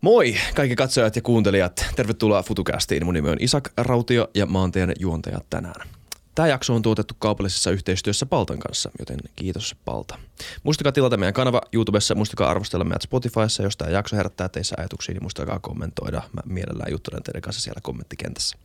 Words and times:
Moi 0.00 0.34
kaikki 0.54 0.76
katsojat 0.76 1.16
ja 1.16 1.22
kuuntelijat. 1.22 1.86
Tervetuloa 1.96 2.42
FutuCastiin. 2.42 3.04
Mun 3.04 3.14
nimi 3.14 3.30
on 3.30 3.36
Isak 3.40 3.72
Rautio 3.76 4.28
ja 4.34 4.46
mä 4.46 4.60
oon 4.60 4.72
teidän 4.72 4.94
juontaja 4.98 5.40
tänään. 5.50 5.88
Tämä 6.34 6.48
jakso 6.48 6.74
on 6.74 6.82
tuotettu 6.82 7.14
kaupallisessa 7.18 7.70
yhteistyössä 7.70 8.26
Paltan 8.26 8.58
kanssa, 8.58 8.90
joten 8.98 9.16
kiitos 9.36 9.76
Palta. 9.84 10.18
Muistakaa 10.62 10.92
tilata 10.92 11.16
meidän 11.16 11.34
kanava 11.34 11.60
YouTubessa, 11.72 12.14
muistakaa 12.14 12.50
arvostella 12.50 12.84
meidät 12.84 13.02
Spotifyssa. 13.02 13.62
Jos 13.62 13.76
tämä 13.76 13.90
jakso 13.90 14.16
herättää 14.16 14.48
teissä 14.48 14.74
ajatuksia, 14.78 15.12
niin 15.12 15.24
muistakaa 15.24 15.58
kommentoida. 15.58 16.22
Mä 16.32 16.40
mielellään 16.46 16.92
juttelen 16.92 17.22
teidän 17.22 17.42
kanssa 17.42 17.62
siellä 17.62 17.80
kommenttikentässä. 17.82 18.58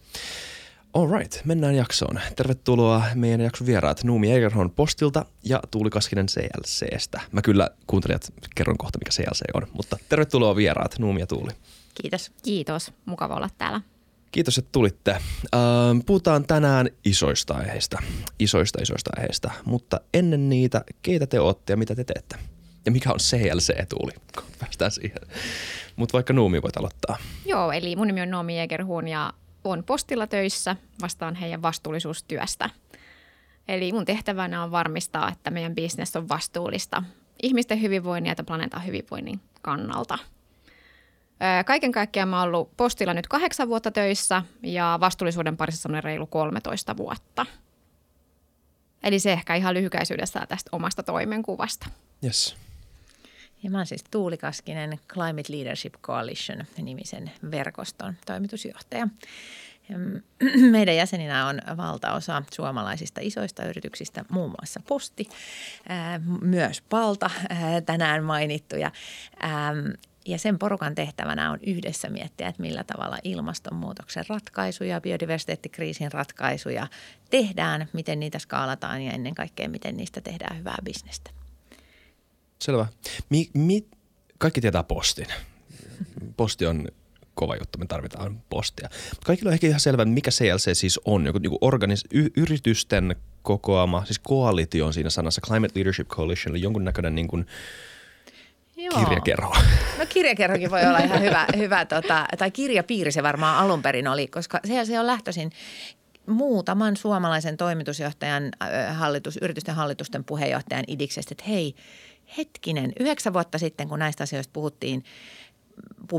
Alright, 0.93 1.45
mennään 1.45 1.75
jaksoon. 1.75 2.19
Tervetuloa 2.35 3.03
meidän 3.15 3.41
jakson 3.41 3.67
vieraat 3.67 4.03
Nuumi 4.03 4.31
Egerhon 4.31 4.71
Postilta 4.71 5.25
ja 5.43 5.59
Tuuli 5.71 5.89
Kaskinen 5.89 6.25
CLCstä. 6.25 7.21
Mä 7.31 7.41
kyllä 7.41 7.69
kuuntelijat 7.87 8.33
kerron 8.55 8.77
kohta, 8.77 8.99
mikä 8.99 9.11
CLC 9.11 9.41
on, 9.53 9.67
mutta 9.73 9.97
tervetuloa 10.09 10.55
vieraat 10.55 10.99
Nuumi 10.99 11.19
ja 11.19 11.27
Tuuli. 11.27 11.51
Kiitos. 12.01 12.31
Kiitos. 12.43 12.91
Mukava 13.05 13.35
olla 13.35 13.49
täällä. 13.57 13.81
Kiitos, 14.31 14.57
että 14.57 14.69
tulitte. 14.71 15.11
Ähm, 15.11 15.99
puhutaan 16.05 16.45
tänään 16.45 16.89
isoista 17.05 17.53
aiheista, 17.53 18.01
isoista 18.39 18.81
isoista 18.81 19.11
aiheista, 19.17 19.51
mutta 19.65 20.01
ennen 20.13 20.49
niitä, 20.49 20.83
keitä 21.01 21.27
te 21.27 21.39
olette 21.39 21.73
ja 21.73 21.77
mitä 21.77 21.95
te 21.95 22.03
teette? 22.03 22.35
Ja 22.85 22.91
mikä 22.91 23.11
on 23.11 23.19
CLC, 23.19 23.89
Tuuli? 23.89 24.11
Päästään 24.59 24.91
siihen. 24.91 25.19
Mutta 25.95 26.13
vaikka 26.13 26.33
Nuumi 26.33 26.61
voit 26.61 26.77
aloittaa. 26.77 27.17
Joo, 27.45 27.71
eli 27.71 27.95
mun 27.95 28.07
nimi 28.07 28.21
on 28.21 28.31
Noomi 28.31 28.57
Jägerhuun 28.57 29.07
ja 29.07 29.33
on 29.63 29.83
postilla 29.83 30.27
töissä, 30.27 30.75
vastaan 31.01 31.35
heidän 31.35 31.61
vastuullisuustyöstä. 31.61 32.69
Eli 33.67 33.91
mun 33.91 34.05
tehtävänä 34.05 34.63
on 34.63 34.71
varmistaa, 34.71 35.31
että 35.31 35.51
meidän 35.51 35.75
bisnes 35.75 36.15
on 36.15 36.29
vastuullista 36.29 37.03
ihmisten 37.43 37.81
hyvinvoinnin 37.81 38.35
ja 38.37 38.43
planeetan 38.43 38.85
hyvinvoinnin 38.85 39.41
kannalta. 39.61 40.17
Kaiken 41.65 41.91
kaikkiaan 41.91 42.29
mä 42.29 42.39
oon 42.39 42.47
ollut 42.47 42.77
postilla 42.77 43.13
nyt 43.13 43.27
kahdeksan 43.27 43.67
vuotta 43.67 43.91
töissä 43.91 44.43
ja 44.63 44.97
vastuullisuuden 45.01 45.57
parissa 45.57 45.81
semmoinen 45.81 46.03
reilu 46.03 46.27
13 46.27 46.97
vuotta. 46.97 47.45
Eli 49.03 49.19
se 49.19 49.33
ehkä 49.33 49.55
ihan 49.55 49.73
lyhykäisyydessä 49.73 50.45
tästä 50.49 50.69
omasta 50.71 51.03
toimenkuvasta. 51.03 51.87
Yes. 52.23 52.55
Ja 53.63 53.69
mä 53.69 53.77
oon 53.77 53.85
siis 53.85 54.03
Tuuli 54.11 54.37
Kaskinen 54.37 54.99
Climate 55.07 55.53
Leadership 55.53 55.93
Coalition-nimisen 56.01 57.31
verkoston 57.51 58.13
toimitusjohtaja. 58.25 59.07
Meidän 60.71 60.95
jäseninä 60.95 61.47
on 61.47 61.61
valtaosa 61.77 62.43
suomalaisista 62.53 63.21
isoista 63.23 63.65
yrityksistä, 63.65 64.25
muun 64.29 64.49
muassa 64.49 64.81
Posti, 64.87 65.29
myös 66.41 66.81
Palta 66.81 67.29
tänään 67.85 68.23
mainittuja. 68.23 68.91
Ja 70.25 70.37
sen 70.37 70.59
porukan 70.59 70.95
tehtävänä 70.95 71.51
on 71.51 71.59
yhdessä 71.65 72.09
miettiä, 72.09 72.47
että 72.47 72.61
millä 72.61 72.83
tavalla 72.83 73.17
ilmastonmuutoksen 73.23 74.25
ratkaisuja, 74.29 75.01
biodiversiteettikriisin 75.01 76.11
ratkaisuja 76.11 76.87
tehdään, 77.29 77.87
miten 77.93 78.19
niitä 78.19 78.39
skaalataan 78.39 79.01
ja 79.01 79.11
ennen 79.11 79.35
kaikkea 79.35 79.69
miten 79.69 79.97
niistä 79.97 80.21
tehdään 80.21 80.57
hyvää 80.57 80.77
bisnestä. 80.83 81.42
Selvä. 82.63 82.85
Mi, 83.29 83.49
mi, 83.53 83.85
kaikki 84.37 84.61
tietää 84.61 84.83
postin. 84.83 85.27
Posti 86.37 86.65
on 86.65 86.87
kova 87.35 87.55
juttu, 87.55 87.77
me 87.77 87.85
tarvitaan 87.85 88.41
postia. 88.49 88.89
Kaikilla 89.25 89.49
on 89.49 89.53
ehkä 89.53 89.67
ihan 89.67 89.79
selvä, 89.79 90.05
mikä 90.05 90.31
CLC 90.31 90.77
siis 90.77 90.99
on. 91.05 91.25
Joku, 91.25 91.39
joku 91.43 91.57
organis, 91.61 92.03
y, 92.13 92.29
yritysten 92.37 93.15
kokoama, 93.41 94.05
siis 94.05 94.19
koalitio 94.19 94.85
on 94.85 94.93
siinä 94.93 95.09
sanassa, 95.09 95.41
Climate 95.41 95.73
Leadership 95.75 96.07
Coalition, 96.07 96.55
eli 96.55 96.63
jonkunnäköinen 96.63 97.15
niin 97.15 97.27
kuin, 97.27 97.45
Joo. 98.75 98.99
kirjakerho. 98.99 99.55
No 99.99 100.05
kirjakerhokin 100.09 100.71
voi 100.71 100.85
olla 100.85 100.99
ihan 100.99 101.21
hyvä, 101.21 101.47
hyvä 101.57 101.85
tota, 101.85 102.25
tai 102.37 102.51
kirjapiiri 102.51 103.11
se 103.11 103.23
varmaan 103.23 103.57
alun 103.57 103.81
perin 103.81 104.07
oli, 104.07 104.27
koska 104.27 104.59
se 104.83 104.99
on 104.99 105.07
lähtöisin 105.07 105.51
muutaman 106.27 106.97
suomalaisen 106.97 107.57
toimitusjohtajan, 107.57 108.51
hallitus, 108.93 109.37
yritysten 109.41 109.75
hallitusten 109.75 110.23
puheenjohtajan 110.23 110.83
idiksestä, 110.87 111.33
että 111.33 111.43
hei– 111.47 111.75
hetkinen, 112.37 112.93
yhdeksän 112.99 113.33
vuotta 113.33 113.57
sitten, 113.57 113.87
kun 113.87 113.99
näistä 113.99 114.23
asioista 114.23 114.51
puhuttiin, 114.53 115.03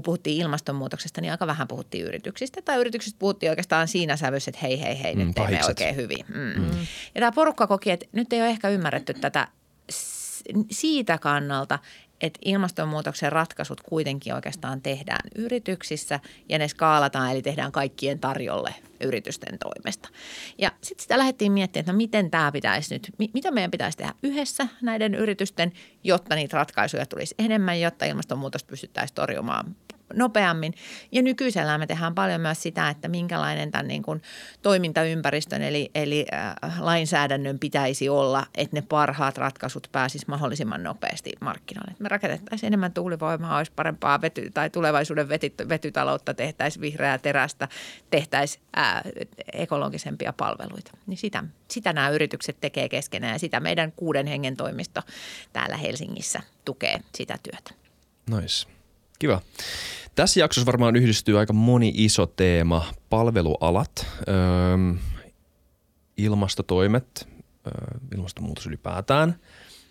puhuttiin 0.04 0.42
ilmastonmuutoksesta, 0.42 1.20
niin 1.20 1.30
aika 1.30 1.46
vähän 1.46 1.68
puhuttiin 1.68 2.06
yrityksistä. 2.06 2.62
Tai 2.62 2.76
yrityksistä 2.76 3.18
puhuttiin 3.18 3.50
oikeastaan 3.50 3.88
siinä 3.88 4.16
sävyssä, 4.16 4.48
että 4.48 4.60
hei, 4.62 4.80
hei, 4.80 5.02
hei, 5.02 5.14
nyt 5.14 5.26
mm, 5.26 5.34
teemme 5.34 5.66
oikein 5.66 5.96
hyvin. 5.96 6.24
Mm. 6.28 6.62
Mm. 6.62 6.78
Ja 7.14 7.20
tämä 7.20 7.32
porukka 7.32 7.66
koki, 7.66 7.90
että 7.90 8.06
nyt 8.12 8.32
ei 8.32 8.40
ole 8.40 8.50
ehkä 8.50 8.68
ymmärretty 8.68 9.14
tätä 9.14 9.48
siitä 10.70 11.18
kannalta, 11.18 11.78
että 12.20 12.38
ilmastonmuutoksen 12.44 13.32
ratkaisut 13.32 13.80
kuitenkin 13.80 14.34
oikeastaan 14.34 14.82
tehdään 14.82 15.30
yrityksissä 15.34 16.20
ja 16.48 16.58
ne 16.58 16.68
skaalataan, 16.68 17.32
eli 17.32 17.42
tehdään 17.42 17.72
kaikkien 17.72 18.18
tarjolle 18.18 18.74
yritysten 19.00 19.58
toimesta. 19.58 20.08
Ja 20.58 20.72
sitten 20.80 21.02
sitä 21.02 21.18
lähdettiin 21.18 21.52
miettimään, 21.52 21.82
että 21.82 21.92
no 21.92 21.96
miten 21.96 22.30
tämä 22.30 22.52
pitäisi 22.52 22.94
nyt, 22.94 23.12
mitä 23.34 23.50
meidän 23.50 23.70
pitäisi 23.70 23.98
tehdä 23.98 24.14
yhdessä 24.22 24.68
näiden 24.82 25.14
yritysten, 25.14 25.72
jotta 26.04 26.34
niitä 26.34 26.56
ratkaisuja 26.56 27.06
tulisi 27.06 27.34
enemmän, 27.38 27.80
jotta 27.80 28.04
ilmastonmuutos 28.04 28.64
pystyttäisiin 28.64 29.14
torjumaan 29.14 29.76
nopeammin. 30.12 30.74
Ja 31.12 31.22
nykyisellään 31.22 31.80
me 31.80 31.86
tehdään 31.86 32.14
paljon 32.14 32.40
myös 32.40 32.62
sitä, 32.62 32.88
että 32.88 33.08
minkälainen 33.08 33.70
tämän 33.70 33.88
niin 33.88 34.02
kuin 34.02 34.22
toimintaympäristön 34.62 35.62
eli, 35.62 35.90
eli 35.94 36.26
äh, 36.32 36.80
lainsäädännön 36.80 37.58
pitäisi 37.58 38.08
olla, 38.08 38.46
että 38.54 38.76
ne 38.76 38.82
parhaat 38.82 39.38
ratkaisut 39.38 39.88
pääsisivät 39.92 40.28
mahdollisimman 40.28 40.82
nopeasti 40.82 41.32
markkinoille. 41.40 41.94
Me 41.98 42.08
rakennettaisiin 42.08 42.66
enemmän 42.66 42.92
tuulivoimaa, 42.92 43.58
olisi 43.58 43.72
parempaa 43.76 44.20
vety, 44.20 44.50
tai 44.54 44.70
tulevaisuuden 44.70 45.28
vety, 45.28 45.52
vetytaloutta, 45.68 46.34
tehtäisiin 46.34 46.80
vihreää 46.80 47.18
terästä, 47.18 47.68
tehtäisiin 48.10 48.64
äh, 48.78 49.02
ekologisempia 49.52 50.32
palveluita. 50.32 50.90
Niin 51.06 51.18
sitä, 51.18 51.44
sitä 51.70 51.92
nämä 51.92 52.08
yritykset 52.08 52.56
tekee 52.60 52.88
keskenään 52.88 53.32
ja 53.32 53.38
sitä 53.38 53.60
meidän 53.60 53.92
kuuden 53.92 54.26
hengen 54.26 54.56
toimisto 54.56 55.00
täällä 55.52 55.76
Helsingissä 55.76 56.40
tukee 56.64 57.00
sitä 57.14 57.38
työtä. 57.42 57.70
Nice. 58.30 58.73
Kiva. 59.24 59.42
Tässä 60.14 60.40
jaksossa 60.40 60.66
varmaan 60.66 60.96
yhdistyy 60.96 61.38
aika 61.38 61.52
moni 61.52 61.92
iso 61.94 62.26
teema. 62.26 62.92
Palvelualat, 63.10 64.06
öö, 64.28 64.34
ilmastotoimet, 66.16 67.28
öö, 67.66 67.72
ilmastonmuutos 68.14 68.66
ylipäätään, 68.66 69.38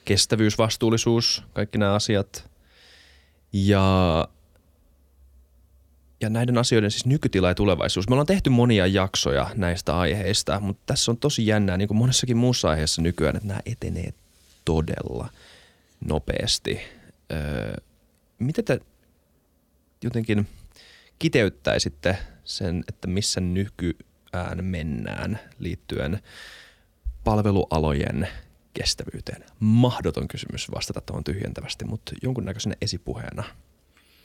kestävyys, 0.05 0.57
vastuullisuus, 0.57 1.43
kaikki 1.53 1.77
nämä 1.77 1.93
asiat. 1.93 2.49
Ja, 3.53 4.27
ja 6.21 6.29
näiden 6.29 6.57
asioiden 6.57 6.91
siis 6.91 7.05
nykytila 7.05 7.47
ja 7.47 7.55
tulevaisuus. 7.55 8.09
Me 8.09 8.13
ollaan 8.13 8.27
tehty 8.27 8.49
monia 8.49 8.87
jaksoja 8.87 9.49
näistä 9.55 9.97
aiheista, 9.97 10.59
mutta 10.59 10.83
tässä 10.85 11.11
on 11.11 11.17
tosi 11.17 11.47
jännää, 11.47 11.77
niin 11.77 11.87
kuin 11.87 11.97
monessakin 11.97 12.37
muussa 12.37 12.69
aiheessa 12.69 13.01
nykyään, 13.01 13.35
että 13.35 13.47
nämä 13.47 13.59
etenee 13.65 14.13
todella 14.65 15.29
nopeasti. 16.05 16.79
Öö, 17.31 17.75
mitä 18.39 18.63
te 18.63 18.79
jotenkin 20.03 20.47
kiteyttäisitte 21.19 22.17
sen, 22.43 22.83
että 22.89 23.07
missä 23.07 23.41
nykyään 23.41 24.65
mennään 24.65 25.39
liittyen 25.59 26.19
palvelualojen 27.23 28.27
kestävyyteen? 28.73 29.43
Mahdoton 29.59 30.27
kysymys 30.27 30.71
vastata 30.75 31.01
tuohon 31.01 31.23
tyhjentävästi, 31.23 31.85
mutta 31.85 32.11
jonkunnäköisenä 32.23 32.75
esipuheena. 32.81 33.43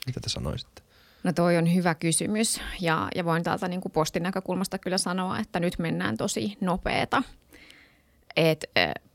Mitä 0.05 0.19
te 0.19 0.29
sanoisitte? 0.29 0.81
No 1.23 1.33
toi 1.33 1.57
on 1.57 1.73
hyvä 1.73 1.95
kysymys 1.95 2.61
ja, 2.81 3.07
ja 3.15 3.25
voin 3.25 3.43
täältä 3.43 3.67
niin 3.67 3.81
kuin 3.81 3.91
postin 3.91 4.23
näkökulmasta 4.23 4.77
kyllä 4.77 4.97
sanoa, 4.97 5.39
että 5.39 5.59
nyt 5.59 5.79
mennään 5.79 6.17
tosi 6.17 6.57
nopeeta. 6.61 7.23
Et, 8.35 8.65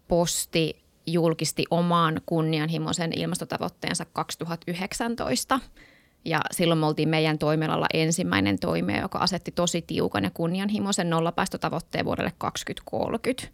posti 0.09 0.83
julkisti 1.07 1.65
oman 1.71 2.21
kunnianhimoisen 2.27 3.13
ilmastotavoitteensa 3.19 4.05
2019– 4.05 5.61
ja 6.25 6.41
silloin 6.51 6.81
me 6.81 6.87
oltiin 6.87 7.09
meidän 7.09 7.39
toimialalla 7.39 7.87
ensimmäinen 7.95 8.59
toimija, 8.59 9.01
joka 9.01 9.19
asetti 9.19 9.53
tosi 9.53 9.83
tiukan 9.83 10.25
ja 10.25 10.31
kunnianhimoisen 10.35 11.11
nollapäästötavoitteen 11.11 12.05
vuodelle 12.05 12.33
2030. 12.39 13.49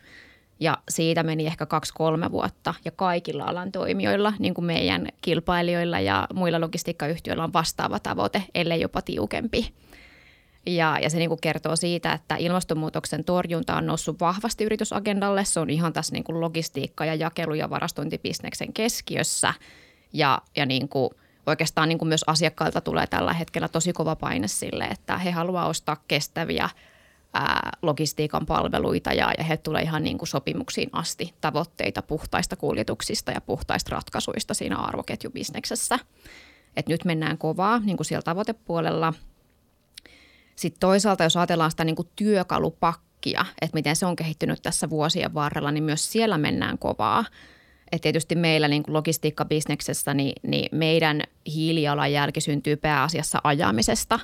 Ja 0.60 0.78
siitä 0.88 1.22
meni 1.22 1.46
ehkä 1.46 1.66
kaksi-kolme 1.66 2.30
vuotta 2.30 2.74
ja 2.84 2.90
kaikilla 2.90 3.44
alan 3.44 3.72
toimijoilla, 3.72 4.32
niin 4.38 4.54
kuin 4.54 4.64
meidän 4.64 5.08
kilpailijoilla 5.22 6.00
ja 6.00 6.26
muilla 6.34 6.60
logistiikkayhtiöillä 6.60 7.44
on 7.44 7.52
vastaava 7.52 7.98
tavoite, 7.98 8.42
ellei 8.54 8.80
jopa 8.80 9.02
tiukempi. 9.02 9.74
Ja, 10.66 10.98
ja 11.02 11.10
se 11.10 11.18
niin 11.18 11.28
kuin 11.28 11.40
kertoo 11.40 11.76
siitä, 11.76 12.12
että 12.12 12.36
ilmastonmuutoksen 12.36 13.24
torjunta 13.24 13.76
on 13.76 13.86
noussut 13.86 14.20
vahvasti 14.20 14.64
yritysagendalle. 14.64 15.44
Se 15.44 15.60
on 15.60 15.70
ihan 15.70 15.92
tässä 15.92 16.12
niin 16.12 16.24
kuin 16.24 16.40
logistiikka- 16.40 17.04
ja 17.04 17.14
jakelu- 17.14 17.54
ja 17.54 17.70
varastointibisneksen 17.70 18.72
keskiössä. 18.72 19.54
Ja, 20.12 20.42
ja 20.56 20.66
niin 20.66 20.88
kuin– 20.88 21.10
oikeastaan 21.46 21.88
niin 21.88 21.98
kuin 21.98 22.08
myös 22.08 22.24
asiakkailta 22.26 22.80
tulee 22.80 23.06
tällä 23.06 23.32
hetkellä 23.32 23.68
tosi 23.68 23.92
kova 23.92 24.16
paine 24.16 24.48
sille, 24.48 24.84
että 24.84 25.18
he 25.18 25.30
haluaa 25.30 25.66
ostaa 25.66 25.96
kestäviä 26.08 26.68
ää, 27.34 27.70
logistiikan 27.82 28.46
palveluita 28.46 29.12
ja, 29.12 29.32
ja 29.38 29.44
he 29.44 29.56
tulee 29.56 29.82
ihan 29.82 30.02
niin 30.02 30.18
kuin 30.18 30.28
sopimuksiin 30.28 30.90
asti 30.92 31.34
tavoitteita 31.40 32.02
puhtaista 32.02 32.56
kuljetuksista 32.56 33.32
ja 33.32 33.40
puhtaista 33.40 33.94
ratkaisuista 33.94 34.54
siinä 34.54 34.76
arvoketjubisneksessä. 34.76 35.98
että 36.76 36.92
nyt 36.92 37.04
mennään 37.04 37.38
kovaa 37.38 37.78
niin 37.78 37.96
kuin 37.96 38.04
siellä 38.06 38.22
tavoitepuolella. 38.22 39.12
Sitten 40.56 40.80
toisaalta, 40.80 41.24
jos 41.24 41.36
ajatellaan 41.36 41.70
sitä 41.70 41.84
niin 41.84 41.96
kuin 41.96 42.08
työkalupakkia, 42.16 43.46
että 43.62 43.74
miten 43.74 43.96
se 43.96 44.06
on 44.06 44.16
kehittynyt 44.16 44.62
tässä 44.62 44.90
vuosien 44.90 45.34
varrella, 45.34 45.70
niin 45.70 45.84
myös 45.84 46.12
siellä 46.12 46.38
mennään 46.38 46.78
kovaa. 46.78 47.24
Et 47.92 48.02
tietysti 48.02 48.34
meillä 48.34 48.68
niin 48.68 48.82
kuin 48.82 48.94
logistiikkabisneksessä, 48.94 50.14
niin, 50.14 50.32
niin 50.42 50.68
meidän 50.72 51.22
hiilijalanjälki 51.46 52.40
syntyy 52.40 52.76
pääasiassa 52.76 53.40
ajamisesta. 53.44 54.20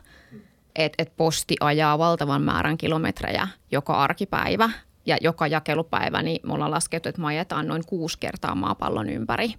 Et, 0.76 0.92
et 0.98 1.12
posti 1.16 1.56
ajaa 1.60 1.98
valtavan 1.98 2.42
määrän 2.42 2.78
kilometrejä 2.78 3.48
joka 3.70 3.94
arkipäivä 3.94 4.70
ja 5.06 5.16
joka 5.20 5.46
jakelupäivä, 5.46 6.22
niin 6.22 6.40
me 6.42 6.52
ollaan 6.52 6.70
laskettu, 6.70 7.08
että 7.08 7.20
me 7.20 7.26
ajetaan 7.26 7.68
noin 7.68 7.86
kuusi 7.86 8.18
kertaa 8.18 8.54
maapallon 8.54 9.08
ympäri. 9.08 9.54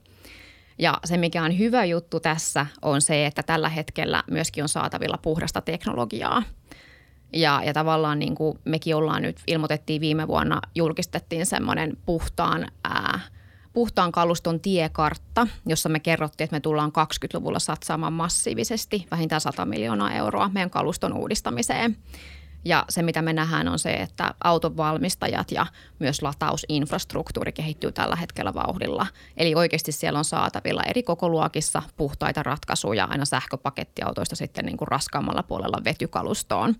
Ja 0.77 0.97
se, 1.05 1.17
mikä 1.17 1.43
on 1.43 1.57
hyvä 1.57 1.85
juttu 1.85 2.19
tässä, 2.19 2.65
on 2.81 3.01
se, 3.01 3.25
että 3.25 3.43
tällä 3.43 3.69
hetkellä 3.69 4.23
myöskin 4.31 4.63
on 4.63 4.69
saatavilla 4.69 5.17
puhdasta 5.17 5.61
teknologiaa. 5.61 6.43
Ja, 7.33 7.61
ja 7.65 7.73
tavallaan 7.73 8.19
niin 8.19 8.35
kuin 8.35 8.59
mekin 8.65 8.95
ollaan 8.95 9.21
nyt, 9.21 9.41
ilmoitettiin 9.47 10.01
viime 10.01 10.27
vuonna, 10.27 10.61
julkistettiin 10.75 11.45
semmoinen 11.45 11.97
puhtaan 12.05 12.67
ää,– 12.83 13.19
puhtaan 13.77 14.11
kaluston 14.11 14.59
tiekartta, 14.59 15.47
jossa 15.65 15.89
me 15.89 15.99
kerrottiin, 15.99 16.45
että 16.45 16.55
me 16.55 16.59
tullaan 16.59 16.91
20-luvulla 16.91 17.59
satsaamaan 17.59 18.13
massiivisesti 18.13 19.07
vähintään 19.11 19.41
100 19.41 19.65
miljoonaa 19.65 20.13
euroa 20.13 20.49
meidän 20.53 20.69
kaluston 20.69 21.13
uudistamiseen. 21.13 21.97
Ja 22.65 22.85
se, 22.89 23.01
mitä 23.01 23.21
me 23.21 23.33
nähdään, 23.33 23.67
on 23.67 23.79
se, 23.79 23.93
että 23.93 24.33
auton 24.43 24.77
valmistajat 24.77 25.51
ja 25.51 25.65
myös 25.99 26.21
latausinfrastruktuuri 26.21 27.51
kehittyy 27.51 27.91
tällä 27.91 28.15
hetkellä 28.15 28.53
vauhdilla. 28.53 29.07
Eli 29.37 29.55
oikeasti 29.55 29.91
siellä 29.91 30.19
on 30.19 30.25
saatavilla 30.25 30.83
eri 30.83 31.03
kokoluokissa 31.03 31.81
puhtaita 31.97 32.43
ratkaisuja 32.43 33.05
aina 33.05 33.25
sähköpakettiautoista 33.25 34.35
sitten 34.35 34.65
niin 34.65 34.77
kuin 34.77 34.87
raskaammalla 34.87 35.43
puolella 35.43 35.81
vetykalustoon. 35.83 36.75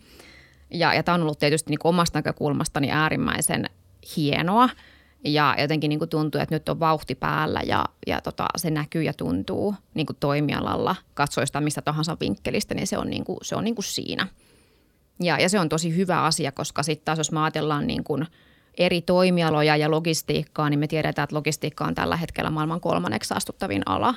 Ja, 0.72 0.94
ja 0.94 1.04
tämä 1.04 1.16
on 1.16 1.22
ollut 1.22 1.40
tietysti 1.40 1.70
niin 1.70 1.80
omasta 1.84 2.18
näkökulmastani 2.18 2.92
äärimmäisen 2.92 3.70
hienoa– 4.16 4.70
ja 5.24 5.56
jotenkin 5.62 5.90
niin 5.90 6.00
kuin 6.00 6.10
tuntuu, 6.10 6.42
että 6.42 6.56
nyt 6.56 6.70
on 6.70 6.80
vauhti 6.80 7.16
päällä 7.16 7.62
ja, 7.66 7.86
ja 8.08 8.22
tota, 8.22 8.48
se 8.58 8.70
näkyy 8.70 9.04
ja 9.04 9.14
tuntuu 9.14 9.76
niin 9.94 10.06
kuin 10.06 10.18
toimialalla. 10.20 10.96
Katsoista 11.14 11.62
mistä 11.62 11.82
tahansa 11.82 12.18
vinkkelistä, 12.20 12.76
niin 12.76 12.88
se 12.88 12.98
on, 12.98 13.10
niin 13.10 13.24
kuin, 13.24 13.38
se 13.42 13.56
on 13.56 13.64
niin 13.64 13.76
kuin 13.76 13.86
siinä. 13.86 14.28
Ja, 15.20 15.40
ja 15.40 15.50
se 15.50 15.60
on 15.60 15.70
tosi 15.70 15.96
hyvä 15.96 16.24
asia, 16.24 16.52
koska 16.52 16.84
sitten 16.84 17.06
taas 17.06 17.18
jos 17.18 17.32
me 17.32 17.40
ajatellaan 17.40 17.88
niin 17.88 18.04
kuin 18.04 18.28
eri 18.78 19.02
toimialoja 19.02 19.78
ja 19.78 19.92
logistiikkaa, 19.92 20.70
niin 20.70 20.80
me 20.80 20.88
tiedetään, 20.88 21.24
että 21.24 21.36
logistiikka 21.36 21.86
on 21.86 21.96
tällä 21.96 22.16
hetkellä 22.16 22.50
maailman 22.50 22.82
kolmanneksi 22.82 23.28
saastuttavin 23.28 23.82
ala. 23.86 24.16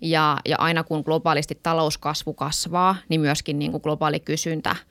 Ja, 0.00 0.38
ja 0.44 0.56
aina 0.58 0.84
kun 0.84 1.02
globaalisti 1.04 1.58
talouskasvu 1.62 2.34
kasvaa, 2.34 2.96
niin 3.08 3.20
myöskin 3.20 3.58
niin 3.58 3.70
kuin 3.70 3.82
globaali 3.82 4.20
kysyntä– 4.20 4.76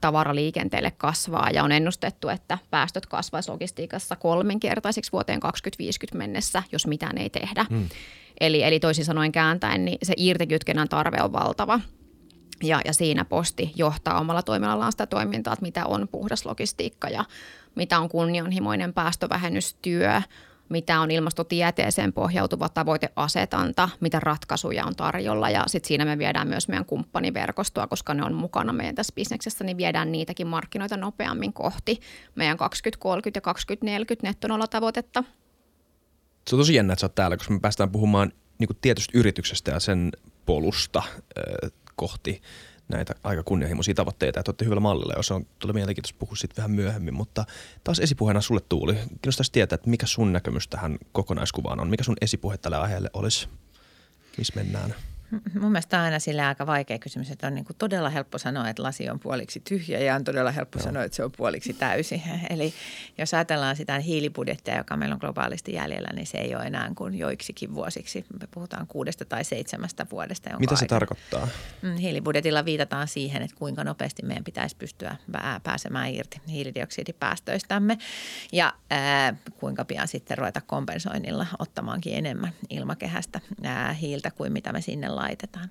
tavaraliikenteelle 0.00 0.90
kasvaa 0.90 1.50
ja 1.50 1.64
on 1.64 1.72
ennustettu, 1.72 2.28
että 2.28 2.58
päästöt 2.70 3.06
kasvaisi 3.06 3.50
logistiikassa 3.50 4.16
kolminkertaisiksi 4.16 5.12
vuoteen 5.12 5.40
2050 5.40 6.18
mennessä, 6.18 6.62
jos 6.72 6.86
mitään 6.86 7.18
ei 7.18 7.30
tehdä. 7.30 7.66
Hmm. 7.70 7.88
Eli, 8.40 8.62
eli 8.62 8.80
toisin 8.80 9.04
sanoen 9.04 9.32
kääntäen, 9.32 9.84
niin 9.84 9.98
se 10.02 10.14
irtikytkennän 10.16 10.88
tarve 10.88 11.22
on 11.22 11.32
valtava. 11.32 11.80
Ja, 12.62 12.80
ja 12.84 12.92
siinä 12.92 13.24
posti 13.24 13.72
johtaa 13.76 14.20
omalla 14.20 14.42
toimialallaan 14.42 14.92
sitä 14.92 15.06
toimintaa, 15.06 15.52
että 15.52 15.62
mitä 15.62 15.86
on 15.86 16.08
puhdas 16.12 16.46
logistiikka 16.46 17.08
ja 17.08 17.24
mitä 17.74 17.98
on 17.98 18.08
kunnianhimoinen 18.08 18.92
päästövähennystyö, 18.92 20.22
mitä 20.68 21.00
on 21.00 21.10
ilmastotieteeseen 21.10 22.12
pohjautuva 22.12 22.68
tavoiteasetanta, 22.68 23.88
mitä 24.00 24.20
ratkaisuja 24.20 24.84
on 24.84 24.96
tarjolla 24.96 25.50
ja 25.50 25.64
sitten 25.66 25.88
siinä 25.88 26.04
me 26.04 26.18
viedään 26.18 26.48
myös 26.48 26.68
meidän 26.68 26.84
kumppaniverkostoa, 26.84 27.86
koska 27.86 28.14
ne 28.14 28.24
on 28.24 28.34
mukana 28.34 28.72
meidän 28.72 28.94
tässä 28.94 29.12
bisneksessä, 29.14 29.64
niin 29.64 29.76
viedään 29.76 30.12
niitäkin 30.12 30.46
markkinoita 30.46 30.96
nopeammin 30.96 31.52
kohti 31.52 32.00
meidän 32.34 32.56
2030 32.56 33.36
ja 33.36 33.40
2040 33.40 34.26
nettonolla 34.26 34.66
tavoitetta. 34.66 35.24
Se 36.48 36.56
on 36.56 36.60
tosi 36.60 36.74
jännä, 36.74 36.92
että 36.92 37.00
sä 37.00 37.06
oot 37.06 37.14
täällä, 37.14 37.36
koska 37.36 37.54
me 37.54 37.60
päästään 37.60 37.90
puhumaan 37.90 38.32
niin 38.58 38.68
tietystä 38.80 39.18
yrityksestä 39.18 39.70
ja 39.70 39.80
sen 39.80 40.12
polusta 40.46 40.98
äh, 40.98 41.70
kohti 41.96 42.42
näitä 42.88 43.14
aika 43.24 43.42
kunnianhimoisia 43.42 43.94
tavoitteita, 43.94 44.40
että 44.40 44.50
olette 44.50 44.64
hyvällä 44.64 44.80
mallilla, 44.80 45.12
jos 45.16 45.30
on 45.30 45.46
tulee 45.58 45.74
mielenkiintoista 45.74 46.18
puhua 46.18 46.36
sitten 46.36 46.56
vähän 46.56 46.70
myöhemmin, 46.70 47.14
mutta 47.14 47.44
taas 47.84 47.98
esipuheena 48.00 48.40
sulle 48.40 48.60
Tuuli. 48.68 48.94
Kiinnostaisi 48.94 49.52
tietää, 49.52 49.74
että 49.74 49.90
mikä 49.90 50.06
sun 50.06 50.32
näkemys 50.32 50.68
tähän 50.68 50.98
kokonaiskuvaan 51.12 51.80
on, 51.80 51.90
mikä 51.90 52.04
sun 52.04 52.16
esipuhe 52.20 52.58
tälle 52.58 52.76
aiheelle 52.76 53.10
olisi, 53.12 53.48
missä 54.38 54.52
mennään? 54.56 54.94
Mun 55.60 55.72
mielestä 55.72 55.98
on 55.98 56.04
aina 56.04 56.18
sillä 56.18 56.48
aika 56.48 56.66
vaikea 56.66 56.98
kysymys, 56.98 57.30
että 57.30 57.46
on 57.46 57.54
niin 57.54 57.64
kuin 57.64 57.76
todella 57.76 58.10
helppo 58.10 58.38
sanoa, 58.38 58.68
että 58.68 58.82
lasi 58.82 59.10
on 59.10 59.20
puoliksi 59.20 59.60
tyhjä 59.60 59.98
ja 59.98 60.14
on 60.14 60.24
todella 60.24 60.50
helppo 60.50 60.78
Joo. 60.78 60.84
sanoa, 60.84 61.04
että 61.04 61.16
se 61.16 61.24
on 61.24 61.32
puoliksi 61.36 61.72
täysi. 61.72 62.22
Eli 62.50 62.74
jos 63.18 63.34
ajatellaan 63.34 63.76
sitä 63.76 63.98
hiilibudjettia, 63.98 64.76
joka 64.76 64.96
meillä 64.96 65.12
on 65.12 65.18
globaalisti 65.20 65.72
jäljellä, 65.72 66.08
niin 66.14 66.26
se 66.26 66.38
ei 66.38 66.54
ole 66.54 66.64
enää 66.64 66.92
kuin 66.96 67.14
joiksikin 67.14 67.74
vuosiksi. 67.74 68.24
Me 68.40 68.48
puhutaan 68.50 68.86
kuudesta 68.86 69.24
tai 69.24 69.44
seitsemästä 69.44 70.06
vuodesta. 70.10 70.58
Mitä 70.58 70.76
se 70.76 70.84
aika. 70.84 70.94
tarkoittaa? 70.94 71.48
Mm, 71.82 71.96
hiilibudjetilla 71.96 72.64
viitataan 72.64 73.08
siihen, 73.08 73.42
että 73.42 73.56
kuinka 73.56 73.84
nopeasti 73.84 74.22
meidän 74.22 74.44
pitäisi 74.44 74.76
pystyä 74.76 75.16
pääsemään 75.62 76.10
irti 76.14 76.40
hiilidioksidipäästöistämme 76.48 77.98
ja 78.52 78.74
ää, 78.90 79.34
kuinka 79.60 79.84
pian 79.84 80.08
sitten 80.08 80.38
ruveta 80.38 80.60
kompensoinnilla 80.60 81.46
ottamaankin 81.58 82.14
enemmän 82.14 82.52
ilmakehästä 82.70 83.40
ää, 83.62 83.92
hiiltä 83.92 84.30
kuin 84.30 84.52
mitä 84.52 84.72
me 84.72 84.80
sinne 84.80 85.08
laitetaan. 85.18 85.70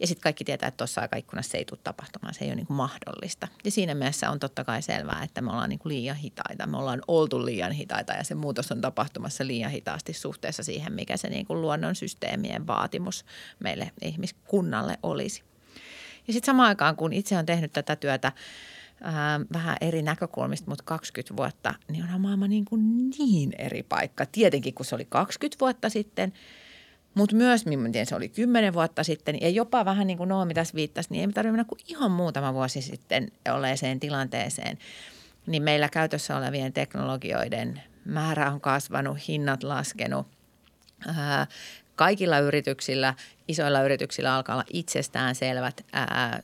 Ja 0.00 0.06
sitten 0.06 0.22
kaikki 0.22 0.44
tietää, 0.44 0.68
että 0.68 0.76
tuossa 0.76 1.00
aikaikkunassa 1.00 1.58
ei 1.58 1.64
tule 1.64 1.80
tapahtumaan, 1.84 2.34
se 2.34 2.44
ei 2.44 2.48
ole 2.48 2.56
niin 2.56 2.66
kuin 2.66 2.76
mahdollista. 2.76 3.48
Ja 3.64 3.70
siinä 3.70 3.94
mielessä 3.94 4.30
on 4.30 4.38
totta 4.38 4.64
kai 4.64 4.82
selvää, 4.82 5.22
että 5.22 5.40
me 5.40 5.50
ollaan 5.50 5.68
niin 5.68 5.78
kuin 5.78 5.94
liian 5.94 6.16
hitaita. 6.16 6.66
Me 6.66 6.76
ollaan 6.76 7.02
oltu 7.08 7.46
liian 7.46 7.72
hitaita 7.72 8.12
ja 8.12 8.24
se 8.24 8.34
muutos 8.34 8.72
on 8.72 8.80
tapahtumassa 8.80 9.46
liian 9.46 9.70
hitaasti 9.70 10.12
suhteessa 10.12 10.62
siihen, 10.62 10.92
mikä 10.92 11.16
se 11.16 11.28
niin 11.28 11.46
kuin 11.46 11.60
luonnon 11.60 11.94
systeemien 11.94 12.66
vaatimus 12.66 13.24
meille 13.58 13.90
ihmiskunnalle 14.02 14.98
olisi. 15.02 15.42
Ja 16.26 16.32
sitten 16.32 16.46
samaan 16.46 16.68
aikaan, 16.68 16.96
kun 16.96 17.12
itse 17.12 17.38
on 17.38 17.46
tehnyt 17.46 17.72
tätä 17.72 17.96
työtä 17.96 18.32
vähän 19.52 19.76
eri 19.80 20.02
näkökulmista, 20.02 20.70
mutta 20.70 20.84
20 20.84 21.36
vuotta, 21.36 21.74
niin 21.88 22.02
onhan 22.02 22.20
maailma 22.20 22.48
niin, 22.48 22.64
kuin 22.64 23.10
niin 23.18 23.52
eri 23.58 23.82
paikka. 23.82 24.26
Tietenkin, 24.26 24.74
kun 24.74 24.86
se 24.86 24.94
oli 24.94 25.04
20 25.04 25.60
vuotta 25.60 25.88
sitten– 25.88 26.32
mutta 27.14 27.36
myös, 27.36 27.66
miten 27.66 28.06
se 28.06 28.14
oli 28.16 28.28
kymmenen 28.28 28.74
vuotta 28.74 29.04
sitten, 29.04 29.40
ja 29.40 29.48
jopa 29.48 29.84
vähän 29.84 30.06
niin 30.06 30.16
kuin 30.18 30.28
Noomi 30.28 30.54
tässä 30.54 30.74
viittasi, 30.74 31.08
niin 31.10 31.20
ei 31.20 31.32
tarvitse 31.32 31.52
mennä 31.52 31.64
kuin 31.64 31.80
ihan 31.88 32.10
muutama 32.10 32.54
vuosi 32.54 32.82
sitten 32.82 33.28
olleeseen 33.48 34.00
tilanteeseen. 34.00 34.78
Niin 35.46 35.62
meillä 35.62 35.88
käytössä 35.88 36.36
olevien 36.36 36.72
teknologioiden 36.72 37.82
määrä 38.04 38.50
on 38.50 38.60
kasvanut, 38.60 39.28
hinnat 39.28 39.62
laskenut. 39.62 40.26
kaikilla 41.96 42.38
yrityksillä, 42.38 43.14
isoilla 43.48 43.82
yrityksillä 43.82 44.34
alkaa 44.34 44.54
olla 44.54 44.64
itsestään 44.72 45.34
selvät 45.34 45.80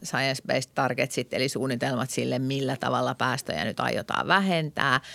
science-based 0.04 0.70
targetsit, 0.74 1.34
eli 1.34 1.48
suunnitelmat 1.48 2.10
sille, 2.10 2.38
millä 2.38 2.76
tavalla 2.76 3.14
päästöjä 3.14 3.64
nyt 3.64 3.80
aiotaan 3.80 4.26
vähentää– 4.26 5.00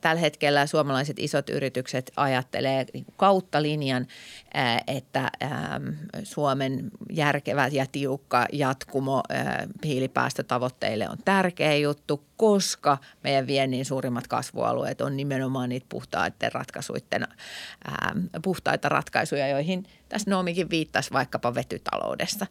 tällä 0.00 0.20
hetkellä 0.20 0.66
suomalaiset 0.66 1.18
isot 1.18 1.50
yritykset 1.50 2.12
ajattelee 2.16 2.86
niin 2.92 3.04
kautta 3.16 3.62
linjan, 3.62 4.06
että 4.86 5.30
Suomen 6.22 6.90
järkevä 7.10 7.68
ja 7.72 7.86
tiukka 7.92 8.46
jatkumo 8.52 9.22
hiilipäästötavoitteille 9.84 11.08
on 11.08 11.18
tärkeä 11.24 11.76
juttu, 11.76 12.24
koska 12.36 12.98
meidän 13.24 13.46
viennin 13.46 13.84
suurimmat 13.84 14.28
kasvualueet 14.28 15.00
on 15.00 15.16
nimenomaan 15.16 15.68
niitä 15.68 15.86
puhtaiden 15.88 16.52
ratkaisuiden, 16.52 17.28
puhtaita 18.42 18.88
ratkaisuja, 18.88 19.48
joihin 19.48 19.86
tässä 20.08 20.30
Noomikin 20.30 20.70
viittasi 20.70 21.12
vaikkapa 21.12 21.54
vetytaloudessa 21.54 22.46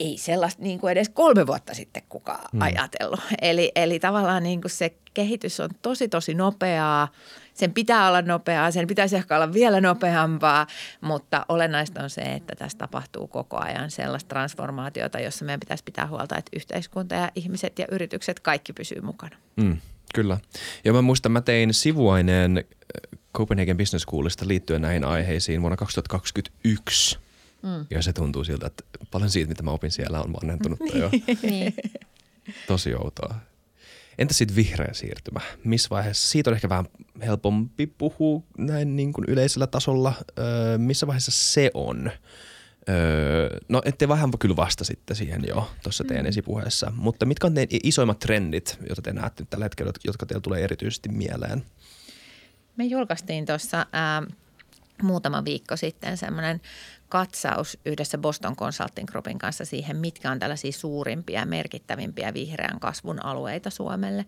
ei 0.00 0.18
sellaista 0.18 0.62
niin 0.62 0.80
kuin 0.80 0.92
edes 0.92 1.08
kolme 1.08 1.46
vuotta 1.46 1.74
sitten 1.74 2.02
kukaan 2.08 2.44
mm. 2.52 2.60
ajatellut. 2.62 3.20
Eli, 3.42 3.72
eli 3.74 3.98
tavallaan 3.98 4.42
niin 4.42 4.60
kuin 4.60 4.70
se 4.70 4.94
kehitys 5.14 5.60
on 5.60 5.70
tosi 5.82 6.08
tosi 6.08 6.34
nopeaa. 6.34 7.08
Sen 7.54 7.72
pitää 7.72 8.08
olla 8.08 8.22
nopeaa, 8.22 8.70
sen 8.70 8.86
pitäisi 8.86 9.16
ehkä 9.16 9.36
olla 9.36 9.52
vielä 9.52 9.80
nopeampaa, 9.80 10.66
mutta 11.00 11.46
olennaista 11.48 12.02
on 12.02 12.10
se, 12.10 12.22
että 12.22 12.54
tässä 12.58 12.78
tapahtuu 12.78 13.26
koko 13.26 13.56
ajan 13.56 13.90
sellaista 13.90 14.28
transformaatiota, 14.28 15.20
jossa 15.20 15.44
meidän 15.44 15.60
pitäisi 15.60 15.84
pitää 15.84 16.06
huolta, 16.06 16.36
että 16.36 16.56
yhteiskunta 16.56 17.14
ja 17.14 17.30
ihmiset 17.34 17.78
ja 17.78 17.86
yritykset 17.90 18.40
kaikki 18.40 18.72
pysyy 18.72 19.00
mukana. 19.00 19.36
Mm, 19.56 19.76
kyllä. 20.14 20.38
Ja 20.84 20.92
mä 20.92 21.02
muistan, 21.02 21.32
mä 21.32 21.40
tein 21.40 21.74
sivuaineen 21.74 22.58
äh, 22.58 23.20
Copenhagen 23.36 23.76
Business 23.76 24.02
Schoolista 24.02 24.48
liittyen 24.48 24.82
näihin 24.82 25.04
aiheisiin 25.04 25.60
vuonna 25.60 25.76
2021– 25.76 27.18
Mm. 27.64 27.86
Ja 27.90 28.02
se 28.02 28.12
tuntuu 28.12 28.44
siltä, 28.44 28.66
että 28.66 28.84
paljon 29.10 29.30
siitä, 29.30 29.48
mitä 29.48 29.62
mä 29.62 29.70
opin 29.70 29.90
siellä, 29.90 30.22
on 30.22 30.32
vanhentunut 30.32 30.78
jo. 30.94 31.10
niin. 31.50 31.74
Tosi 32.66 32.94
outoa. 32.94 33.34
Entä 34.18 34.34
sitten 34.34 34.56
vihreä 34.56 34.92
siirtymä? 34.92 35.40
Missä 35.64 35.90
vaiheessa? 35.90 36.30
Siitä 36.30 36.50
on 36.50 36.54
ehkä 36.54 36.68
vähän 36.68 36.86
helpompi 37.22 37.86
puhua 37.86 38.42
näin 38.58 38.96
niin 38.96 39.12
kuin 39.12 39.24
yleisellä 39.28 39.66
tasolla. 39.66 40.12
Öö, 40.38 40.78
missä 40.78 41.06
vaiheessa 41.06 41.30
se 41.30 41.70
on? 41.74 42.10
Öö, 42.88 43.58
no 43.68 43.82
ette 43.84 44.08
vähän 44.08 44.30
kyllä 44.38 44.56
vastasitte 44.56 45.14
siihen 45.14 45.44
jo 45.48 45.70
tuossa 45.82 46.04
teidän 46.04 46.24
mm. 46.24 46.28
esipuheessa, 46.28 46.92
mutta 46.96 47.26
mitkä 47.26 47.46
on 47.46 47.54
ne 47.54 47.66
isoimmat 47.82 48.18
trendit, 48.18 48.78
joita 48.86 49.02
te 49.02 49.12
näette 49.12 49.42
nyt 49.42 49.50
tällä 49.50 49.64
hetkellä, 49.64 49.92
jotka 50.04 50.26
teillä 50.26 50.42
tulee 50.42 50.64
erityisesti 50.64 51.08
mieleen? 51.08 51.64
Me 52.76 52.84
julkaistiin 52.84 53.46
tuossa 53.46 53.86
muutama 55.02 55.44
viikko 55.44 55.76
sitten 55.76 56.16
semmoinen 56.16 56.60
katsaus 57.14 57.78
yhdessä 57.84 58.18
Boston 58.18 58.56
Consulting 58.56 59.08
Groupin 59.08 59.38
kanssa 59.38 59.64
siihen, 59.64 59.96
mitkä 59.96 60.30
on 60.30 60.38
tällaisia 60.38 60.72
suurimpia, 60.72 61.46
merkittävimpiä 61.46 62.34
vihreän 62.34 62.80
kasvun 62.80 63.24
alueita 63.24 63.70
Suomelle. 63.70 64.26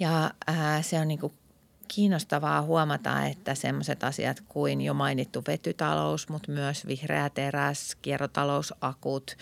Ja 0.00 0.30
ää, 0.46 0.82
se 0.82 1.00
on 1.00 1.08
niin 1.08 1.20
kuin 1.20 1.32
kiinnostavaa 1.88 2.62
huomata, 2.62 3.26
että 3.26 3.54
sellaiset 3.54 4.04
asiat 4.04 4.40
kuin 4.48 4.80
jo 4.80 4.94
mainittu 4.94 5.42
vetytalous, 5.46 6.28
mutta 6.28 6.52
myös 6.52 6.86
vihreä 6.86 7.30
teräs, 7.30 7.96
kiertotalousakut, 8.02 9.36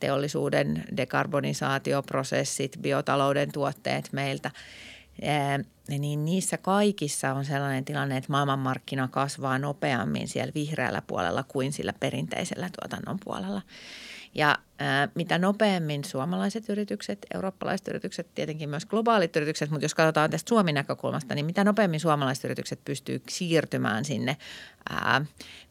teollisuuden 0.00 0.84
dekarbonisaatioprosessit, 0.96 2.78
biotalouden 2.80 3.52
tuotteet 3.52 4.08
meiltä– 4.12 4.50
niin 5.88 6.24
niissä 6.24 6.58
kaikissa 6.58 7.32
on 7.32 7.44
sellainen 7.44 7.84
tilanne, 7.84 8.16
että 8.16 8.32
maailmanmarkkina 8.32 9.08
kasvaa 9.08 9.58
nopeammin 9.58 10.28
siellä 10.28 10.52
vihreällä 10.54 11.02
puolella 11.06 11.42
kuin 11.42 11.72
sillä 11.72 11.92
perinteisellä 12.00 12.70
tuotannon 12.80 13.18
puolella. 13.24 13.62
Ja 14.34 14.58
mitä 15.14 15.38
nopeammin 15.38 16.04
suomalaiset 16.04 16.68
yritykset, 16.68 17.26
eurooppalaiset 17.34 17.88
yritykset, 17.88 18.34
tietenkin 18.34 18.68
myös 18.68 18.86
globaalit 18.86 19.36
yritykset, 19.36 19.70
mutta 19.70 19.84
jos 19.84 19.94
katsotaan 19.94 20.30
tästä 20.30 20.48
Suomen 20.48 20.74
näkökulmasta, 20.74 21.34
niin 21.34 21.46
mitä 21.46 21.64
nopeammin 21.64 22.00
suomalaiset 22.00 22.44
yritykset 22.44 22.80
pystyy 22.84 23.22
siirtymään 23.28 24.04
sinne 24.04 24.36
ää, 24.90 25.24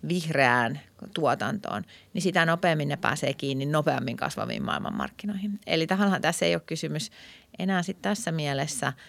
vihreään 0.08 0.80
tuotantoon, 1.14 1.84
niin 2.14 2.22
sitä 2.22 2.46
nopeammin 2.46 2.88
ne 2.88 2.98
pääsee 2.98 3.34
kiinni 3.34 3.66
nopeammin 3.66 4.18
kasvaviin 4.18 4.64
maailmanmarkkinoihin. 4.64 5.60
Eli 5.68 5.88
tahanhan 5.88 6.22
tässä 6.22 6.46
ei 6.46 6.56
ole 6.56 6.62
kysymys 6.66 7.12
enää 7.60 7.84
sitten 7.84 8.10
tässä 8.10 8.32
mielessä– 8.32 8.94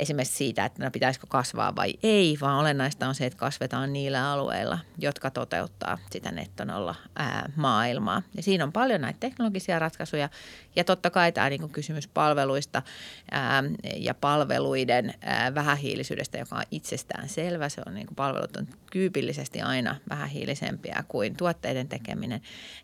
esimerkiksi 0.00 0.36
siitä, 0.36 0.64
että 0.64 0.84
no 0.84 0.90
pitäisikö 0.90 1.26
kasvaa 1.28 1.76
vai 1.76 1.94
ei, 2.02 2.38
vaan 2.40 2.58
olennaista 2.58 3.08
on 3.08 3.14
se, 3.14 3.26
että 3.26 3.38
kasvetaan 3.38 3.92
niillä 3.92 4.32
alueilla, 4.32 4.78
jotka 4.98 5.30
toteuttaa 5.30 5.98
sitä 6.10 6.32
nettonolla 6.32 6.94
ää, 7.16 7.52
maailmaa. 7.56 8.22
Ja 8.36 8.42
siinä 8.42 8.64
on 8.64 8.72
paljon 8.72 9.00
näitä 9.00 9.20
teknologisia 9.20 9.78
ratkaisuja 9.78 10.28
ja 10.76 10.84
totta 10.84 11.10
kai 11.10 11.32
tämä 11.32 11.50
niin 11.50 11.70
kysymys 11.70 12.08
palveluista 12.08 12.82
ää, 13.30 13.62
ja 13.96 14.14
palveluiden 14.14 15.14
ää, 15.20 15.54
vähähiilisyydestä, 15.54 16.38
joka 16.38 16.56
on 16.56 16.62
itsestään 16.70 17.28
selvä. 17.28 17.68
Se 17.68 17.82
on 17.86 17.94
niin 17.94 18.06
kuin 18.06 18.16
palvelut 18.16 18.56
on 18.56 18.68
kyypillisesti 18.90 19.60
aina 19.60 19.96
vähähiilisempiä 20.08 21.04
kuin 21.08 21.36
tuotteiden 21.36 21.88
tekeminen, 21.88 22.40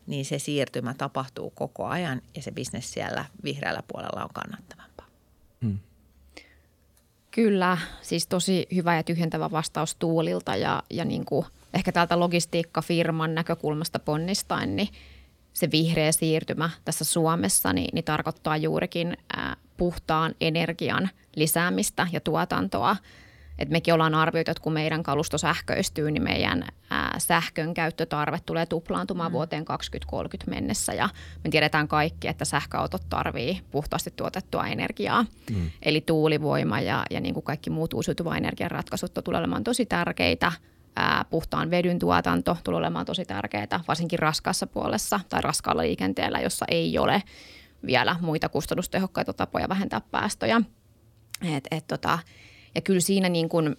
niin 0.07 0.25
se 0.25 0.39
siirtymä 0.39 0.95
tapahtuu 0.95 1.51
koko 1.51 1.87
ajan 1.87 2.23
ja 2.37 2.43
se 2.43 2.51
bisnes 2.51 2.93
siellä 2.93 3.25
vihreällä 3.45 3.83
puolella 3.89 4.25
on 4.25 4.31
kannattavampaa. 4.35 4.86
Kyllä, 7.37 7.79
siis 8.03 8.27
tosi 8.27 8.67
hyvä 8.75 8.97
ja 8.97 9.03
tyhjentävä 9.03 9.51
vastaus 9.51 9.95
Tuulilta 9.95 10.57
ja, 10.57 10.83
ja 10.91 11.05
niin 11.05 11.25
kuin 11.25 11.47
ehkä 11.75 11.93
täältä 11.93 12.21
logistiikkafirman 12.21 13.35
näkökulmasta 13.35 13.99
ponnistain, 13.99 14.77
niin 14.77 14.89
se 15.53 15.71
vihreä 15.71 16.13
siirtymä 16.13 16.71
tässä 16.85 17.05
Suomessa 17.05 17.73
niin, 17.73 17.89
niin 17.93 18.05
tarkoittaa 18.05 18.57
juurikin 18.57 19.17
ää, 19.37 19.57
puhtaan 19.77 20.35
energian 20.41 21.11
lisäämistä 21.35 22.07
ja 22.13 22.21
tuotantoa– 22.21 22.97
et 23.59 23.71
mekin 23.71 23.95
ollaan 23.95 24.15
arvioitu, 24.15 24.51
että 24.51 24.63
kun 24.63 24.73
meidän 24.73 25.03
kalusto 25.03 25.39
sähköistyy, 25.39 26.11
niin 26.11 26.23
meidän 26.23 26.65
ää, 26.91 27.15
sähkön 27.19 27.75
käyttötarve 27.75 28.39
tulee 28.47 28.67
tuplaantumaan 28.67 29.31
mm. 29.31 29.33
vuoteen 29.33 29.65
2030 29.65 30.51
mennessä. 30.51 30.95
Ja 30.95 31.09
me 31.45 31.51
tiedetään 31.51 31.89
kaikki, 31.89 32.29
että 32.29 32.45
sähköautot 32.45 33.03
tarvii 33.09 33.61
puhtaasti 33.71 34.13
tuotettua 34.17 34.67
energiaa. 34.67 35.27
Mm. 35.51 35.71
Eli 35.83 36.01
tuulivoima 36.01 36.81
ja, 36.81 37.05
ja 37.11 37.21
niin 37.21 37.35
kuin 37.35 37.45
kaikki 37.45 37.71
muut 37.71 37.95
uusiutuva 37.95 38.37
energian 38.37 38.71
ratkaisut 38.71 39.15
tulee 39.25 39.39
olemaan 39.39 39.65
tosi 39.65 39.87
tärkeitä. 39.87 40.53
Ää, 40.97 41.25
puhtaan 41.31 41.71
vedyn 41.71 41.99
tuotanto 41.99 42.57
tulee 42.65 42.79
olemaan 42.79 43.07
tosi 43.07 43.25
tärkeää, 43.25 43.81
varsinkin 43.89 44.19
raskaassa 44.19 44.67
puolessa 44.67 45.21
tai 45.29 45.43
raskaalla 45.43 45.83
liikenteellä, 45.83 46.41
jossa 46.41 46.67
ei 46.69 46.99
ole 46.99 47.23
vielä 47.87 48.17
muita 48.21 48.49
kustannustehokkaita 48.49 49.33
tapoja 49.33 49.69
vähentää 49.69 50.01
päästöjä. 50.11 50.63
Et, 51.57 51.65
et 51.71 51.87
tota, 51.87 52.19
ja 52.77 52.81
kyllä 52.81 53.01
siinä 53.01 53.29
niin 53.29 53.49
kuin, 53.49 53.77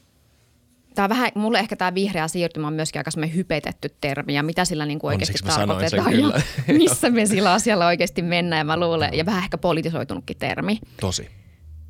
tämä 0.96 1.10
vähän, 1.10 1.32
mulle 1.36 1.60
ehkä 1.60 1.76
tämä 1.76 1.94
vihreä 1.94 2.28
siirtymä 2.28 2.68
on 2.68 2.74
myöskin 2.74 3.00
aika 3.00 3.12
semmoinen 3.12 3.36
hypetetty 3.36 3.96
termi 4.02 4.34
ja 4.34 4.44
mitä 4.44 4.66
sillä 4.66 4.86
niin 4.86 5.00
kuin 5.00 5.10
oikeasti 5.10 5.40
tarkoitetaan 5.46 6.20
ja 6.20 6.42
missä 6.78 7.10
me 7.10 7.26
sillä 7.26 7.54
asialla 7.54 7.88
oikeasti 7.88 8.22
mennään 8.22 8.60
ja 8.60 8.64
mä 8.64 8.80
luulen, 8.80 9.14
ja 9.14 9.26
vähän 9.26 9.44
ehkä 9.44 9.58
politisoitunutkin 9.58 10.38
termi. 10.38 10.80
Tosi. 11.02 11.30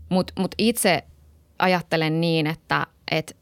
Mutta 0.10 0.34
mut 0.40 0.56
itse 0.58 1.04
ajattelen 1.60 2.22
niin, 2.22 2.48
että 2.48 2.88
et 3.12 3.38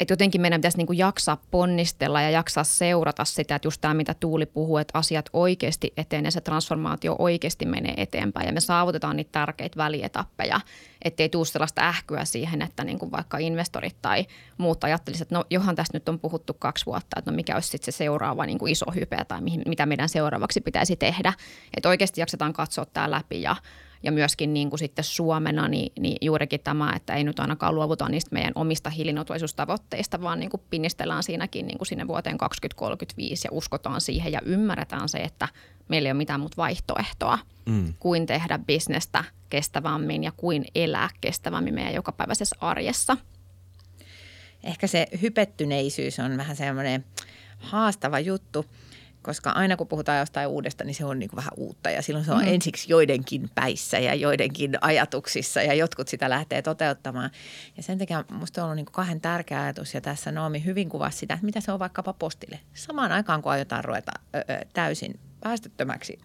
että 0.00 0.12
jotenkin 0.12 0.40
meidän 0.40 0.60
pitäisi 0.60 0.78
niin 0.78 0.86
kuin 0.86 0.98
jaksaa 0.98 1.42
ponnistella 1.50 2.20
ja 2.20 2.30
jaksaa 2.30 2.64
seurata 2.64 3.24
sitä, 3.24 3.54
että 3.54 3.66
just 3.66 3.80
tämä, 3.80 3.94
mitä 3.94 4.14
Tuuli 4.14 4.46
puhuu, 4.46 4.78
että 4.78 4.98
asiat 4.98 5.30
oikeasti 5.32 5.92
etenee, 5.96 6.30
se 6.30 6.40
transformaatio 6.40 7.16
oikeasti 7.18 7.66
menee 7.66 7.94
eteenpäin 7.96 8.46
ja 8.46 8.52
me 8.52 8.60
saavutetaan 8.60 9.16
niitä 9.16 9.32
tärkeitä 9.32 9.76
välietappeja, 9.76 10.60
ettei 11.02 11.28
tule 11.28 11.46
sellaista 11.46 11.88
ähkyä 11.88 12.24
siihen, 12.24 12.62
että 12.62 12.84
niin 12.84 12.98
kuin 12.98 13.10
vaikka 13.10 13.38
investorit 13.38 13.96
tai 14.02 14.26
muut 14.58 14.84
ajattelisivat, 14.84 15.26
että 15.26 15.34
no 15.34 15.44
johan 15.50 15.76
tässä 15.76 15.94
nyt 15.94 16.08
on 16.08 16.18
puhuttu 16.18 16.54
kaksi 16.54 16.86
vuotta, 16.86 17.18
että 17.18 17.30
no 17.30 17.34
mikä 17.36 17.54
olisi 17.54 17.68
sitten 17.68 17.92
se 17.92 17.96
seuraava 17.96 18.46
niin 18.46 18.58
kuin 18.58 18.72
iso 18.72 18.86
hype 18.94 19.24
tai 19.28 19.40
mihin, 19.40 19.62
mitä 19.66 19.86
meidän 19.86 20.08
seuraavaksi 20.08 20.60
pitäisi 20.60 20.96
tehdä. 20.96 21.32
Että 21.76 21.88
oikeasti 21.88 22.20
jaksetaan 22.20 22.52
katsoa 22.52 22.86
tämä 22.86 23.10
läpi 23.10 23.42
ja 23.42 23.56
ja 24.02 24.12
myöskin 24.12 24.54
niin 24.54 24.70
kuin 24.70 24.78
sitten 24.78 25.04
Suomena 25.04 25.68
niin, 25.68 25.92
niin 26.00 26.16
juurikin 26.20 26.60
tämä, 26.60 26.92
että 26.96 27.14
ei 27.14 27.24
nyt 27.24 27.40
ainakaan 27.40 27.74
luovuta 27.74 28.08
niistä 28.08 28.30
meidän 28.32 28.52
omista 28.54 28.90
hiilineutraalisuustavoitteista, 28.90 30.20
vaan 30.20 30.40
niin 30.40 30.50
kuin 30.50 30.62
pinnistellään 30.70 31.22
siinäkin 31.22 31.66
niin 31.66 31.78
kuin 31.78 31.88
sinne 31.88 32.08
vuoteen 32.08 32.38
2035 32.38 33.48
ja 33.48 33.52
uskotaan 33.52 34.00
siihen 34.00 34.32
ja 34.32 34.40
ymmärretään 34.44 35.08
se, 35.08 35.18
että 35.18 35.48
meillä 35.88 36.06
ei 36.06 36.12
ole 36.12 36.18
mitään 36.18 36.40
muuta 36.40 36.56
vaihtoehtoa 36.56 37.38
mm. 37.66 37.94
kuin 37.98 38.26
tehdä 38.26 38.58
bisnestä 38.58 39.24
kestävämmin 39.50 40.24
ja 40.24 40.32
kuin 40.36 40.64
elää 40.74 41.08
kestävämmin 41.20 41.74
meidän 41.74 41.94
jokapäiväisessä 41.94 42.56
arjessa. 42.60 43.16
Ehkä 44.64 44.86
se 44.86 45.06
hypettyneisyys 45.22 46.18
on 46.18 46.36
vähän 46.36 46.56
semmoinen 46.56 47.04
haastava 47.58 48.20
juttu– 48.20 48.64
koska 49.26 49.50
aina 49.50 49.76
kun 49.76 49.88
puhutaan 49.88 50.18
jostain 50.18 50.48
uudesta, 50.48 50.84
niin 50.84 50.94
se 50.94 51.04
on 51.04 51.18
niin 51.18 51.30
kuin 51.30 51.36
vähän 51.36 51.52
uutta 51.56 51.90
ja 51.90 52.02
silloin 52.02 52.24
se 52.24 52.32
on 52.32 52.42
mm. 52.42 52.48
ensiksi 52.48 52.92
joidenkin 52.92 53.50
päissä 53.54 53.98
ja 53.98 54.14
joidenkin 54.14 54.78
ajatuksissa 54.80 55.62
ja 55.62 55.74
jotkut 55.74 56.08
sitä 56.08 56.30
lähtee 56.30 56.62
toteuttamaan. 56.62 57.30
Ja 57.76 57.82
sen 57.82 57.98
takia 57.98 58.24
minusta 58.30 58.60
on 58.60 58.64
ollut 58.64 58.76
niin 58.76 58.86
kuin 58.86 58.92
kahden 58.92 59.20
tärkeä 59.20 59.62
ajatus 59.62 59.94
ja 59.94 60.00
tässä 60.00 60.32
Noomi 60.32 60.64
hyvin 60.64 60.88
kuvasi 60.88 61.18
sitä, 61.18 61.34
että 61.34 61.46
mitä 61.46 61.60
se 61.60 61.72
on 61.72 61.78
vaikkapa 61.78 62.12
postille. 62.12 62.60
Samaan 62.74 63.12
aikaan 63.12 63.42
kun 63.42 63.52
aiotaan 63.52 63.84
ruveta 63.84 64.12
ö, 64.34 64.38
ö, 64.38 64.66
täysin 64.72 65.20
päästöttömäksi 65.40 66.18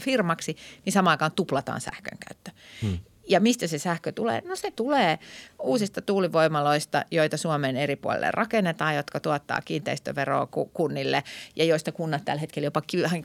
firmaksi, 0.00 0.56
niin 0.84 0.92
samaan 0.92 1.12
aikaan 1.12 1.32
tuplataan 1.32 1.80
sähkön 1.80 2.18
käyttö. 2.28 2.50
Hmm. 2.82 2.98
Ja 3.30 3.40
mistä 3.40 3.66
se 3.66 3.78
sähkö 3.78 4.12
tulee? 4.12 4.42
No 4.48 4.56
se 4.56 4.70
tulee 4.70 5.18
uusista 5.62 6.00
tuulivoimaloista, 6.00 7.04
joita 7.10 7.36
Suomen 7.36 7.76
eri 7.76 7.96
puolille 7.96 8.30
rakennetaan, 8.30 8.96
jotka 8.96 9.20
tuottaa 9.20 9.60
kiinteistöveroa 9.64 10.48
kunnille 10.74 11.22
ja 11.56 11.64
joista 11.64 11.92
kunnat 11.92 12.24
tällä 12.24 12.40
hetkellä 12.40 12.66
jopa 12.66 12.82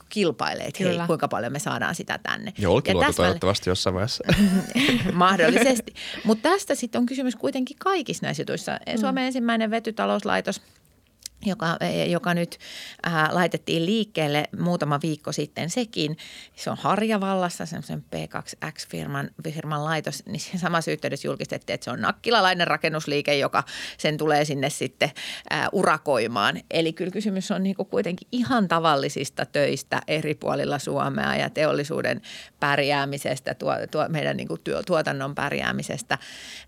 kilpailee, 0.10 0.66
että 0.66 0.84
hei, 0.84 1.00
kuinka 1.08 1.28
paljon 1.28 1.52
me 1.52 1.60
saadaan 1.60 1.96
sitä 1.96 2.20
tänne. 2.24 2.54
Ja 2.58 2.70
Olkiluoto 2.70 3.14
toivottavasti 3.14 3.70
jossain 3.70 3.94
vaiheessa. 3.94 4.24
Mahdollisesti. 5.14 5.94
Mutta 6.24 6.50
tästä 6.50 6.76
sitten 6.76 7.00
on 7.00 7.06
kysymys 7.06 7.36
kuitenkin 7.36 7.78
kaikissa 7.80 8.26
näissä 8.26 8.42
jutuissa. 8.42 8.80
Suomen 8.96 9.24
mm. 9.24 9.28
ensimmäinen 9.28 9.72
vetytalouslaitos– 9.72 10.62
joka, 11.46 11.78
e, 11.80 12.06
joka 12.06 12.34
nyt 12.34 12.58
ää, 13.04 13.30
laitettiin 13.32 13.86
liikkeelle 13.86 14.44
muutama 14.60 15.00
viikko 15.04 15.32
sitten 15.32 15.70
sekin. 15.70 16.18
Se 16.56 16.70
on 16.70 16.78
Harjavallassa, 16.78 17.66
semmoisen 17.66 18.06
P2X-firman 18.16 19.30
firman 19.54 19.86
laitos, 19.86 20.26
niin 20.26 20.40
siinä 20.40 20.60
samassa 20.60 20.92
yhteydessä 20.92 21.28
julkistettiin, 21.28 21.74
että 21.74 21.86
se 21.86 21.92
on 21.92 22.02
nakkilalainen 22.02 22.68
rakennusliike, 22.68 23.38
joka 23.38 23.64
sen 23.98 24.18
tulee 24.18 24.46
sinne 24.46 24.70
sitten 24.70 25.12
ää, 25.50 25.70
urakoimaan. 25.72 26.62
Eli 26.72 26.94
kyllä 26.94 27.12
kysymys 27.12 27.52
on 27.52 27.64
niin 27.64 27.76
kuitenkin 27.76 28.28
ihan 28.32 28.68
tavallisista 28.68 29.46
töistä 29.46 30.02
eri 30.08 30.36
puolilla 30.36 30.80
Suomea 30.80 31.36
ja 31.36 31.50
teollisuuden 31.50 32.22
pärjäämisestä, 32.60 33.54
tuo, 33.54 33.74
tuo, 33.92 34.06
meidän 34.10 34.38
niin 34.38 34.48
työ, 34.64 34.84
tuotannon 34.84 35.36
pärjäämisestä. 35.36 36.18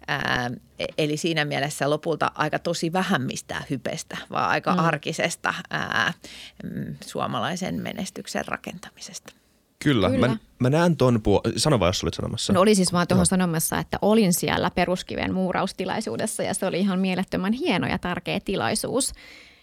Ää, 0.07 0.51
e, 0.53 0.66
eli 0.97 1.17
siinä 1.17 1.45
mielessä 1.45 1.89
lopulta 1.89 2.31
aika 2.35 2.59
tosi 2.59 2.93
vähän 2.93 3.21
mistään 3.21 3.63
hypestä, 3.69 4.17
vaan 4.31 4.49
aika 4.49 4.73
mm. 4.73 4.79
arkisesta 4.79 5.53
ää, 5.69 6.13
mm, 6.63 6.95
suomalaisen 7.05 7.81
menestyksen 7.81 8.47
rakentamisesta. 8.47 9.33
Kyllä, 9.83 10.09
Kyllä. 10.09 10.27
Mä, 10.27 10.37
mä 10.59 10.69
näen 10.69 10.97
ton 10.97 11.15
puol- 11.15 11.53
Sano 11.57 11.79
vaan, 11.79 11.89
jos 11.89 12.03
olit 12.03 12.13
sanomassa. 12.13 12.53
No 12.53 12.61
oli 12.61 12.75
siis 12.75 12.93
vaan 12.93 13.07
tuohon 13.07 13.21
no. 13.21 13.25
sanomassa, 13.25 13.79
että 13.79 13.97
olin 14.01 14.33
siellä 14.33 14.71
peruskiven 14.71 15.33
muuraustilaisuudessa 15.33 16.43
ja 16.43 16.53
se 16.53 16.65
oli 16.65 16.79
ihan 16.79 16.99
mielettömän 16.99 17.53
hieno 17.53 17.87
ja 17.87 17.97
tärkeä 17.97 18.39
tilaisuus. 18.39 19.13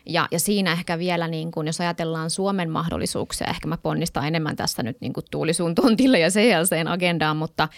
Ja, 0.07 0.29
ja 0.31 0.41
siinä 0.41 0.73
ehkä 0.73 0.99
vielä, 0.99 1.29
niin 1.29 1.51
kun, 1.51 1.67
jos 1.67 1.81
ajatellaan 1.81 2.31
Suomen 2.31 2.71
mahdollisuuksia, 2.71 3.47
ehkä 3.47 3.69
mä 3.69 3.77
ponnistan 3.77 4.27
enemmän 4.27 4.57
tässä 4.57 4.83
nyt 4.83 5.01
niin 5.01 5.13
kuin 5.13 5.25
Tuulisuun 5.31 5.75
tontille 5.75 6.19
ja 6.19 6.29
CLCn 6.29 6.89
agendaan, 6.89 7.37
mutta 7.37 7.69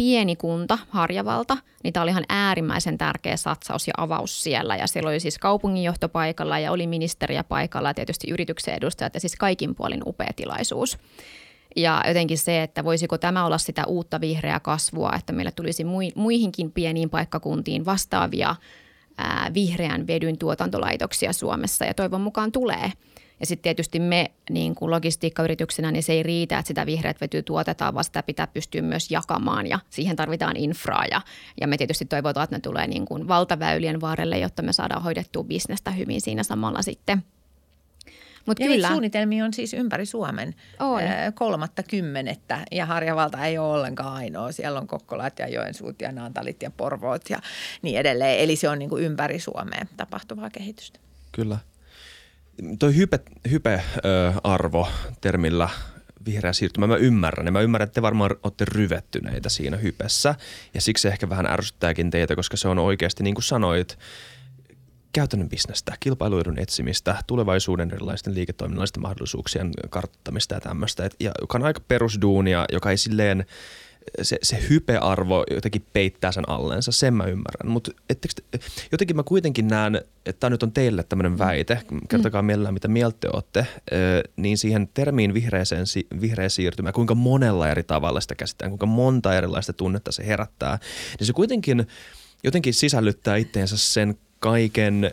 pieni 0.00 0.36
kunta, 0.36 0.78
Harjavalta, 0.90 1.56
niin 1.84 1.92
tämä 1.92 2.02
oli 2.02 2.10
ihan 2.10 2.24
äärimmäisen 2.28 2.98
tärkeä 2.98 3.36
satsaus 3.36 3.88
ja 3.88 3.94
avaus 3.96 4.42
siellä. 4.42 4.76
Ja 4.76 4.86
siellä 4.86 5.10
oli 5.10 5.20
siis 5.20 5.38
kaupunginjohto 5.38 6.08
paikalla 6.08 6.58
ja 6.58 6.72
oli 6.72 6.86
ministeriä 6.86 7.44
paikalla 7.44 7.90
ja 7.90 7.94
tietysti 7.94 8.30
yrityksen 8.30 8.74
edustajat 8.74 9.14
ja 9.14 9.20
siis 9.20 9.36
kaikin 9.36 9.74
puolin 9.74 10.02
upea 10.06 10.30
tilaisuus. 10.36 10.98
Ja 11.76 12.04
jotenkin 12.08 12.38
se, 12.38 12.62
että 12.62 12.84
voisiko 12.84 13.18
tämä 13.18 13.46
olla 13.46 13.58
sitä 13.58 13.84
uutta 13.86 14.20
vihreää 14.20 14.60
kasvua, 14.60 15.12
että 15.18 15.32
meillä 15.32 15.52
tulisi 15.52 15.84
muihinkin 16.14 16.72
pieniin 16.72 17.10
paikkakuntiin 17.10 17.84
vastaavia 17.84 18.56
ää, 19.18 19.50
vihreän 19.54 20.06
vedyn 20.06 20.38
tuotantolaitoksia 20.38 21.32
Suomessa 21.32 21.84
ja 21.84 21.94
toivon 21.94 22.20
mukaan 22.20 22.52
tulee. 22.52 22.92
Ja 23.40 23.46
sitten 23.46 23.62
tietysti 23.62 23.98
me 24.00 24.30
niin 24.50 24.74
kuin 24.74 24.90
logistiikkayrityksenä, 24.90 25.90
niin 25.90 26.02
se 26.02 26.12
ei 26.12 26.22
riitä, 26.22 26.58
että 26.58 26.68
sitä 26.68 26.86
vihreät 26.86 27.20
vetyä 27.20 27.42
tuotetaan, 27.42 27.94
vaan 27.94 28.04
sitä 28.04 28.22
pitää 28.22 28.46
pystyä 28.46 28.82
myös 28.82 29.10
jakamaan 29.10 29.66
ja 29.66 29.78
siihen 29.90 30.16
tarvitaan 30.16 30.56
infraa. 30.56 31.04
Ja, 31.10 31.20
ja 31.60 31.66
me 31.66 31.76
tietysti 31.76 32.04
toivotaan, 32.04 32.44
että 32.44 32.56
ne 32.56 32.60
tulee 32.60 32.86
niin 32.86 33.04
kuin 33.04 33.28
valtaväylien 33.28 34.00
varrelle, 34.00 34.38
jotta 34.38 34.62
me 34.62 34.72
saadaan 34.72 35.02
hoidettua 35.02 35.44
bisnestä 35.44 35.90
hyvin 35.90 36.20
siinä 36.20 36.42
samalla 36.42 36.82
sitten– 36.82 37.22
Mut 38.46 38.60
ja 38.60 38.66
kyllä. 38.66 38.88
suunnitelmia 38.88 39.44
on 39.44 39.52
siis 39.52 39.74
ympäri 39.74 40.06
Suomen 40.06 40.54
on. 40.78 41.02
kolmatta 41.34 41.82
kymmenettä 41.82 42.58
ja 42.72 42.86
Harjavalta 42.86 43.44
ei 43.44 43.58
ole 43.58 43.72
ollenkaan 43.72 44.14
ainoa. 44.14 44.52
Siellä 44.52 44.80
on 44.80 44.86
Kokkolat 44.86 45.38
ja 45.38 45.48
Joensuut 45.48 46.00
ja 46.00 46.12
Naantalit 46.12 46.62
ja 46.62 46.70
Porvoot 46.70 47.30
ja 47.30 47.38
niin 47.82 47.98
edelleen. 47.98 48.38
Eli 48.38 48.56
se 48.56 48.68
on 48.68 48.78
niin 48.78 48.88
kuin 48.88 49.04
ympäri 49.04 49.38
Suomea 49.38 49.86
tapahtuvaa 49.96 50.50
kehitystä. 50.50 51.00
Kyllä. 51.32 51.58
Toi 52.78 52.96
hype, 52.96 53.20
hype-arvo 53.50 54.88
termillä 55.20 55.68
vihreä 56.26 56.52
siirtymä, 56.52 56.86
mä 56.86 56.96
ymmärrän. 56.96 57.46
Ja 57.46 57.52
mä 57.52 57.60
ymmärrän, 57.60 57.84
että 57.84 57.94
te 57.94 58.02
varmaan 58.02 58.30
olette 58.42 58.64
ryvettyneitä 58.64 59.48
siinä 59.48 59.76
hypessä. 59.76 60.34
Ja 60.74 60.80
siksi 60.80 61.08
ehkä 61.08 61.28
vähän 61.28 61.46
ärsyttääkin 61.46 62.10
teitä, 62.10 62.36
koska 62.36 62.56
se 62.56 62.68
on 62.68 62.78
oikeasti, 62.78 63.22
niin 63.22 63.34
kuin 63.34 63.44
sanoit, 63.44 63.98
käytännön 65.12 65.48
bisnestä, 65.48 65.96
kilpailuidun 66.00 66.58
etsimistä, 66.58 67.16
tulevaisuuden 67.26 67.90
erilaisten 67.90 68.34
liiketoiminnallisten 68.34 69.02
mahdollisuuksien 69.02 69.70
karttamista 69.90 70.54
ja 70.54 70.60
tämmöistä, 70.60 71.10
ja 71.20 71.30
joka 71.40 71.58
on 71.58 71.64
aika 71.64 71.80
perusduunia, 71.88 72.64
joka 72.72 72.90
ei 72.90 72.96
silleen, 72.96 73.46
se, 74.22 74.38
se 74.42 74.68
hypearvo 74.70 75.44
jotenkin 75.50 75.84
peittää 75.92 76.32
sen 76.32 76.48
alleensa, 76.48 76.92
sen 76.92 77.14
mä 77.14 77.24
ymmärrän. 77.24 77.72
Mutta 77.72 77.90
jotenkin 78.92 79.16
mä 79.16 79.22
kuitenkin 79.22 79.68
näen, 79.68 79.96
että 80.26 80.40
tämä 80.40 80.50
nyt 80.50 80.62
on 80.62 80.72
teille 80.72 81.02
tämmöinen 81.02 81.38
väite, 81.38 81.82
kertokaa 82.08 82.42
mielellään 82.42 82.74
mitä 82.74 82.88
mieltä 82.88 83.16
te 83.20 83.28
olette, 83.32 83.66
niin 84.36 84.58
siihen 84.58 84.88
termiin 84.94 85.34
vihreäseen, 85.34 85.86
vihreä 86.20 86.48
siirtymä, 86.48 86.92
kuinka 86.92 87.14
monella 87.14 87.68
eri 87.68 87.82
tavalla 87.82 88.20
sitä 88.20 88.34
käsitetään, 88.34 88.70
kuinka 88.70 88.86
monta 88.86 89.36
erilaista 89.36 89.72
tunnetta 89.72 90.12
se 90.12 90.26
herättää, 90.26 90.78
niin 91.18 91.26
se 91.26 91.32
kuitenkin 91.32 91.86
jotenkin 92.44 92.74
sisällyttää 92.74 93.36
itteensä 93.36 93.76
sen 93.76 94.18
kaiken 94.38 95.10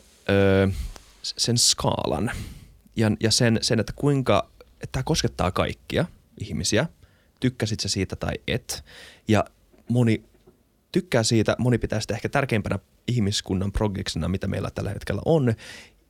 sen 1.21 1.57
skaalan. 1.57 2.31
Ja, 2.95 3.11
ja 3.19 3.31
sen, 3.31 3.59
sen, 3.61 3.79
että 3.79 3.93
kuinka 3.95 4.49
että 4.81 4.91
tämä 4.91 5.03
koskettaa 5.03 5.51
kaikkia 5.51 6.05
ihmisiä, 6.41 6.85
tykkäsit 7.39 7.79
sä 7.79 7.89
siitä 7.89 8.15
tai 8.15 8.33
et. 8.47 8.83
Ja 9.27 9.45
moni 9.89 10.23
tykkää 10.91 11.23
siitä, 11.23 11.55
moni 11.59 11.77
pitää 11.77 11.99
sitä 11.99 12.13
ehkä 12.13 12.29
tärkeimpänä 12.29 12.79
ihmiskunnan 13.07 13.71
projektina, 13.71 14.27
mitä 14.27 14.47
meillä 14.47 14.69
tällä 14.75 14.89
hetkellä 14.89 15.21
on. 15.25 15.53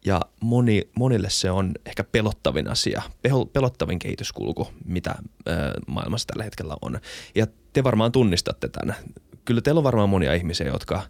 Ja 0.06 0.22
moni, 0.42 0.90
monille 0.98 1.30
se 1.30 1.52
on 1.52 1.72
ehkä 1.86 2.04
pelottavin 2.04 2.68
asia, 2.70 3.02
pelottavin 3.54 4.00
kehityskulku, 4.00 4.68
mitä 4.86 5.16
ö, 5.48 5.52
maailmassa 5.88 6.28
tällä 6.28 6.44
hetkellä 6.44 6.76
on. 6.82 7.00
Ja 7.36 7.48
te 7.74 7.84
varmaan 7.84 8.12
tunnistatte 8.12 8.70
tämän. 8.70 8.96
Kyllä 9.46 9.62
teillä 9.62 9.80
on 9.80 9.84
varmaan 9.84 10.10
monia 10.10 10.34
ihmisiä, 10.34 10.68
jotka 10.68 11.04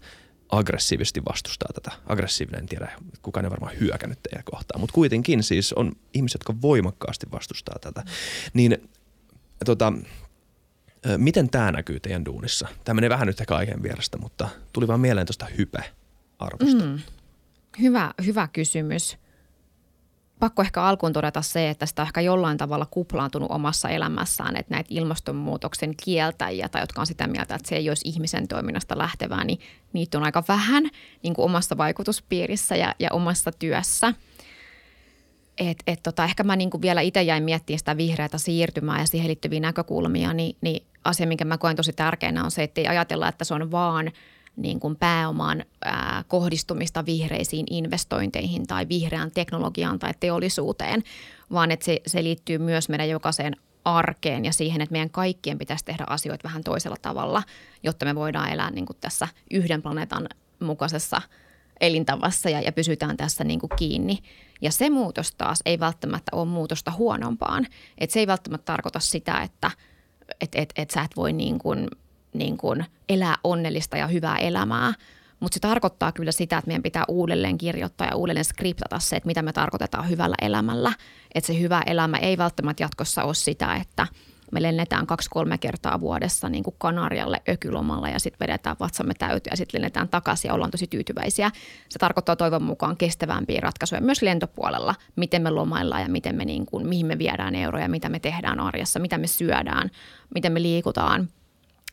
aggressiivisesti 0.49 1.21
vastustaa 1.25 1.69
tätä. 1.73 1.91
Aggressiivinen, 2.07 2.59
en 2.59 2.65
tiedä, 2.65 2.91
kukaan 3.21 3.45
ei 3.45 3.51
varmaan 3.51 3.79
hyökännyt 3.79 4.19
teidän 4.23 4.43
kohtaan, 4.43 4.81
mutta 4.81 4.93
kuitenkin 4.93 5.43
siis 5.43 5.73
on 5.73 5.91
ihmiset, 6.13 6.39
jotka 6.39 6.61
voimakkaasti 6.61 7.27
vastustaa 7.31 7.75
tätä. 7.81 8.03
Niin 8.53 8.89
tota, 9.65 9.93
miten 11.17 11.49
tämä 11.49 11.71
näkyy 11.71 11.99
teidän 11.99 12.25
duunissa? 12.25 12.67
Tämä 12.83 12.95
menee 12.95 13.09
vähän 13.09 13.27
nyt 13.27 13.41
ehkä 13.41 13.55
aiheen 13.55 13.83
vierestä, 13.83 14.17
mutta 14.17 14.49
tuli 14.73 14.87
vaan 14.87 14.99
mieleen 14.99 15.27
tuosta 15.27 15.45
hype-arvosta. 15.57 16.85
Mm. 16.85 16.99
Hyvä, 17.81 18.13
hyvä 18.25 18.47
kysymys 18.53 19.17
pakko 20.39 20.61
ehkä 20.61 20.83
alkuun 20.83 21.13
todeta 21.13 21.41
se, 21.41 21.69
että 21.69 21.85
sitä 21.85 22.01
on 22.01 22.07
ehkä 22.07 22.21
jollain 22.21 22.57
tavalla 22.57 22.85
kuplaantunut 22.91 23.51
omassa 23.51 23.89
elämässään, 23.89 24.55
että 24.55 24.73
näitä 24.73 24.87
ilmastonmuutoksen 24.91 25.93
kieltäjiä 26.03 26.69
tai 26.69 26.81
jotka 26.81 27.01
on 27.01 27.07
sitä 27.07 27.27
mieltä, 27.27 27.55
että 27.55 27.69
se 27.69 27.75
ei 27.75 27.89
olisi 27.89 28.07
ihmisen 28.07 28.47
toiminnasta 28.47 28.97
lähtevää, 28.97 29.43
niin 29.43 29.59
niitä 29.93 30.17
on 30.17 30.23
aika 30.23 30.43
vähän 30.47 30.83
niin 31.23 31.33
kuin 31.33 31.45
omassa 31.45 31.77
vaikutuspiirissä 31.77 32.75
ja, 32.75 32.95
ja 32.99 33.09
omassa 33.11 33.51
työssä. 33.51 34.13
Et, 35.57 35.77
et 35.87 36.03
tota, 36.03 36.23
ehkä 36.23 36.43
mä 36.43 36.55
niin 36.55 36.69
kuin 36.69 36.81
vielä 36.81 37.01
itse 37.01 37.21
jäin 37.21 37.43
miettimään 37.43 37.79
sitä 37.79 37.97
vihreätä 37.97 38.37
siirtymää 38.37 38.99
ja 38.99 39.05
siihen 39.05 39.27
liittyviä 39.27 39.59
näkökulmia, 39.59 40.33
niin, 40.33 40.57
niin 40.61 40.85
asia, 41.03 41.27
minkä 41.27 41.45
mä 41.45 41.57
koen 41.57 41.75
tosi 41.75 41.93
tärkeänä 41.93 42.43
on 42.43 42.51
se, 42.51 42.63
että 42.63 42.81
ei 42.81 42.87
ajatella, 42.87 43.27
että 43.27 43.45
se 43.45 43.53
on 43.53 43.71
vaan– 43.71 44.11
niin 44.57 44.79
kuin 44.79 44.95
pääoman 44.95 45.65
ää, 45.85 46.23
kohdistumista 46.27 47.05
vihreisiin 47.05 47.65
investointeihin 47.69 48.67
tai 48.67 48.87
vihreään 48.89 49.31
teknologiaan 49.31 49.99
tai 49.99 50.13
teollisuuteen, 50.19 51.03
vaan 51.51 51.71
että 51.71 51.85
se, 51.85 52.01
se 52.07 52.23
liittyy 52.23 52.57
myös 52.57 52.89
meidän 52.89 53.09
jokaiseen 53.09 53.55
arkeen 53.85 54.45
ja 54.45 54.53
siihen, 54.53 54.81
että 54.81 54.91
meidän 54.91 55.09
kaikkien 55.09 55.57
pitäisi 55.57 55.85
tehdä 55.85 56.03
asioita 56.07 56.43
vähän 56.43 56.63
toisella 56.63 56.97
tavalla, 57.01 57.43
jotta 57.83 58.05
me 58.05 58.15
voidaan 58.15 58.49
elää 58.49 58.71
niin 58.71 58.85
kuin 58.85 58.97
tässä 59.01 59.27
yhden 59.51 59.81
planeetan 59.81 60.29
mukaisessa 60.59 61.21
elintavassa 61.81 62.49
ja, 62.49 62.61
ja 62.61 62.71
pysytään 62.71 63.17
tässä 63.17 63.43
niin 63.43 63.59
kuin 63.59 63.71
kiinni. 63.75 64.19
Ja 64.61 64.71
se 64.71 64.89
muutos 64.89 65.35
taas 65.35 65.59
ei 65.65 65.79
välttämättä 65.79 66.35
ole 66.35 66.45
muutosta 66.45 66.91
huonompaan. 66.91 67.65
Et 67.97 68.11
se 68.11 68.19
ei 68.19 68.27
välttämättä 68.27 68.65
tarkoita 68.65 68.99
sitä, 68.99 69.41
että 69.41 69.71
et, 70.41 70.51
et, 70.55 70.73
et 70.75 70.91
sä 70.91 71.01
et 71.01 71.15
voi 71.15 71.33
niin 71.33 71.59
kuin– 71.59 71.87
niin 72.37 72.57
kuin 72.57 72.85
elää 73.09 73.35
onnellista 73.43 73.97
ja 73.97 74.07
hyvää 74.07 74.37
elämää. 74.37 74.93
Mutta 75.39 75.55
se 75.55 75.59
tarkoittaa 75.59 76.11
kyllä 76.11 76.31
sitä, 76.31 76.57
että 76.57 76.67
meidän 76.67 76.83
pitää 76.83 77.03
uudelleen 77.07 77.57
kirjoittaa 77.57 78.07
ja 78.07 78.15
uudelleen 78.15 78.45
skriptata 78.45 78.99
se, 78.99 79.15
että 79.15 79.27
mitä 79.27 79.41
me 79.41 79.53
tarkoitetaan 79.53 80.09
hyvällä 80.09 80.35
elämällä. 80.41 80.93
Että 81.35 81.47
se 81.47 81.59
hyvä 81.59 81.83
elämä 81.85 82.17
ei 82.17 82.37
välttämättä 82.37 82.83
jatkossa 82.83 83.23
ole 83.23 83.33
sitä, 83.33 83.75
että 83.75 84.07
me 84.51 84.61
lennetään 84.61 85.07
kaksi-kolme 85.07 85.57
kertaa 85.57 85.99
vuodessa 85.99 86.49
niin 86.49 86.63
kuin 86.63 86.75
Kanarialle 86.77 87.41
ökylomalla 87.49 88.09
ja 88.09 88.19
sitten 88.19 88.47
vedetään 88.47 88.75
vatsamme 88.79 89.13
täytyy 89.13 89.49
ja 89.51 89.57
sitten 89.57 89.81
lennetään 89.81 90.09
takaisin 90.09 90.49
ja 90.49 90.53
ollaan 90.53 90.71
tosi 90.71 90.87
tyytyväisiä. 90.87 91.51
Se 91.89 91.99
tarkoittaa 91.99 92.35
toivon 92.35 92.63
mukaan 92.63 92.97
kestävämpiä 92.97 93.59
ratkaisuja 93.61 94.01
myös 94.01 94.21
lentopuolella, 94.21 94.95
miten 95.15 95.41
me 95.41 95.49
lomaillaan 95.49 96.01
ja 96.01 96.09
miten 96.09 96.35
me 96.35 96.45
niin 96.45 96.65
kuin, 96.65 96.87
mihin 96.87 97.05
me 97.05 97.17
viedään 97.17 97.55
euroja, 97.55 97.89
mitä 97.89 98.09
me 98.09 98.19
tehdään 98.19 98.59
arjessa, 98.59 98.99
mitä 98.99 99.17
me 99.17 99.27
syödään, 99.27 99.91
miten 100.35 100.51
me 100.51 100.61
liikutaan– 100.61 101.27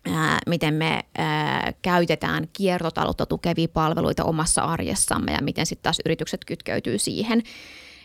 ää, 0.06 0.38
miten 0.46 0.74
me 0.74 1.04
ää, 1.18 1.72
käytetään 1.82 2.48
kiertotaloutta 2.52 3.26
tukevia 3.26 3.68
palveluita 3.68 4.24
omassa 4.24 4.62
arjessamme 4.62 5.32
ja 5.32 5.42
miten 5.42 5.66
sitten 5.66 5.82
taas 5.82 6.00
yritykset 6.04 6.44
kytkeytyy 6.44 6.98
siihen. 6.98 7.42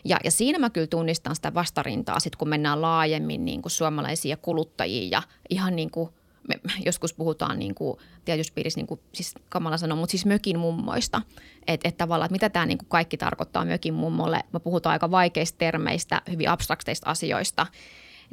Ja, 0.04 0.16
ja 0.24 0.30
siinä 0.30 0.58
mä 0.58 0.70
kyllä 0.70 0.86
tunnistan 0.86 1.34
sitä 1.34 1.54
vastarintaa, 1.54 2.20
sit 2.20 2.36
kun 2.36 2.48
mennään 2.48 2.82
laajemmin 2.82 3.44
niin 3.44 3.62
kuin 3.62 3.72
suomalaisia 3.72 4.36
kuluttajia 4.36 5.08
ja 5.10 5.22
ihan 5.50 5.76
niin 5.76 5.90
kuin 5.90 6.10
me 6.48 6.60
joskus 6.86 7.14
puhutaan 7.14 7.58
niin 7.58 7.74
kuin, 7.74 7.98
tietysti 8.24 8.52
piirissä, 8.54 8.78
niin 8.78 8.86
kuin, 8.86 9.00
siis 9.14 9.34
kamala 9.48 9.76
sanoa, 9.76 9.98
mutta 9.98 10.10
siis 10.10 10.26
mökin 10.26 10.58
mummoista. 10.58 11.22
Että 11.66 11.88
et 11.88 11.96
tavallaan, 11.96 12.26
että 12.26 12.32
mitä 12.32 12.48
tämä 12.48 12.66
niin 12.66 12.78
kuin 12.78 12.88
kaikki 12.88 13.16
tarkoittaa 13.16 13.64
mökin 13.64 13.94
mummolle. 13.94 14.40
Me 14.52 14.60
puhutaan 14.60 14.92
aika 14.92 15.10
vaikeista 15.10 15.58
termeistä, 15.58 16.22
hyvin 16.30 16.48
abstrakteista 16.48 17.10
asioista. 17.10 17.66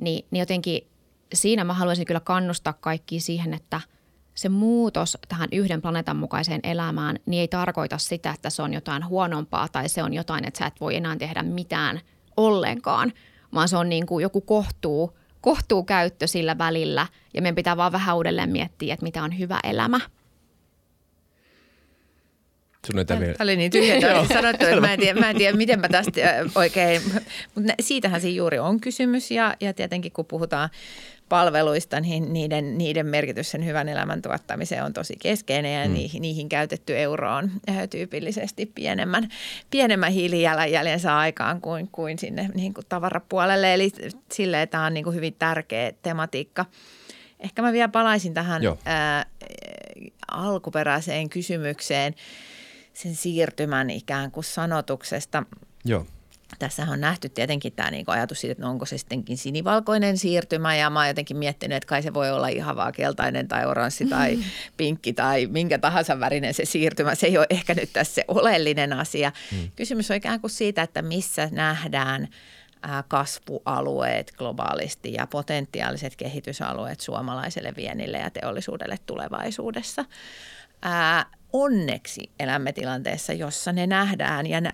Niin, 0.02 0.26
niin 0.32 0.40
jotenkin 0.40 0.88
siinä 1.34 1.64
mä 1.64 1.74
haluaisin 1.74 2.06
kyllä 2.06 2.20
kannustaa 2.20 2.74
kaikki 2.74 3.20
siihen, 3.20 3.54
että 3.54 3.82
se 4.38 4.50
muutos 4.50 5.18
tähän 5.28 5.50
yhden 5.52 5.82
planeetan 5.82 6.18
mukaiseen 6.18 6.60
elämään 6.64 7.20
niin 7.26 7.42
ei 7.42 7.48
tarkoita 7.48 7.98
sitä, 7.98 8.32
että 8.32 8.50
se 8.50 8.62
on 8.62 8.74
jotain 8.74 9.08
huonompaa 9.08 9.68
tai 9.68 9.90
se 9.90 10.04
on 10.04 10.14
jotain, 10.14 10.48
että 10.48 10.58
sä 10.58 10.66
et 10.66 10.82
voi 10.82 10.96
enää 10.96 11.16
tehdä 11.16 11.44
mitään 11.44 12.02
ollenkaan, 12.38 13.14
vaan 13.54 13.70
se 13.70 13.78
on 13.78 13.90
niin 13.90 14.06
kuin 14.06 14.24
joku 14.24 14.42
kohtuu, 14.42 15.18
kohtuu 15.42 15.84
käyttö 15.84 16.28
sillä 16.28 16.58
välillä 16.58 17.08
ja 17.34 17.42
meidän 17.42 17.56
pitää 17.56 17.78
vaan 17.78 17.92
vähän 17.92 18.16
uudelleen 18.16 18.50
miettiä, 18.50 18.94
että 18.94 19.04
mitä 19.04 19.24
on 19.24 19.40
hyvä 19.40 19.60
elämä. 19.64 20.00
Sun 22.88 23.06
Tämä 23.06 23.22
oli 23.40 23.56
niin 23.56 23.72
tyhjä, 23.72 23.96
että 23.96 24.34
sanottu, 24.34 24.66
että 24.66 24.82
mä 24.82 24.94
en 24.94 25.00
tiedä, 25.00 25.20
mä 25.20 25.30
en 25.30 25.36
tiedä 25.36 25.58
miten 25.58 25.80
mä 25.80 25.90
tästä 25.90 26.22
oikein, 26.56 27.02
mutta 27.56 27.74
siitähän 27.80 28.22
siinä 28.22 28.38
juuri 28.38 28.60
on 28.60 28.82
kysymys 28.82 29.32
ja, 29.32 29.56
ja 29.62 29.74
tietenkin 29.74 30.12
kun 30.12 30.26
puhutaan 30.26 30.70
palveluista, 31.30 32.00
niin 32.00 32.34
niiden, 32.34 32.78
niiden 32.78 33.06
merkitys 33.06 33.52
sen 33.52 33.66
hyvän 33.66 33.90
elämän 33.90 34.22
tuottamiseen 34.22 34.84
on 34.84 34.94
tosi 34.94 35.16
keskeinen 35.22 35.82
ja 35.82 35.88
mm. 35.88 35.94
niihin, 35.94 36.22
niihin 36.22 36.50
käytetty 36.50 37.00
euro 37.00 37.36
on 37.36 37.52
äh, 37.70 37.90
tyypillisesti 37.90 38.66
pienemmän, 38.76 39.30
pienemmän 39.70 40.12
hiilijalanjäljen 40.12 41.00
saa 41.00 41.20
aikaan 41.20 41.62
kuin, 41.62 41.90
kuin 41.92 42.20
sinne 42.20 42.50
niin 42.54 42.74
kuin 42.74 42.86
tavarapuolelle. 42.90 43.74
Eli 43.74 43.92
silleen 44.32 44.70
tämä 44.70 44.86
on 44.86 44.94
niin 44.94 45.04
kuin 45.04 45.16
hyvin 45.16 45.36
tärkeä 45.40 45.92
tematiikka. 46.02 46.66
Ehkä 47.40 47.62
mä 47.62 47.74
vielä 47.74 47.90
palaisin 47.90 48.34
tähän 48.34 48.64
Joo. 48.64 48.78
ää, 48.86 49.26
alkuperäiseen 50.32 51.30
kysymykseen 51.30 52.16
sen 52.94 53.16
siirtymän 53.16 53.90
ikään 53.90 54.32
kuin 54.32 54.44
sanotuksesta. 54.44 55.44
Joo. 55.86 56.06
Tässä 56.60 56.88
on 56.90 57.02
nähty 57.02 57.30
tietenkin 57.30 57.74
tämä 57.74 57.92
niinku 57.92 58.12
ajatus 58.12 58.42
siitä, 58.42 58.52
että 58.52 58.64
no 58.64 58.70
onko 58.70 58.86
se 58.86 58.98
sittenkin 58.98 59.38
sinivalkoinen 59.38 60.18
siirtymä 60.18 60.76
ja 60.76 60.90
mä 60.90 61.00
oon 61.00 61.08
jotenkin 61.08 61.38
miettinyt, 61.38 61.76
että 61.76 61.88
kai 61.88 62.04
se 62.04 62.14
voi 62.14 62.32
olla 62.32 62.48
ihan 62.48 62.76
vaan 62.76 62.94
keltainen 62.94 63.48
tai 63.48 63.66
oranssi 63.66 64.06
tai 64.06 64.40
pinkki 64.78 65.14
tai 65.14 65.48
minkä 65.48 65.78
tahansa 65.78 66.20
värinen 66.20 66.54
se 66.54 66.66
siirtymä. 66.66 67.16
Se 67.16 67.28
ei 67.28 67.38
ole 67.38 67.48
ehkä 67.50 67.74
nyt 67.74 67.94
tässä 67.94 68.14
se 68.14 68.26
oleellinen 68.28 68.94
asia. 68.94 69.32
Hmm. 69.52 69.72
Kysymys 69.76 70.12
on 70.12 70.18
ikään 70.18 70.42
kuin 70.42 70.52
siitä, 70.52 70.82
että 70.82 71.02
missä 71.02 71.50
nähdään 71.52 72.28
ää, 72.82 73.04
kasvualueet 73.08 74.34
globaalisti 74.38 75.14
ja 75.14 75.28
potentiaaliset 75.28 76.16
kehitysalueet 76.16 77.00
suomalaiselle 77.00 77.74
vienille 77.76 78.18
ja 78.18 78.30
teollisuudelle 78.30 78.98
tulevaisuudessa. 79.06 80.06
Ää, 80.82 81.26
onneksi 81.54 82.30
elämme 82.40 82.74
tilanteessa, 82.74 83.34
jossa 83.34 83.72
ne 83.72 83.88
nähdään 83.88 84.48
ja 84.48 84.62
nä- 84.62 84.74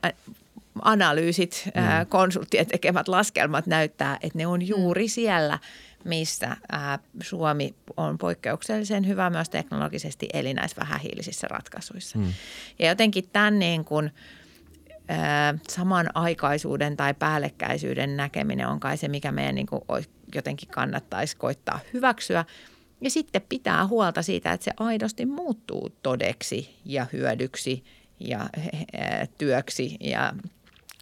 analyysit, 0.82 1.64
mm. 1.66 1.82
ää, 1.82 2.06
konsulttien 2.06 2.68
tekemät 2.68 3.08
laskelmat 3.08 3.68
näyttää, 3.68 4.18
että 4.22 4.38
ne 4.38 4.48
on 4.48 4.68
juuri 4.68 5.08
siellä, 5.08 5.60
missä 6.06 6.58
ää, 6.72 7.00
Suomi 7.24 7.76
on 7.98 8.18
poikkeuksellisen 8.18 9.08
hyvä 9.08 9.30
myös 9.30 9.50
teknologisesti 9.50 10.30
eli 10.34 10.54
näissä 10.54 10.82
vähähiilisissä 10.82 11.48
ratkaisuissa. 11.48 12.18
Mm. 12.18 12.34
Ja 12.80 12.88
jotenkin 12.88 13.30
tämän 13.34 13.60
niin 13.60 13.86
kuin, 13.86 14.12
ää, 15.08 15.54
samanaikaisuuden 15.70 16.98
tai 16.98 17.14
päällekkäisyyden 17.14 18.18
näkeminen 18.18 18.68
on 18.68 18.80
kai 18.80 18.98
se, 18.98 19.08
mikä 19.08 19.32
meidän 19.32 19.56
niin 19.56 19.68
kuin, 19.68 19.82
jotenkin 20.36 20.70
kannattaisi 20.70 21.38
koittaa 21.38 21.80
hyväksyä. 21.94 22.46
Ja 23.02 23.10
sitten 23.10 23.42
pitää 23.50 23.88
huolta 23.88 24.22
siitä, 24.22 24.52
että 24.52 24.64
se 24.64 24.72
aidosti 24.78 25.26
muuttuu 25.26 25.90
todeksi 26.04 26.80
ja 26.86 27.06
hyödyksi 27.14 27.84
ja 28.20 28.50
työksi 29.38 29.98
ja 30.00 30.34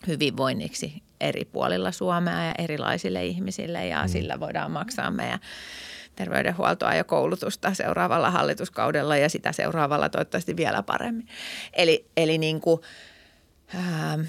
hyvinvoinniksi 0.08 1.04
eri 1.22 1.46
puolilla 1.46 1.92
Suomea 1.92 2.44
ja 2.46 2.56
erilaisille 2.58 3.26
ihmisille 3.26 3.88
ja 3.88 4.02
mm. 4.02 4.10
sillä 4.10 4.40
voidaan 4.40 4.72
maksaa 4.72 5.12
meidän 5.12 5.40
terveydenhuoltoa 6.16 6.94
ja 6.94 7.04
koulutusta 7.04 7.74
seuraavalla 7.74 8.32
hallituskaudella 8.32 9.18
ja 9.18 9.30
sitä 9.30 9.52
seuraavalla 9.52 10.10
toivottavasti 10.10 10.58
vielä 10.58 10.84
paremmin. 10.84 11.28
Eli, 11.74 12.06
eli 12.18 12.38
niin 12.38 12.62
kuin, 12.62 12.82
ää, 13.76 14.20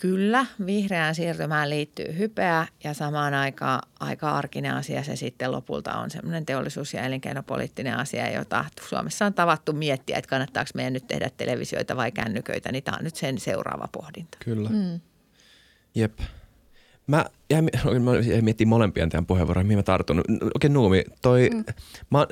Kyllä, 0.00 0.46
vihreään 0.66 1.14
siirtymään 1.14 1.70
liittyy 1.70 2.18
hypeä 2.18 2.66
ja 2.84 2.94
samaan 2.94 3.34
aikaan 3.34 3.82
aika 4.00 4.30
arkinen 4.30 4.74
asia 4.74 5.02
se 5.02 5.16
sitten 5.16 5.52
lopulta 5.52 5.94
on 5.94 6.10
semmoinen 6.10 6.46
teollisuus- 6.46 6.94
ja 6.94 7.02
elinkeinopoliittinen 7.02 7.96
asia, 7.96 8.30
jota 8.30 8.64
Suomessa 8.88 9.26
on 9.26 9.34
tavattu 9.34 9.72
miettiä, 9.72 10.18
että 10.18 10.28
kannattaako 10.28 10.70
meidän 10.74 10.92
nyt 10.92 11.06
tehdä 11.06 11.30
televisioita 11.36 11.96
vai 11.96 12.12
kännyköitä, 12.12 12.72
niin 12.72 12.84
tämä 12.84 12.96
on 12.96 13.04
nyt 13.04 13.16
sen 13.16 13.38
seuraava 13.38 13.88
pohdinta. 13.92 14.38
Kyllä. 14.44 14.70
Mm. 14.70 15.00
Jep. 15.94 16.18
Mä 17.06 17.24
jäin, 17.50 17.64
mä 18.04 18.16
jäin 18.16 18.44
miettimään 18.44 18.68
molempien 18.68 19.08
tämän 19.08 19.26
puheenvuoroja, 19.26 19.64
mihin 19.64 19.78
mä 19.78 19.82
tartun. 19.82 20.20
Okei, 20.20 20.48
okay, 20.54 20.70
Nuumi, 20.70 21.04
toi, 21.22 21.50
mm. 21.54 21.64
mä, 22.10 22.26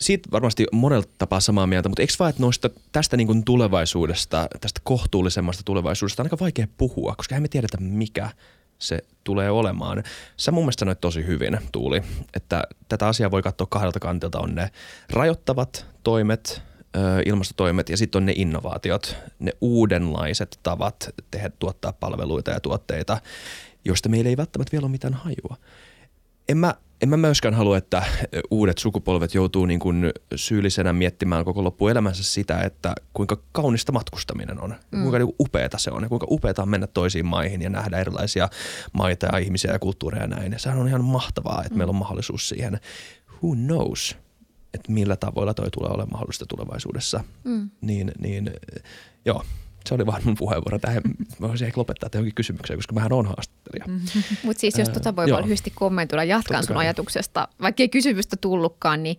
siitä 0.00 0.28
varmasti 0.32 0.66
monella 0.72 1.04
tapaa 1.18 1.40
samaa 1.40 1.66
mieltä, 1.66 1.88
mutta 1.88 2.02
eikö 2.02 2.14
vaan, 2.18 2.30
että 2.30 2.42
noista, 2.42 2.70
tästä 2.92 3.16
niin 3.16 3.26
kuin 3.26 3.44
tulevaisuudesta, 3.44 4.48
tästä 4.60 4.80
kohtuullisemmasta 4.84 5.62
tulevaisuudesta 5.64 6.22
on 6.22 6.26
aika 6.26 6.38
vaikea 6.40 6.66
puhua, 6.76 7.14
koska 7.16 7.36
emme 7.36 7.48
tiedetä 7.48 7.78
mikä 7.80 8.30
se 8.78 8.98
tulee 9.24 9.50
olemaan. 9.50 10.04
Sä 10.36 10.50
mun 10.50 10.64
mielestä 10.64 10.80
sanoit 10.80 11.00
tosi 11.00 11.26
hyvin, 11.26 11.58
Tuuli, 11.72 12.02
että 12.34 12.62
tätä 12.88 13.08
asiaa 13.08 13.30
voi 13.30 13.42
katsoa 13.42 13.66
kahdelta 13.70 14.00
kantilta. 14.00 14.38
On 14.38 14.54
ne 14.54 14.70
rajoittavat 15.10 15.86
toimet, 16.02 16.62
ilmastotoimet 17.26 17.88
ja 17.88 17.96
sitten 17.96 18.18
on 18.18 18.26
ne 18.26 18.32
innovaatiot, 18.36 19.16
ne 19.38 19.52
uudenlaiset 19.60 20.58
tavat 20.62 21.10
tehdä, 21.30 21.50
tuottaa 21.58 21.92
palveluita 21.92 22.50
ja 22.50 22.60
tuotteita, 22.60 23.20
joista 23.84 24.08
meillä 24.08 24.30
ei 24.30 24.36
välttämättä 24.36 24.72
vielä 24.72 24.84
ole 24.84 24.90
mitään 24.90 25.14
hajua. 25.14 25.56
En 26.50 26.58
mä 26.58 26.74
en 27.02 27.08
mä 27.08 27.16
myöskään 27.16 27.54
halua, 27.54 27.76
että 27.76 28.02
uudet 28.50 28.78
sukupolvet 28.78 29.34
joutuu 29.34 29.66
niin 29.66 29.80
kuin 29.80 30.12
syyllisenä 30.34 30.92
miettimään 30.92 31.44
koko 31.44 31.64
loppuelämänsä 31.64 32.22
sitä, 32.22 32.60
että 32.60 32.94
kuinka 33.12 33.42
kaunista 33.52 33.92
matkustaminen 33.92 34.60
on, 34.60 34.74
mm. 34.90 35.00
kuinka 35.00 35.18
niin 35.18 35.34
upeata 35.40 35.78
se 35.78 35.90
on 35.90 36.02
ja 36.02 36.08
kuinka 36.08 36.26
upeata 36.30 36.62
on 36.62 36.68
mennä 36.68 36.86
toisiin 36.86 37.26
maihin 37.26 37.62
ja 37.62 37.70
nähdä 37.70 37.98
erilaisia 37.98 38.48
maita 38.92 39.26
ja 39.32 39.38
ihmisiä 39.38 39.72
ja 39.72 39.78
kulttuureja 39.78 40.22
ja 40.22 40.28
näin. 40.28 40.54
Sehän 40.58 40.78
on 40.78 40.88
ihan 40.88 41.04
mahtavaa, 41.04 41.60
että 41.60 41.74
mm. 41.74 41.78
meillä 41.78 41.90
on 41.90 41.96
mahdollisuus 41.96 42.48
siihen. 42.48 42.80
Who 43.42 43.54
knows, 43.54 44.16
että 44.74 44.92
millä 44.92 45.16
tavoilla 45.16 45.54
toi 45.54 45.70
tulee 45.70 45.90
olemaan 45.90 46.12
mahdollista 46.12 46.46
tulevaisuudessa. 46.46 47.24
Mm. 47.44 47.70
Niin, 47.80 48.12
niin 48.18 48.50
joo, 49.24 49.44
se 49.86 49.94
oli 49.94 50.06
vaan 50.06 50.22
mun 50.24 50.36
puheenvuoro 50.38 50.78
tähän. 50.78 51.02
Mä 51.38 51.48
voisin 51.48 51.66
ehkä 51.66 51.80
lopettaa 51.80 52.10
johonkin 52.12 52.34
kysymykseen, 52.34 52.78
koska 52.78 52.94
mähän 52.94 53.12
on 53.12 53.26
haastattelija. 53.26 53.84
Mm-hmm. 53.86 54.22
Mutta 54.42 54.60
siis 54.60 54.78
jos 54.78 54.88
tota 54.88 55.16
voi 55.16 55.30
vaan 55.30 55.42
lyhyesti 55.42 55.72
kommentoida, 55.74 56.24
jatkan 56.24 56.66
sun 56.66 56.76
ajatuksesta, 56.76 57.48
vaikka 57.60 57.82
ei 57.82 57.88
kysymystä 57.88 58.36
tullutkaan, 58.40 59.02
niin, 59.02 59.16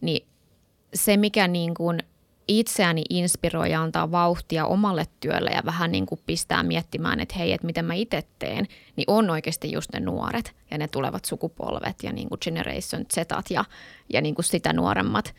niin 0.00 0.26
se 0.94 1.16
mikä 1.16 1.48
niin 1.48 1.74
kuin 1.74 1.98
itseäni 2.48 3.02
inspiroi 3.10 3.70
ja 3.70 3.82
antaa 3.82 4.10
vauhtia 4.10 4.66
omalle 4.66 5.06
työlle 5.20 5.50
ja 5.50 5.62
vähän 5.64 5.92
niin 5.92 6.06
kuin 6.06 6.20
pistää 6.26 6.62
miettimään, 6.62 7.20
että 7.20 7.34
hei, 7.38 7.52
että 7.52 7.66
miten 7.66 7.84
mä 7.84 7.94
itse 7.94 8.22
teen, 8.38 8.66
niin 8.96 9.04
on 9.06 9.30
oikeasti 9.30 9.72
just 9.72 9.92
ne 9.92 10.00
nuoret 10.00 10.52
ja 10.70 10.78
ne 10.78 10.88
tulevat 10.88 11.24
sukupolvet 11.24 11.96
ja 12.02 12.12
niin 12.12 12.28
kuin 12.28 12.38
Generation 12.44 13.04
Zetat 13.14 13.50
ja, 13.50 13.64
ja 14.12 14.20
niin 14.20 14.34
kuin 14.34 14.44
sitä 14.44 14.72
nuoremmat, 14.72 15.34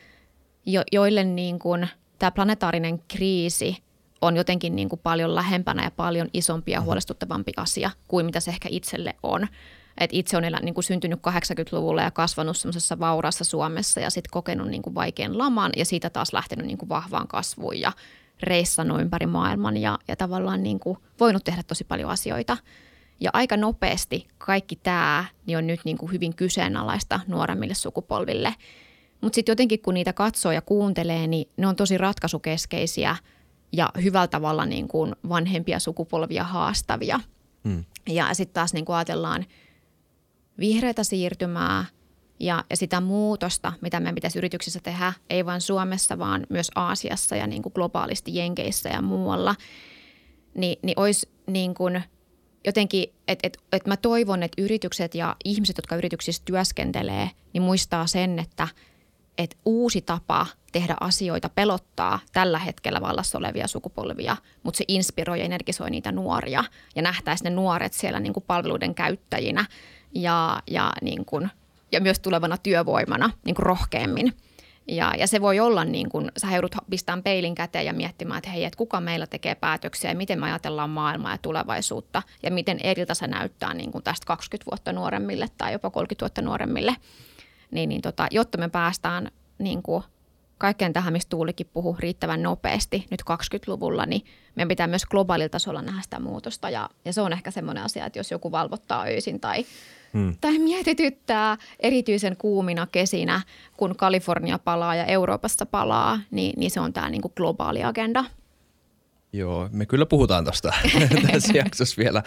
jo, 0.65 0.83
joille 0.91 1.23
niin 1.23 1.59
kuin 1.59 1.88
tämä 2.19 2.31
planetaarinen 2.31 2.99
kriisi– 3.07 3.77
on 4.21 4.38
jotenkin 4.38 4.75
niin 4.75 4.89
kuin 4.89 4.99
paljon 5.04 5.36
lähempänä 5.36 5.84
ja 5.84 5.91
paljon 5.91 6.28
isompi 6.34 6.71
ja 6.71 6.78
mm-hmm. 6.78 6.86
huolestuttavampi 6.86 7.51
asia 7.58 7.91
kuin 8.08 8.25
mitä 8.25 8.39
se 8.39 8.51
ehkä 8.51 8.69
itselle 8.71 9.15
on. 9.23 9.47
Et 9.97 10.10
itse 10.13 10.38
on 10.38 10.43
elä, 10.43 10.60
niin 10.60 10.73
kuin 10.73 10.84
syntynyt 10.84 11.19
80-luvulla 11.19 12.01
ja 12.01 12.12
kasvanut 12.12 12.58
semmoisessa 12.58 12.99
vauraassa 12.99 13.43
Suomessa 13.43 13.99
ja 13.99 14.10
sitten 14.10 14.32
kokenut 14.32 14.67
niin 14.67 14.82
kuin 14.82 14.95
vaikean 14.95 15.38
laman 15.38 15.71
ja 15.78 15.86
siitä 15.86 16.10
taas 16.10 16.34
lähtenyt 16.34 16.65
niin 16.65 16.78
kuin 16.78 16.89
vahvaan 16.89 17.28
kasvuun 17.28 17.80
ja 17.80 17.91
reissannut 18.43 19.01
ympäri 19.01 19.25
maailman 19.25 19.78
ja, 19.78 19.99
ja 20.08 20.15
tavallaan 20.15 20.63
niin 20.63 20.80
kuin 20.80 20.97
voinut 21.19 21.43
tehdä 21.43 21.63
tosi 21.63 21.84
paljon 21.84 22.10
asioita. 22.10 22.58
Ja 23.19 23.30
aika 23.34 23.58
nopeasti 23.58 24.28
kaikki 24.38 24.75
tämä 24.75 25.25
niin 25.45 25.58
on 25.58 25.67
nyt 25.67 25.80
niin 25.86 25.97
kuin 25.97 26.12
hyvin 26.12 26.36
kyseenalaista 26.36 27.19
nuoremmille 27.28 27.73
sukupolville. 27.73 28.56
Mutta 29.21 29.36
sitten 29.36 29.51
jotenkin 29.51 29.82
kun 29.82 29.93
niitä 29.93 30.13
katsoo 30.13 30.51
ja 30.51 30.62
kuuntelee, 30.62 31.28
niin 31.28 31.49
ne 31.58 31.67
on 31.67 31.75
tosi 31.75 31.97
ratkaisukeskeisiä– 31.97 33.15
ja 33.75 33.89
hyvällä 34.03 34.27
tavalla 34.27 34.65
niin 34.65 34.88
kuin 34.88 35.15
vanhempia 35.29 35.79
sukupolvia 35.79 36.43
haastavia. 36.43 37.19
Mm. 37.63 37.83
Ja 38.09 38.33
sitten 38.33 38.53
taas 38.53 38.73
niin 38.73 38.85
kuin 38.85 38.95
ajatellaan 38.95 39.45
vihreätä 40.59 41.03
siirtymää 41.03 41.85
ja, 42.39 42.63
ja 42.69 42.77
sitä 42.77 43.01
muutosta, 43.01 43.73
mitä 43.81 43.99
meidän 43.99 44.15
pitäisi 44.15 44.38
yrityksissä 44.38 44.79
tehdä, 44.83 45.13
ei 45.29 45.45
vain 45.45 45.61
Suomessa, 45.61 46.19
vaan 46.19 46.47
myös 46.49 46.71
Aasiassa 46.75 47.35
ja 47.35 47.47
niin 47.47 47.61
kuin 47.61 47.73
globaalisti 47.75 48.35
Jenkeissä 48.35 48.89
ja 48.89 49.01
muualla, 49.01 49.55
niin, 50.57 50.79
niin 50.83 50.99
olisi 50.99 51.29
niin 51.47 51.73
kuin 51.73 52.03
jotenkin, 52.65 53.13
että 53.27 53.47
et, 53.47 53.57
et 53.71 53.88
mä 53.88 53.97
toivon, 53.97 54.43
että 54.43 54.61
yritykset 54.61 55.15
ja 55.15 55.35
ihmiset, 55.45 55.77
jotka 55.77 55.95
yrityksissä 55.95 56.41
työskentelee, 56.45 57.29
niin 57.53 57.61
muistaa 57.61 58.07
sen, 58.07 58.39
että– 58.39 58.67
että 59.37 59.57
uusi 59.65 60.01
tapa 60.01 60.47
tehdä 60.71 60.95
asioita 60.99 61.49
pelottaa 61.49 62.19
tällä 62.33 62.59
hetkellä 62.59 63.01
vallassa 63.01 63.37
olevia 63.37 63.67
sukupolvia, 63.67 64.37
mutta 64.63 64.77
se 64.77 64.85
inspiroi 64.87 65.39
ja 65.39 65.45
energisoi 65.45 65.89
niitä 65.89 66.11
nuoria 66.11 66.63
ja 66.95 67.01
nähtäisi 67.01 67.43
ne 67.43 67.49
nuoret 67.49 67.93
siellä 67.93 68.19
niin 68.19 68.33
kuin 68.33 68.43
palveluiden 68.47 68.95
käyttäjinä 68.95 69.65
ja, 70.13 70.61
ja, 70.67 70.93
niin 71.01 71.25
kuin, 71.25 71.49
ja 71.91 72.01
myös 72.01 72.19
tulevana 72.19 72.57
työvoimana 72.57 73.29
niin 73.45 73.55
kuin 73.55 73.65
rohkeammin. 73.65 74.33
Ja, 74.87 75.13
ja 75.17 75.27
se 75.27 75.41
voi 75.41 75.59
olla 75.59 75.85
niin 75.85 76.09
kuin, 76.09 76.31
sä 76.37 76.47
joudut 76.51 76.75
pistämään 76.89 77.23
peilin 77.23 77.55
käteen 77.55 77.85
ja 77.85 77.93
miettimään, 77.93 78.37
että 78.37 78.49
hei, 78.49 78.63
että 78.63 78.77
kuka 78.77 79.01
meillä 79.01 79.27
tekee 79.27 79.55
päätöksiä 79.55 80.11
ja 80.11 80.15
miten 80.15 80.39
me 80.39 80.45
ajatellaan 80.45 80.89
maailmaa 80.89 81.31
ja 81.31 81.37
tulevaisuutta 81.37 82.21
ja 82.43 82.51
miten 82.51 82.79
eriltä 82.83 83.13
se 83.13 83.27
näyttää 83.27 83.73
niin 83.73 83.91
kuin 83.91 84.03
tästä 84.03 84.25
20 84.25 84.71
vuotta 84.71 84.93
nuoremmille 84.93 85.47
tai 85.57 85.71
jopa 85.71 85.89
30 85.89 86.23
vuotta 86.23 86.41
nuoremmille– 86.41 86.95
niin, 87.75 87.89
niin 87.89 88.01
tota, 88.01 88.27
jotta 88.31 88.57
me 88.57 88.69
päästään 88.69 89.31
niin 89.57 89.83
kuin 89.83 90.03
kaikkeen 90.57 90.93
tähän, 90.93 91.13
mistä 91.13 91.29
Tuulikin 91.29 91.69
puhuu 91.73 91.97
riittävän 91.99 92.43
nopeasti 92.43 93.05
nyt 93.11 93.21
20-luvulla, 93.21 94.05
niin 94.05 94.25
meidän 94.55 94.67
pitää 94.67 94.88
myös 94.88 95.05
globaalilla 95.05 95.49
tasolla 95.49 95.81
nähdä 95.81 96.01
sitä 96.01 96.19
muutosta. 96.19 96.69
Ja, 96.69 96.89
ja 97.05 97.13
se 97.13 97.21
on 97.21 97.33
ehkä 97.33 97.51
semmoinen 97.51 97.83
asia, 97.83 98.05
että 98.05 98.19
jos 98.19 98.31
joku 98.31 98.51
valvottaa 98.51 99.03
öisin 99.03 99.39
tai, 99.39 99.65
hmm. 100.13 100.35
tai 100.41 100.59
mietityttää 100.59 101.57
erityisen 101.79 102.38
kuumina 102.38 102.88
kesinä, 102.91 103.41
kun 103.77 103.95
Kalifornia 103.95 104.59
palaa 104.59 104.95
ja 104.95 105.05
Euroopassa 105.05 105.65
palaa, 105.65 106.19
niin, 106.31 106.59
niin 106.59 106.71
se 106.71 106.79
on 106.79 106.93
tämä 106.93 107.09
niin 107.09 107.21
kuin 107.21 107.33
globaali 107.35 107.83
agenda. 107.83 108.25
Joo, 109.33 109.69
me 109.71 109.85
kyllä 109.85 110.05
puhutaan 110.05 110.43
tuosta 110.43 110.73
tässä 111.31 111.53
jaksossa 111.57 112.03
vielä. 112.03 112.23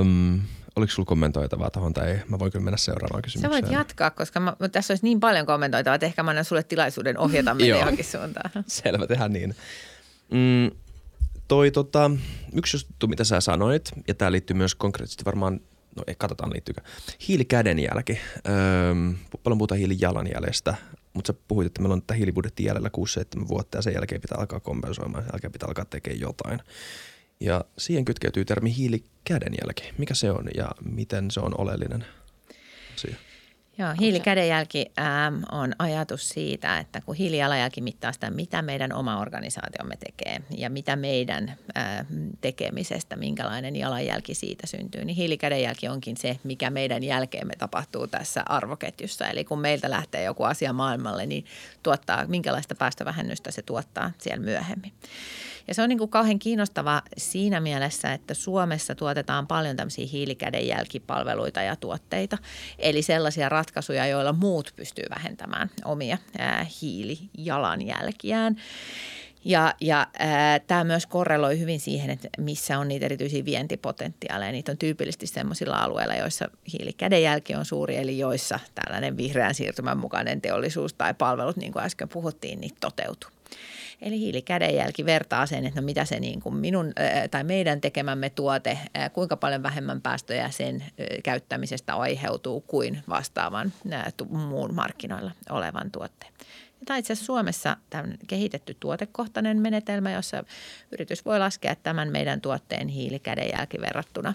Öm, 0.00 0.40
oliko 0.78 0.92
sinulla 0.92 1.08
kommentoitavaa 1.08 1.70
tuohon 1.70 1.94
tai 1.94 2.20
mä 2.28 2.38
voin 2.38 2.52
kyllä 2.52 2.64
mennä 2.64 2.76
seuraavaan 2.76 3.22
kysymykseen. 3.22 3.52
Sä 3.52 3.62
voit 3.62 3.72
jatkaa, 3.72 4.10
koska 4.10 4.40
mä, 4.40 4.56
tässä 4.72 4.92
olisi 4.92 5.04
niin 5.04 5.20
paljon 5.20 5.46
kommentoitavaa, 5.46 5.94
että 5.94 6.06
ehkä 6.06 6.22
mä 6.22 6.30
annan 6.30 6.44
sulle 6.44 6.62
tilaisuuden 6.62 7.18
ohjata 7.18 7.54
meitä 7.54 7.78
johonkin 7.78 8.04
suuntaan. 8.04 8.50
Selvä, 8.66 9.06
tehdään 9.06 9.32
niin. 9.32 9.54
Mm, 10.30 10.70
toi 11.48 11.70
tota, 11.70 12.10
yksi 12.54 12.76
juttu, 12.76 13.06
mitä 13.06 13.24
sä 13.24 13.40
sanoit, 13.40 13.90
ja 14.08 14.14
tämä 14.14 14.32
liittyy 14.32 14.56
myös 14.56 14.74
konkreettisesti 14.74 15.24
varmaan, 15.24 15.60
no 15.96 16.02
ei, 16.06 16.14
katsotaan 16.18 16.52
liittyykö, 16.52 16.80
hiilikädenjälki. 17.28 18.18
Öö, 18.48 18.94
paljon 19.42 19.58
puhutaan 19.58 19.78
hiilijalanjäljestä, 19.78 20.74
mutta 21.14 21.32
sä 21.32 21.38
puhuit, 21.48 21.66
että 21.66 21.82
meillä 21.82 21.92
on 21.92 22.02
tämä 22.02 22.16
hiilibudjetti 22.16 22.64
jäljellä 22.64 22.90
6-7 23.44 23.48
vuotta 23.48 23.78
ja 23.78 23.82
sen 23.82 23.94
jälkeen 23.94 24.20
pitää 24.20 24.38
alkaa 24.38 24.60
kompensoimaan, 24.60 25.24
sen 25.24 25.30
jälkeen 25.32 25.52
pitää 25.52 25.66
alkaa 25.66 25.84
tekemään 25.84 26.20
jotain. 26.20 26.60
Ja 27.40 27.64
siihen 27.78 28.04
kytkeytyy 28.04 28.44
termi 28.44 28.76
hiilikädenjälki. 28.76 29.92
Mikä 29.98 30.14
se 30.14 30.30
on 30.30 30.48
ja 30.56 30.70
miten 30.84 31.30
se 31.30 31.40
on 31.40 31.60
oleellinen 31.60 32.04
asia? 32.94 33.16
Joo, 33.78 33.90
hiilikädenjälki 34.00 34.86
ähm, 34.98 35.42
on 35.52 35.72
ajatus 35.78 36.28
siitä, 36.28 36.78
että 36.78 37.00
kun 37.00 37.14
hiilijalanjälki 37.14 37.80
mittaa 37.80 38.12
sitä, 38.12 38.30
mitä 38.30 38.62
meidän 38.62 38.92
oma 38.92 39.20
organisaatiomme 39.20 39.96
tekee 39.96 40.40
ja 40.56 40.70
mitä 40.70 40.96
meidän 40.96 41.56
äh, 41.76 42.06
tekemisestä, 42.40 43.16
minkälainen 43.16 43.76
jalanjälki 43.76 44.34
siitä 44.34 44.66
syntyy, 44.66 45.04
niin 45.04 45.16
hiilikädenjälki 45.16 45.88
onkin 45.88 46.16
se, 46.16 46.38
mikä 46.44 46.70
meidän 46.70 47.02
jälkeemme 47.02 47.56
tapahtuu 47.58 48.06
tässä 48.06 48.42
arvoketjussa. 48.46 49.28
Eli 49.28 49.44
kun 49.44 49.60
meiltä 49.60 49.90
lähtee 49.90 50.24
joku 50.24 50.44
asia 50.44 50.72
maailmalle, 50.72 51.26
niin 51.26 51.44
tuottaa, 51.82 52.26
minkälaista 52.26 52.74
päästövähennystä 52.74 53.50
se 53.50 53.62
tuottaa 53.62 54.10
siellä 54.18 54.44
myöhemmin. 54.44 54.92
Ja 55.68 55.74
se 55.74 55.82
on 55.82 55.88
niin 55.88 55.98
kuin 55.98 56.10
kauhean 56.10 56.38
kiinnostava 56.38 57.02
siinä 57.16 57.60
mielessä, 57.60 58.12
että 58.12 58.34
Suomessa 58.34 58.94
tuotetaan 58.94 59.46
paljon 59.46 59.76
tämmöisiä 59.76 60.06
hiilikädenjälkipalveluita 60.12 61.62
ja 61.62 61.76
tuotteita. 61.76 62.38
Eli 62.78 63.02
sellaisia 63.02 63.48
ratkaisuja, 63.48 64.06
joilla 64.06 64.32
muut 64.32 64.72
pystyy 64.76 65.04
vähentämään 65.16 65.70
omia 65.84 66.18
ää, 66.38 66.66
hiilijalanjälkiään. 66.82 68.56
Ja, 69.44 69.74
ja 69.80 70.06
tämä 70.66 70.84
myös 70.84 71.06
korreloi 71.06 71.58
hyvin 71.58 71.80
siihen, 71.80 72.10
että 72.10 72.28
missä 72.38 72.78
on 72.78 72.88
niitä 72.88 73.06
erityisiä 73.06 73.44
vientipotentiaaleja. 73.44 74.52
Niitä 74.52 74.72
on 74.72 74.78
tyypillisesti 74.78 75.26
sellaisilla 75.26 75.76
alueilla, 75.76 76.14
joissa 76.14 76.48
hiilikädenjälki 76.72 77.54
on 77.54 77.64
suuri, 77.64 77.96
eli 77.96 78.18
joissa 78.18 78.60
tällainen 78.74 79.16
vihreän 79.16 79.54
siirtymän 79.54 79.98
mukainen 79.98 80.40
teollisuus 80.40 80.94
tai 80.94 81.14
palvelut, 81.14 81.56
niin 81.56 81.72
kuin 81.72 81.84
äsken 81.84 82.08
puhuttiin, 82.08 82.60
niin 82.60 82.74
toteutuu. 82.80 83.30
Eli 84.02 84.18
hiilikädenjälki 84.18 85.06
vertaa 85.06 85.46
sen, 85.46 85.66
että 85.66 85.80
no 85.80 85.84
mitä 85.84 86.04
se 86.04 86.20
niin 86.20 86.40
kuin 86.40 86.54
minun 86.54 86.92
tai 87.30 87.44
meidän 87.44 87.80
tekemämme 87.80 88.30
tuote, 88.30 88.78
kuinka 89.12 89.36
paljon 89.36 89.62
vähemmän 89.62 90.00
päästöjä 90.00 90.50
sen 90.50 90.84
käyttämisestä 91.24 91.94
aiheutuu 91.94 92.60
kuin 92.60 93.02
vastaavan 93.08 93.72
muun 94.28 94.74
markkinoilla 94.74 95.30
olevan 95.50 95.90
tuotteen. 95.90 96.32
Tai 96.86 96.98
itse 96.98 97.12
asiassa 97.12 97.26
Suomessa 97.26 97.76
tämän 97.90 98.18
kehitetty 98.26 98.76
tuotekohtainen 98.80 99.58
menetelmä, 99.58 100.12
jossa 100.12 100.44
yritys 100.92 101.24
voi 101.24 101.38
laskea 101.38 101.76
tämän 101.76 102.12
meidän 102.12 102.40
tuotteen 102.40 102.88
hiilikädenjälki 102.88 103.80
verrattuna 103.80 104.34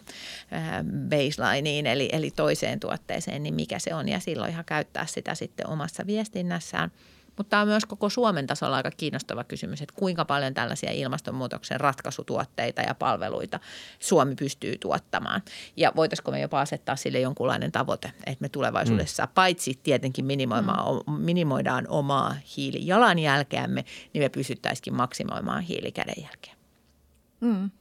baselineen, 1.10 1.88
eli, 1.88 2.10
eli 2.12 2.32
toiseen 2.32 2.80
tuotteeseen, 2.80 3.44
niin 3.44 3.56
mikä 3.56 3.80
se 3.80 3.94
on. 3.94 4.10
Ja 4.10 4.20
silloin 4.20 4.52
ihan 4.52 4.66
käyttää 4.66 5.06
sitä 5.06 5.36
sitten 5.36 5.70
omassa 5.70 6.08
viestinnässään– 6.08 6.92
mutta 7.38 7.50
tämä 7.50 7.62
on 7.62 7.68
myös 7.68 7.86
koko 7.86 8.10
Suomen 8.10 8.48
tasolla 8.48 8.76
aika 8.76 8.92
kiinnostava 8.92 9.44
kysymys, 9.44 9.82
että 9.82 9.96
kuinka 9.98 10.26
paljon 10.26 10.54
tällaisia 10.54 10.92
ilmastonmuutoksen 10.92 11.80
ratkaisutuotteita 11.80 12.82
ja 12.82 12.96
palveluita 12.96 13.60
Suomi 14.00 14.36
pystyy 14.36 14.78
tuottamaan. 14.78 15.42
Ja 15.78 15.92
voitaisiko 15.96 16.32
me 16.32 16.40
jopa 16.40 16.62
asettaa 16.62 16.96
sille 16.96 17.20
jonkunlainen 17.20 17.72
tavoite, 17.72 18.12
että 18.26 18.42
me 18.42 18.50
tulevaisuudessa 18.50 19.26
mm. 19.26 19.32
paitsi 19.36 19.80
tietenkin 19.84 20.26
mm. 20.26 21.12
minimoidaan 21.18 21.86
omaa 21.90 22.36
hiilijalanjälkeämme, 22.58 23.86
niin 24.14 24.24
me 24.24 24.30
pystyttäisikin 24.30 24.96
maksimoimaan 24.96 25.62
hiilikädenjälkeä. 25.62 26.54
Mm. 27.40 27.72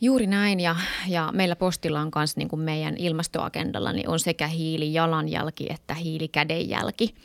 Juuri 0.00 0.26
näin 0.26 0.60
ja, 0.60 0.76
ja 1.08 1.30
meillä 1.32 1.56
postilla 1.56 2.00
on 2.00 2.10
myös 2.14 2.36
niin 2.36 2.48
kuin 2.48 2.60
meidän 2.60 2.96
ilmastoagendalla 2.98 3.92
niin 3.92 4.08
on 4.08 4.20
sekä 4.20 4.46
hiilijalanjälki 4.46 5.66
että 5.70 5.94
hiilikädenjälki– 5.94 7.14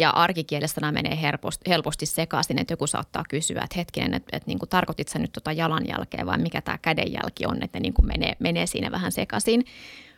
ja 0.00 0.10
arkikielessä 0.10 0.80
nämä 0.80 0.92
menee 0.92 1.20
helposti, 1.22 1.70
helposti 1.70 2.06
sekaisin, 2.06 2.58
että 2.58 2.72
joku 2.72 2.86
saattaa 2.86 3.24
kysyä, 3.28 3.62
että 3.64 3.78
hetkinen, 3.78 4.14
että, 4.14 4.36
että 4.36 4.46
niin 4.46 4.58
tarkoitit 4.70 5.08
sä 5.08 5.18
nyt 5.18 5.32
tota 5.32 5.52
jalanjälkeä 5.52 6.26
vai 6.26 6.38
mikä 6.38 6.60
tämä 6.60 6.78
kädenjälki 6.78 7.46
on, 7.46 7.62
että 7.62 7.78
ne 7.78 7.82
niin 7.82 7.94
kuin 7.94 8.06
menee, 8.06 8.36
menee 8.38 8.66
siinä 8.66 8.90
vähän 8.90 9.12
sekaisin. 9.12 9.64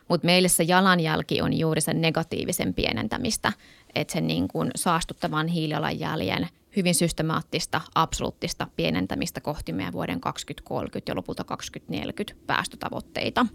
Mutta 0.07 0.25
meille 0.25 0.47
se 0.47 0.63
jalanjälki 0.63 1.41
on 1.41 1.53
juuri 1.53 1.81
sen 1.81 2.01
negatiivisen 2.01 2.73
pienentämistä, 2.73 3.53
että 3.95 4.13
sen 4.13 4.27
niin 4.27 4.47
kuin 4.47 4.71
saastuttavan 4.75 5.47
hiilijalanjäljen 5.47 6.47
hyvin 6.75 6.95
systemaattista, 6.95 7.81
absoluuttista 7.95 8.67
pienentämistä 8.75 9.41
kohti 9.41 9.73
meidän 9.73 9.93
vuoden 9.93 10.19
2030 10.21 11.11
ja 11.11 11.15
lopulta 11.15 11.43
2040 11.43 12.45
päästötavoitteita. 12.47 13.45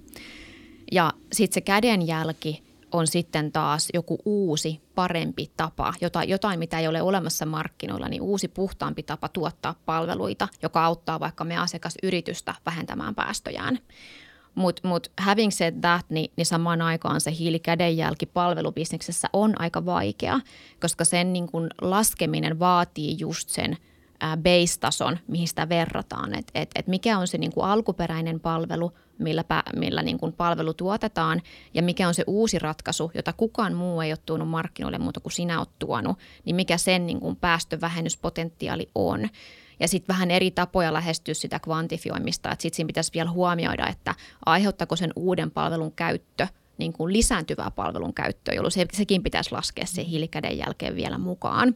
Ja 0.93 1.13
sitten 1.33 1.55
se 1.55 1.61
kädenjälki 1.61 2.68
on 2.93 3.07
sitten 3.07 3.53
taas 3.53 3.89
joku 3.95 4.19
uusi, 4.25 4.81
parempi 4.95 5.51
tapa, 5.57 5.95
jotain, 6.01 6.29
jotain, 6.29 6.59
mitä 6.59 6.79
ei 6.79 6.89
ole 6.89 7.03
olemassa 7.03 7.47
markkinoilla, 7.47 8.09
niin 8.09 8.23
uusi, 8.23 8.49
puhtaampi 8.49 9.03
tapa 9.03 9.29
tuottaa 9.29 9.75
palveluita, 9.87 10.49
joka 10.63 10.85
auttaa 10.85 11.21
vaikka 11.21 11.45
me 11.45 11.57
asiakasyritystä 11.57 12.55
vähentämään 12.67 13.15
päästöjään. 13.15 13.79
Mutta 14.55 14.89
mut 14.89 15.13
having 15.21 15.53
said 15.53 15.75
that, 15.81 16.07
niin, 16.11 16.33
niin 16.37 16.47
samaan 16.47 16.83
aikaan 16.83 17.21
se 17.21 17.33
hiilikädenjälki 17.39 18.27
palvelubisneksessä 18.27 19.29
on 19.33 19.61
aika 19.61 19.87
vaikea, 19.87 20.41
koska 20.81 21.05
sen 21.05 21.33
niin 21.33 21.47
kun 21.47 21.69
laskeminen 21.81 22.59
vaatii 22.59 23.17
just 23.19 23.49
sen 23.49 23.77
base-tason, 24.21 25.19
mihin 25.27 25.49
sitä 25.49 25.69
verrataan. 25.69 26.39
Että 26.39 26.53
et, 26.55 26.71
et 26.75 26.87
mikä 26.87 27.19
on 27.19 27.27
se 27.27 27.39
niin 27.39 27.53
alkuperäinen 27.63 28.41
palvelu– 28.41 28.93
millä, 29.19 29.45
millä 29.77 30.03
niin 30.03 30.19
kuin 30.19 30.33
palvelu 30.33 30.75
tuotetaan 30.75 31.43
ja 31.75 31.83
mikä 31.83 32.09
on 32.09 32.15
se 32.15 32.25
uusi 32.27 32.59
ratkaisu, 32.59 33.11
jota 33.15 33.33
kukaan 33.33 33.75
muu 33.75 34.01
ei 34.01 34.13
ole 34.13 34.19
tuonut 34.27 34.49
markkinoille 34.49 34.99
muuta 34.99 35.21
kuin 35.21 35.33
sinä 35.33 35.59
olet 35.59 35.79
tuonut, 35.79 36.19
niin 36.45 36.57
mikä 36.57 36.79
sen 36.79 37.07
niin 37.07 37.21
kuin 37.21 37.37
päästövähennyspotentiaali 37.37 38.89
on. 38.95 39.29
Ja 39.81 39.89
sitten 39.89 40.15
vähän 40.15 40.31
eri 40.31 40.51
tapoja 40.51 40.93
lähestyä 40.93 41.35
sitä 41.35 41.59
kvantifioimista, 41.59 42.53
että 42.53 42.63
sitten 42.63 42.77
siinä 42.77 42.87
pitäisi 42.87 43.13
vielä 43.15 43.31
huomioida, 43.31 43.87
että 43.87 44.15
aiheuttaako 44.47 44.97
sen 44.97 45.13
uuden 45.17 45.51
palvelun 45.51 45.93
käyttö 45.93 46.47
niin 46.79 46.93
kuin 46.93 47.13
lisääntyvää 47.13 47.71
palvelun 47.71 48.15
käyttöä, 48.15 48.55
jolloin 48.55 48.73
se, 48.73 48.87
sekin 48.93 49.23
pitäisi 49.23 49.53
laskea 49.53 49.87
se 49.87 50.05
hiilikäden 50.05 50.59
jälkeen 50.59 50.97
vielä 50.97 51.19
mukaan. 51.19 51.75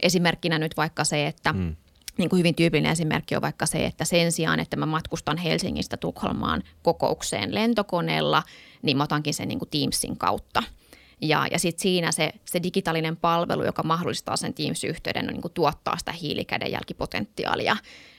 Esimerkkinä 0.00 0.58
nyt 0.58 0.76
vaikka 0.76 1.04
se, 1.04 1.26
että 1.26 1.52
mm 1.52 1.76
niin 2.20 2.30
kuin 2.30 2.38
hyvin 2.38 2.54
tyypillinen 2.54 2.92
esimerkki 2.92 3.36
on 3.36 3.42
vaikka 3.42 3.66
se, 3.66 3.86
että 3.86 4.04
sen 4.04 4.32
sijaan, 4.32 4.60
että 4.60 4.76
mä 4.76 4.86
matkustan 4.86 5.36
Helsingistä 5.36 5.96
Tukholmaan 5.96 6.62
kokoukseen 6.82 7.54
lentokoneella, 7.54 8.42
niin 8.82 8.96
mä 8.96 9.02
otankin 9.02 9.34
sen 9.34 9.48
niin 9.48 9.58
kuin 9.58 9.68
Teamsin 9.68 10.16
kautta. 10.16 10.62
Ja, 11.20 11.46
ja 11.50 11.58
sitten 11.58 11.82
siinä 11.82 12.12
se, 12.12 12.32
se 12.44 12.62
digitaalinen 12.62 13.16
palvelu, 13.16 13.64
joka 13.64 13.82
mahdollistaa 13.82 14.36
sen 14.36 14.54
Teams-yhteyden, 14.54 15.26
niin 15.26 15.42
kuin 15.42 15.52
tuottaa 15.52 15.98
sitä 15.98 16.12
hiilikädenjälkipotentiaalia. 16.12 17.76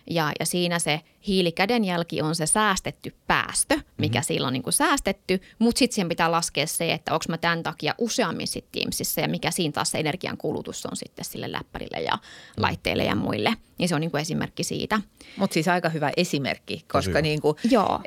Ja, 0.09 0.31
ja 0.39 0.45
siinä 0.45 0.79
se 0.79 1.01
hiilikädenjälki 1.27 2.21
on 2.21 2.35
se 2.35 2.45
säästetty 2.45 3.15
päästö, 3.27 3.79
mikä 3.97 4.19
mm-hmm. 4.19 4.25
silloin 4.25 4.47
on 4.47 4.53
niin 4.53 4.63
kuin 4.63 4.73
säästetty, 4.73 5.41
mutta 5.59 5.79
sitten 5.79 5.95
siihen 5.95 6.09
pitää 6.09 6.31
laskea 6.31 6.67
se, 6.67 6.93
että 6.93 7.13
onko 7.13 7.25
mä 7.29 7.37
tämän 7.37 7.63
takia 7.63 7.95
useammin 7.97 8.47
sitten 8.47 8.81
Teamsissa 8.81 9.21
ja 9.21 9.27
mikä 9.27 9.51
siinä 9.51 9.71
taas 9.71 9.91
se 9.91 9.97
energian 9.97 10.37
kulutus 10.37 10.85
on 10.85 10.95
sitten 10.95 11.25
sille 11.25 11.51
läppärille 11.51 12.01
ja 12.01 12.15
mm. 12.15 12.63
laitteille 12.63 13.03
ja 13.03 13.15
muille. 13.15 13.53
Niin 13.77 13.89
se 13.89 13.95
on 13.95 14.01
niin 14.01 14.11
kuin 14.11 14.21
esimerkki 14.21 14.63
siitä. 14.63 14.99
Mutta 15.37 15.53
siis 15.53 15.67
aika 15.67 15.89
hyvä 15.89 16.11
esimerkki, 16.17 16.85
koska 16.91 17.21
niin 17.21 17.41
kuin, 17.41 17.57
Joo. 17.71 17.99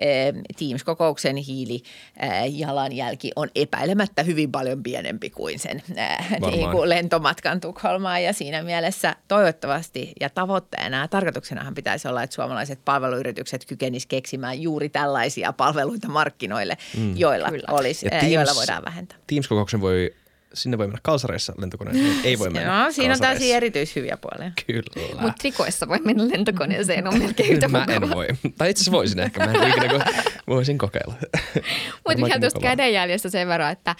Teams-kokouksen 0.58 1.36
hiilijalanjälki 1.36 3.30
on 3.36 3.48
epäilemättä 3.54 4.22
hyvin 4.22 4.52
paljon 4.52 4.82
pienempi 4.82 5.30
kuin 5.30 5.58
sen 5.58 5.82
niin 6.50 6.70
kuin 6.70 6.88
lentomatkan 6.88 7.60
Tukholmaan 7.60 8.22
ja 8.22 8.32
siinä 8.32 8.62
mielessä 8.62 9.16
toivottavasti 9.28 10.12
ja 10.20 10.30
tavoitteena 10.30 11.00
ja 11.00 11.08
tarkoituksenahan 11.08 11.74
pitäisi 11.74 12.08
olla, 12.08 12.22
että 12.22 12.34
suomalaiset 12.34 12.84
palveluyritykset 13.04 13.64
kykenisivät 13.64 14.10
keksimään 14.10 14.62
juuri 14.62 14.88
tällaisia 14.88 15.52
palveluita 15.52 16.08
markkinoille, 16.08 16.76
mm. 16.96 17.16
joilla, 17.16 17.48
olisi, 17.70 18.08
Teams, 18.08 18.32
joilla 18.32 18.54
voidaan 18.54 18.84
vähentää. 18.84 19.18
Teams-kokouksen 19.26 19.80
voi 19.80 20.14
sinne 20.54 20.78
voi 20.78 20.86
mennä 20.86 21.00
kalsareissa 21.02 21.52
lentokoneeseen, 21.58 22.16
ei 22.24 22.38
voi 22.38 22.50
mennä 22.50 22.84
No, 22.84 22.92
siinä 22.92 23.14
on 23.14 23.20
täysin 23.20 23.56
erityishyviä 23.56 24.16
puolia. 24.16 24.52
Kyllä. 24.66 25.20
Mutta 25.20 25.38
trikoissa 25.38 25.88
voi 25.88 25.98
mennä 26.04 26.28
lentokoneeseen, 26.28 27.06
on 27.08 27.18
melkein 27.18 27.52
yhtä 27.52 27.68
Mä 27.68 27.80
mukava. 27.80 28.06
en 28.06 28.10
voi. 28.10 28.26
Tai 28.58 28.70
itse 28.70 28.80
asiassa 28.80 28.92
voisin 28.92 29.18
ehkä. 29.18 29.46
Mä 29.46 29.52
en 29.52 29.68
ikinä, 29.68 29.86
ko- 29.86 30.12
voisin 30.46 30.78
kokeilla. 30.78 31.14
Mutta 32.08 32.26
ihan 32.26 32.40
tuosta 32.40 32.60
kädenjäljestä 32.60 33.30
sen 33.30 33.48
verran, 33.48 33.72
että 33.72 33.96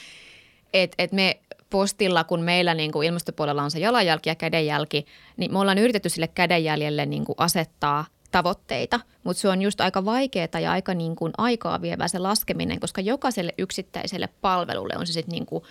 et, 0.75 0.95
et 0.99 1.13
me 1.13 1.41
postilla, 1.71 2.25
kun 2.25 2.41
meillä 2.41 2.75
niin 2.75 2.93
kuin 2.93 3.07
ilmastopuolella 3.07 3.63
on 3.63 3.71
se 3.71 3.79
jalanjälki 3.79 4.29
ja 4.29 4.35
kädenjälki, 4.35 5.07
niin 5.37 5.53
me 5.53 5.59
ollaan 5.59 5.79
yritetty 5.79 6.09
sille 6.09 6.29
kädenjäljelle 6.29 7.07
niin 7.07 7.25
kuin 7.25 7.37
asettaa 7.39 8.05
tavoitteita, 8.35 9.01
mutta 9.25 9.41
se 9.41 9.49
on 9.49 9.63
just 9.63 9.81
aika 9.81 10.05
vaikeaa 10.05 10.61
ja 10.61 10.73
aika 10.73 10.95
niin 10.95 11.17
kuin 11.17 11.33
aikaa 11.39 11.83
vievää 11.83 12.09
se 12.09 12.19
laskeminen, 12.19 12.81
koska 12.81 13.01
jokaiselle 13.01 13.55
yksittäiselle 13.59 14.29
palvelulle 14.41 14.95
on 14.97 15.07
se 15.07 15.13
sitten 15.13 15.33
niin 15.33 15.47
kuin, 15.47 15.65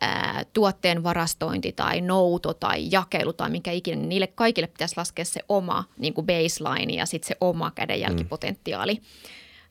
ää, 0.00 0.44
tuotteen 0.52 1.02
varastointi 1.02 1.72
tai 1.72 2.00
nouto 2.00 2.54
tai 2.54 2.88
jakelu 2.90 3.32
tai 3.32 3.50
mikä 3.50 3.72
ikinä, 3.72 3.96
niin 3.96 4.08
niille 4.08 4.26
kaikille 4.26 4.66
pitäisi 4.66 4.96
laskea 4.96 5.24
se 5.24 5.40
oma 5.48 5.84
niin 5.98 6.14
kuin 6.14 6.26
baseline 6.26 6.92
ja 6.92 7.06
sitten 7.06 7.28
se 7.28 7.36
oma 7.40 7.70
kädenjälkipotentiaali. 7.70 9.00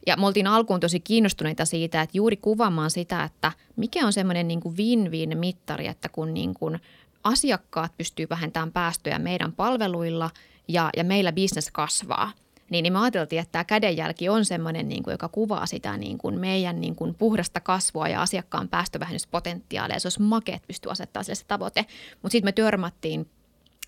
Ja 0.07 0.17
me 0.17 0.27
oltiin 0.27 0.47
alkuun 0.47 0.79
tosi 0.79 0.99
kiinnostuneita 0.99 1.65
siitä, 1.65 2.01
että 2.01 2.17
juuri 2.17 2.37
kuvaamaan 2.37 2.91
sitä, 2.91 3.23
että 3.23 3.51
mikä 3.75 4.05
on 4.05 4.13
semmoinen 4.13 4.47
niin 4.47 4.61
kuin 4.61 4.77
win-win 4.77 5.37
mittari, 5.37 5.87
että 5.87 6.09
kun 6.09 6.33
niin 6.33 6.53
kuin 6.53 6.79
asiakkaat 7.23 7.97
pystyy 7.97 8.27
vähentämään 8.29 8.71
päästöjä 8.71 9.19
meidän 9.19 9.53
palveluilla 9.53 10.29
ja, 10.67 10.89
ja 10.97 11.03
meillä 11.03 11.31
bisnes 11.31 11.71
kasvaa, 11.71 12.31
niin, 12.69 12.83
niin 12.83 12.93
me 12.93 12.99
ajateltiin, 12.99 13.39
että 13.41 13.51
tämä 13.51 13.63
kädenjälki 13.63 14.29
on 14.29 14.45
semmoinen, 14.45 14.89
niin 14.89 15.03
kuin, 15.03 15.11
joka 15.11 15.29
kuvaa 15.29 15.65
sitä 15.65 15.97
niin 15.97 16.17
kuin 16.17 16.39
meidän 16.39 16.81
niin 16.81 16.95
kuin 16.95 17.15
puhdasta 17.15 17.59
kasvua 17.59 18.07
ja 18.07 18.21
asiakkaan 18.21 18.69
päästövähennyspotentiaalia. 18.69 19.99
Se 19.99 20.05
olisi 20.05 20.21
makea, 20.21 20.55
että 20.55 20.67
pystyy 20.67 20.91
asettamaan 20.91 21.25
sille 21.25 21.35
se 21.35 21.45
tavoite. 21.47 21.85
Mutta 22.21 22.31
sitten 22.31 22.47
me 22.47 22.51
törmättiin 22.51 23.29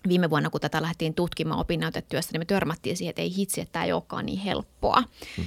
viime 0.08 0.30
vuonna, 0.30 0.50
kun 0.50 0.60
tätä 0.60 0.82
lähdettiin 0.82 1.14
tutkimaan 1.14 1.60
opinnäytetyössä, 1.60 2.30
niin 2.32 2.40
me 2.40 2.44
törmättiin 2.44 2.96
siihen, 2.96 3.10
että 3.10 3.22
ei 3.22 3.36
hitsi, 3.36 3.60
että 3.60 3.72
tämä 3.72 3.84
ei 3.84 3.92
olekaan 3.92 4.26
niin 4.26 4.38
helppoa. 4.38 5.02
Hmm. 5.36 5.44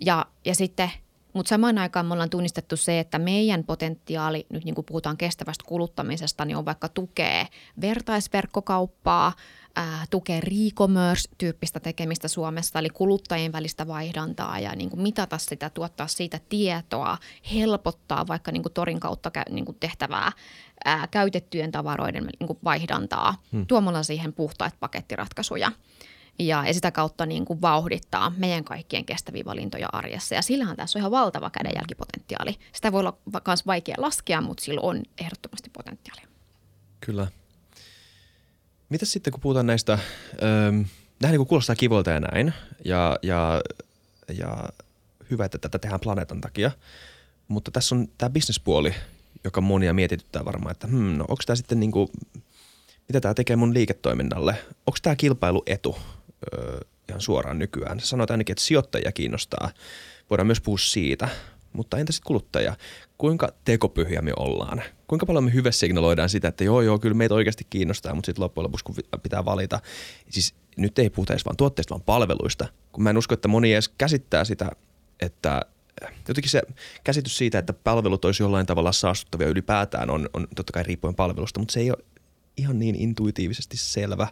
Ja, 0.00 0.26
ja 0.44 0.54
sitten, 0.54 0.90
mutta 1.32 1.48
samaan 1.50 1.78
aikaan 1.78 2.06
me 2.06 2.12
ollaan 2.12 2.30
tunnistettu 2.30 2.76
se, 2.76 3.00
että 3.00 3.18
meidän 3.18 3.64
potentiaali, 3.64 4.46
nyt 4.48 4.64
niin 4.64 4.74
kuin 4.74 4.84
puhutaan 4.84 5.16
kestävästä 5.16 5.64
kuluttamisesta, 5.66 6.44
niin 6.44 6.56
on 6.56 6.64
vaikka 6.64 6.88
tukee 6.88 7.46
vertaisverkkokauppaa, 7.80 9.32
ää, 9.78 10.04
tukee 10.10 10.40
re-commerce-tyyppistä 10.40 11.80
tekemistä 11.80 12.28
Suomessa, 12.28 12.78
eli 12.78 12.88
kuluttajien 12.88 13.52
välistä 13.52 13.86
vaihdantaa 13.86 14.58
ja 14.58 14.74
niin 14.76 14.90
kuin 14.90 15.02
mitata 15.02 15.38
sitä, 15.38 15.70
tuottaa 15.70 16.06
siitä 16.06 16.40
tietoa, 16.48 17.18
helpottaa 17.54 18.26
vaikka 18.26 18.52
niin 18.52 18.62
kuin 18.62 18.72
torin 18.72 19.00
kautta 19.00 19.30
kä- 19.38 19.52
niin 19.52 19.64
kuin 19.64 19.76
tehtävää 19.80 20.32
ää, 20.84 21.08
käytettyjen 21.10 21.72
tavaroiden 21.72 22.28
niin 22.40 22.46
kuin 22.46 22.58
vaihdantaa, 22.64 23.42
hmm. 23.52 23.66
tuomalla 23.66 24.02
siihen 24.02 24.32
puhtaita 24.32 24.76
pakettiratkaisuja 24.80 25.72
ja, 26.38 26.66
ja 26.66 26.74
sitä 26.74 26.90
kautta 26.90 27.26
niin 27.26 27.44
kuin 27.44 27.60
vauhdittaa 27.60 28.32
meidän 28.36 28.64
kaikkien 28.64 29.04
kestäviä 29.04 29.44
valintoja 29.44 29.88
arjessa. 29.92 30.34
Ja 30.34 30.42
sillähän 30.42 30.76
tässä 30.76 30.98
on 30.98 31.00
ihan 31.00 31.10
valtava 31.10 31.50
kädenjälkipotentiaali. 31.50 32.56
Sitä 32.72 32.92
voi 32.92 33.00
olla 33.00 33.18
myös 33.46 33.66
vaikea 33.66 33.94
laskea, 33.98 34.40
mutta 34.40 34.64
sillä 34.64 34.80
on 34.80 35.02
ehdottomasti 35.18 35.70
potentiaalia. 35.70 36.28
Kyllä. 37.00 37.26
Mitäs 38.88 39.12
sitten, 39.12 39.30
kun 39.30 39.40
puhutaan 39.40 39.66
näistä, 39.66 39.98
öö, 40.42 40.70
nämähän 41.20 41.38
niin 41.38 41.46
kuulostaa 41.46 41.76
kivolta 41.76 42.10
ja 42.10 42.20
näin, 42.20 42.52
ja, 42.84 43.18
ja, 43.22 43.60
ja 44.38 44.68
hyvä, 45.30 45.44
että 45.44 45.58
tätä 45.58 45.78
tehdään 45.78 46.00
planeetan 46.00 46.40
takia, 46.40 46.70
mutta 47.48 47.70
tässä 47.70 47.94
on 47.94 48.08
tämä 48.18 48.30
bisnespuoli, 48.30 48.94
joka 49.44 49.60
monia 49.60 49.94
mietityttää 49.94 50.44
varmaan, 50.44 50.72
että 50.72 50.86
hmm, 50.86 51.18
no 51.18 51.24
onko 51.28 51.42
tämä 51.46 51.56
sitten 51.56 51.80
niin 51.80 51.92
kuin, 51.92 52.08
mitä 53.08 53.20
tämä 53.20 53.34
tekee 53.34 53.56
mun 53.56 53.74
liiketoiminnalle? 53.74 54.52
Onko 54.86 54.98
tämä 55.02 55.16
kilpailuetu 55.16 55.98
öö, 56.54 56.80
ihan 57.08 57.20
suoraan 57.20 57.58
nykyään? 57.58 58.00
Sanoit 58.00 58.30
ainakin, 58.30 58.52
että 58.52 58.64
sijoittajia 58.64 59.12
kiinnostaa. 59.12 59.70
Voidaan 60.30 60.46
myös 60.46 60.60
puhua 60.60 60.78
siitä, 60.78 61.28
mutta 61.78 61.98
entä 61.98 62.12
sitten 62.12 62.26
kuluttaja? 62.26 62.76
Kuinka 63.18 63.48
tekopyhiä 63.64 64.22
me 64.22 64.32
ollaan? 64.36 64.82
Kuinka 65.06 65.26
paljon 65.26 65.44
me 65.44 65.52
hyvässä 65.52 65.80
signaloidaan 65.80 66.28
sitä, 66.28 66.48
että 66.48 66.64
joo, 66.64 66.80
joo, 66.80 66.98
kyllä 66.98 67.14
meitä 67.14 67.34
oikeasti 67.34 67.66
kiinnostaa, 67.70 68.14
mutta 68.14 68.26
sitten 68.26 68.42
loppujen 68.42 68.64
lopuksi, 68.64 68.84
kun 68.84 68.94
pitää 69.22 69.44
valita, 69.44 69.80
siis 70.30 70.54
nyt 70.76 70.98
ei 70.98 71.10
puhuta 71.10 71.32
edes 71.32 71.44
vaan 71.44 71.56
tuotteista, 71.56 71.94
vaan 71.94 72.02
palveluista. 72.02 72.68
Kun 72.92 73.02
mä 73.02 73.10
en 73.10 73.18
usko, 73.18 73.34
että 73.34 73.48
moni 73.48 73.72
edes 73.72 73.88
käsittää 73.88 74.44
sitä, 74.44 74.70
että 75.20 75.62
jotenkin 76.28 76.50
se 76.50 76.62
käsitys 77.04 77.38
siitä, 77.38 77.58
että 77.58 77.72
palvelut 77.72 78.24
olisi 78.24 78.42
jollain 78.42 78.66
tavalla 78.66 78.92
saastuttavia 78.92 79.48
ylipäätään 79.48 80.10
on, 80.10 80.28
on 80.34 80.48
totta 80.56 80.72
kai 80.72 80.82
riippuen 80.82 81.14
palvelusta, 81.14 81.60
mutta 81.60 81.72
se 81.72 81.80
ei 81.80 81.90
ole 81.90 82.04
ihan 82.56 82.78
niin 82.78 82.94
intuitiivisesti 82.94 83.76
selvä 83.76 84.28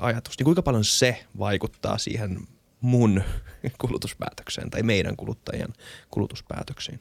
ajatus. 0.00 0.38
Niin 0.38 0.44
kuinka 0.44 0.62
paljon 0.62 0.84
se 0.84 1.24
vaikuttaa 1.38 1.98
siihen 1.98 2.38
mun 2.80 3.22
kulutuspäätökseen 3.80 4.70
tai 4.70 4.82
meidän 4.82 5.16
kuluttajien 5.16 5.72
kulutuspäätöksiin? 6.10 6.98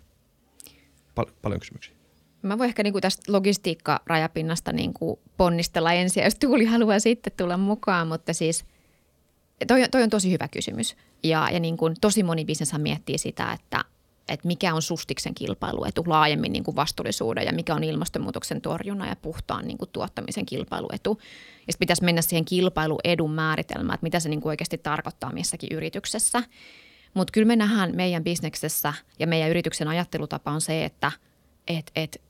Pal- 1.15 1.31
paljon 1.41 1.59
kysymyksiä. 1.59 1.97
Mä 2.41 2.57
voin 2.57 2.67
ehkä 2.67 2.83
niin 2.83 2.93
kuin 2.93 3.01
tästä 3.01 3.31
logistiikka-rajapinnasta 3.31 4.71
niin 4.71 4.93
kuin 4.93 5.19
ponnistella 5.37 5.93
ensin, 5.93 6.23
jos 6.23 6.35
Tuuli 6.35 6.65
haluaa 6.65 6.99
sitten 6.99 7.33
tulla 7.37 7.57
mukaan, 7.57 8.07
mutta 8.07 8.33
siis 8.33 8.65
toi, 9.67 9.89
toi 9.91 10.03
on 10.03 10.09
tosi 10.09 10.31
hyvä 10.31 10.47
kysymys. 10.47 10.95
Ja, 11.23 11.49
ja 11.51 11.59
niin 11.59 11.77
kuin 11.77 11.95
tosi 12.01 12.23
moni 12.23 12.45
bisneshän 12.45 12.81
miettii 12.81 13.17
sitä, 13.17 13.53
että, 13.53 13.85
että 14.27 14.47
mikä 14.47 14.73
on 14.73 14.81
sustiksen 14.81 15.35
kilpailuetu 15.35 16.03
laajemmin 16.07 16.53
niin 16.53 16.63
kuin 16.63 16.75
vastuullisuuden 16.75 17.45
ja 17.45 17.53
mikä 17.53 17.75
on 17.75 17.83
ilmastonmuutoksen 17.83 18.61
torjunnan 18.61 19.09
ja 19.09 19.15
puhtaan 19.15 19.67
niin 19.67 19.77
kuin 19.77 19.89
tuottamisen 19.93 20.45
kilpailuetu. 20.45 21.17
Ja 21.67 21.73
sitten 21.73 21.79
pitäisi 21.79 22.03
mennä 22.03 22.21
siihen 22.21 22.45
kilpailuedun 22.45 23.31
määritelmään, 23.31 23.93
että 23.95 24.05
mitä 24.05 24.19
se 24.19 24.29
niin 24.29 24.41
kuin 24.41 24.49
oikeasti 24.49 24.77
tarkoittaa 24.77 25.33
missäkin 25.33 25.71
yrityksessä. 25.71 26.43
Mutta 27.13 27.31
kyllä 27.31 27.47
me 27.47 27.55
nähdään 27.55 27.95
meidän 27.95 28.23
bisneksessä 28.23 28.93
ja 29.19 29.27
meidän 29.27 29.49
yrityksen 29.49 29.87
ajattelutapa 29.87 30.51
on 30.51 30.61
se, 30.61 30.85
että 30.85 31.11
et, 31.67 31.91
et, 31.95 32.21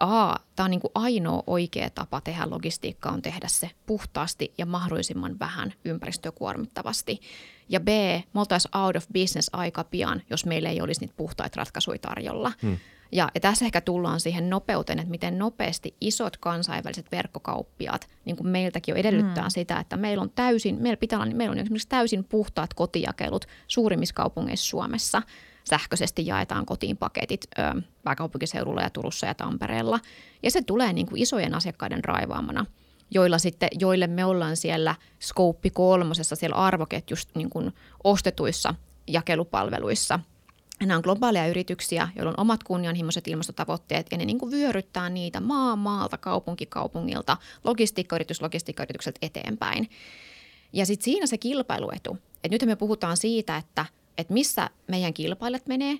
A, 0.00 0.36
tämä 0.56 0.64
on 0.64 0.70
niin 0.70 0.80
kuin 0.80 0.90
ainoa 0.94 1.42
oikea 1.46 1.90
tapa 1.90 2.20
tehdä 2.20 2.50
logistiikkaa 2.50 3.12
on 3.12 3.22
tehdä 3.22 3.48
se 3.48 3.70
puhtaasti 3.86 4.54
ja 4.58 4.66
mahdollisimman 4.66 5.38
vähän 5.38 5.72
ympäristöä 5.84 6.32
kuormittavasti. 6.32 7.20
Ja 7.68 7.80
B, 7.80 7.88
me 8.34 8.40
oltaisiin 8.40 8.76
out 8.76 8.96
of 8.96 9.06
business 9.12 9.50
aika 9.52 9.84
pian, 9.84 10.22
jos 10.30 10.46
meillä 10.46 10.68
ei 10.68 10.80
olisi 10.80 11.00
niitä 11.00 11.14
puhtaita 11.16 11.60
ratkaisuja 11.60 11.98
tarjolla. 11.98 12.52
Hmm. 12.62 12.76
Ja, 13.12 13.28
ja 13.34 13.40
tässä 13.40 13.64
ehkä 13.64 13.80
tullaan 13.80 14.20
siihen 14.20 14.50
nopeuteen, 14.50 14.98
että 14.98 15.10
miten 15.10 15.38
nopeasti 15.38 15.94
isot 16.00 16.36
kansainväliset 16.36 17.12
verkkokauppiaat, 17.12 18.08
niin 18.24 18.36
kuin 18.36 18.48
meiltäkin 18.48 18.92
jo 18.92 18.96
edellyttää 18.96 19.44
hmm. 19.44 19.50
sitä, 19.50 19.80
että 19.80 19.96
meillä 19.96 20.22
on 20.22 20.30
täysin, 20.30 20.82
meillä 20.82 20.96
pitää 20.96 21.18
olla, 21.18 21.34
meillä 21.34 21.52
on 21.52 21.58
esimerkiksi 21.58 21.88
täysin 21.88 22.24
puhtaat 22.24 22.74
kotijakelut 22.74 23.46
suurimmissa 23.66 24.14
kaupungeissa 24.14 24.68
Suomessa. 24.68 25.22
Sähköisesti 25.64 26.26
jaetaan 26.26 26.66
kotiin 26.66 26.96
paketit 26.96 27.46
ö, 27.58 27.82
pääkaupunkiseudulla 28.04 28.82
ja 28.82 28.90
Turussa 28.90 29.26
ja 29.26 29.34
Tampereella. 29.34 30.00
Ja 30.42 30.50
se 30.50 30.62
tulee 30.62 30.92
niin 30.92 31.06
kuin 31.06 31.22
isojen 31.22 31.54
asiakkaiden 31.54 32.04
raivaamana 32.04 32.66
joilla 33.10 33.38
sitten, 33.38 33.68
joille 33.78 34.06
me 34.06 34.24
ollaan 34.24 34.56
siellä 34.56 34.94
Scope 35.22 35.70
kolmosessa, 35.70 36.36
siellä 36.36 36.56
arvoketjusta 36.56 37.32
niin 37.34 37.50
kuin 37.50 37.72
ostetuissa 38.04 38.74
jakelupalveluissa. 39.06 40.20
Nämä 40.80 40.96
on 40.96 41.02
globaaleja 41.02 41.48
yrityksiä, 41.48 42.08
joilla 42.16 42.30
on 42.30 42.40
omat 42.40 42.64
kunnianhimoiset 42.64 43.28
ilmastotavoitteet 43.28 44.06
ja 44.10 44.18
ne 44.18 44.24
niin 44.24 44.38
kuin 44.38 44.52
vyöryttää 44.52 45.10
niitä 45.10 45.40
maa 45.40 45.76
maalta, 45.76 46.18
kaupunki 46.18 46.66
kaupungilta, 46.66 47.36
logistiikkayritys 47.64 48.42
logistiikkayritykseltä 48.42 49.18
eteenpäin. 49.22 49.90
Ja 50.72 50.86
sitten 50.86 51.04
siinä 51.04 51.26
se 51.26 51.38
kilpailuetu. 51.38 52.18
Et 52.44 52.50
nyt 52.50 52.66
me 52.66 52.76
puhutaan 52.76 53.16
siitä, 53.16 53.56
että, 53.56 53.86
että 54.20 54.34
missä 54.34 54.70
meidän 54.86 55.14
kilpailijat 55.14 55.66
menee, 55.66 55.98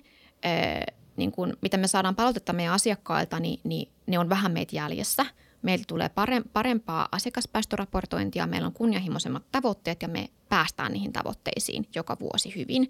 niin 1.17 1.31
kun, 1.31 1.57
mitä 1.61 1.77
me 1.77 1.87
saadaan 1.87 2.15
palautetta 2.15 2.53
meidän 2.53 2.73
asiakkailta, 2.73 3.39
niin, 3.39 3.59
niin 3.63 3.89
ne 4.07 4.19
on 4.19 4.29
vähän 4.29 4.51
meitä 4.51 4.75
jäljessä– 4.75 5.25
meillä 5.61 5.85
tulee 5.87 6.09
parempaa 6.53 7.07
asiakaspäästöraportointia, 7.11 8.47
meillä 8.47 8.67
on 8.67 8.73
kunnianhimoisemmat 8.73 9.43
tavoitteet 9.51 10.01
ja 10.01 10.07
me 10.07 10.29
päästään 10.49 10.93
niihin 10.93 11.13
tavoitteisiin 11.13 11.87
joka 11.95 12.17
vuosi 12.19 12.55
hyvin. 12.55 12.89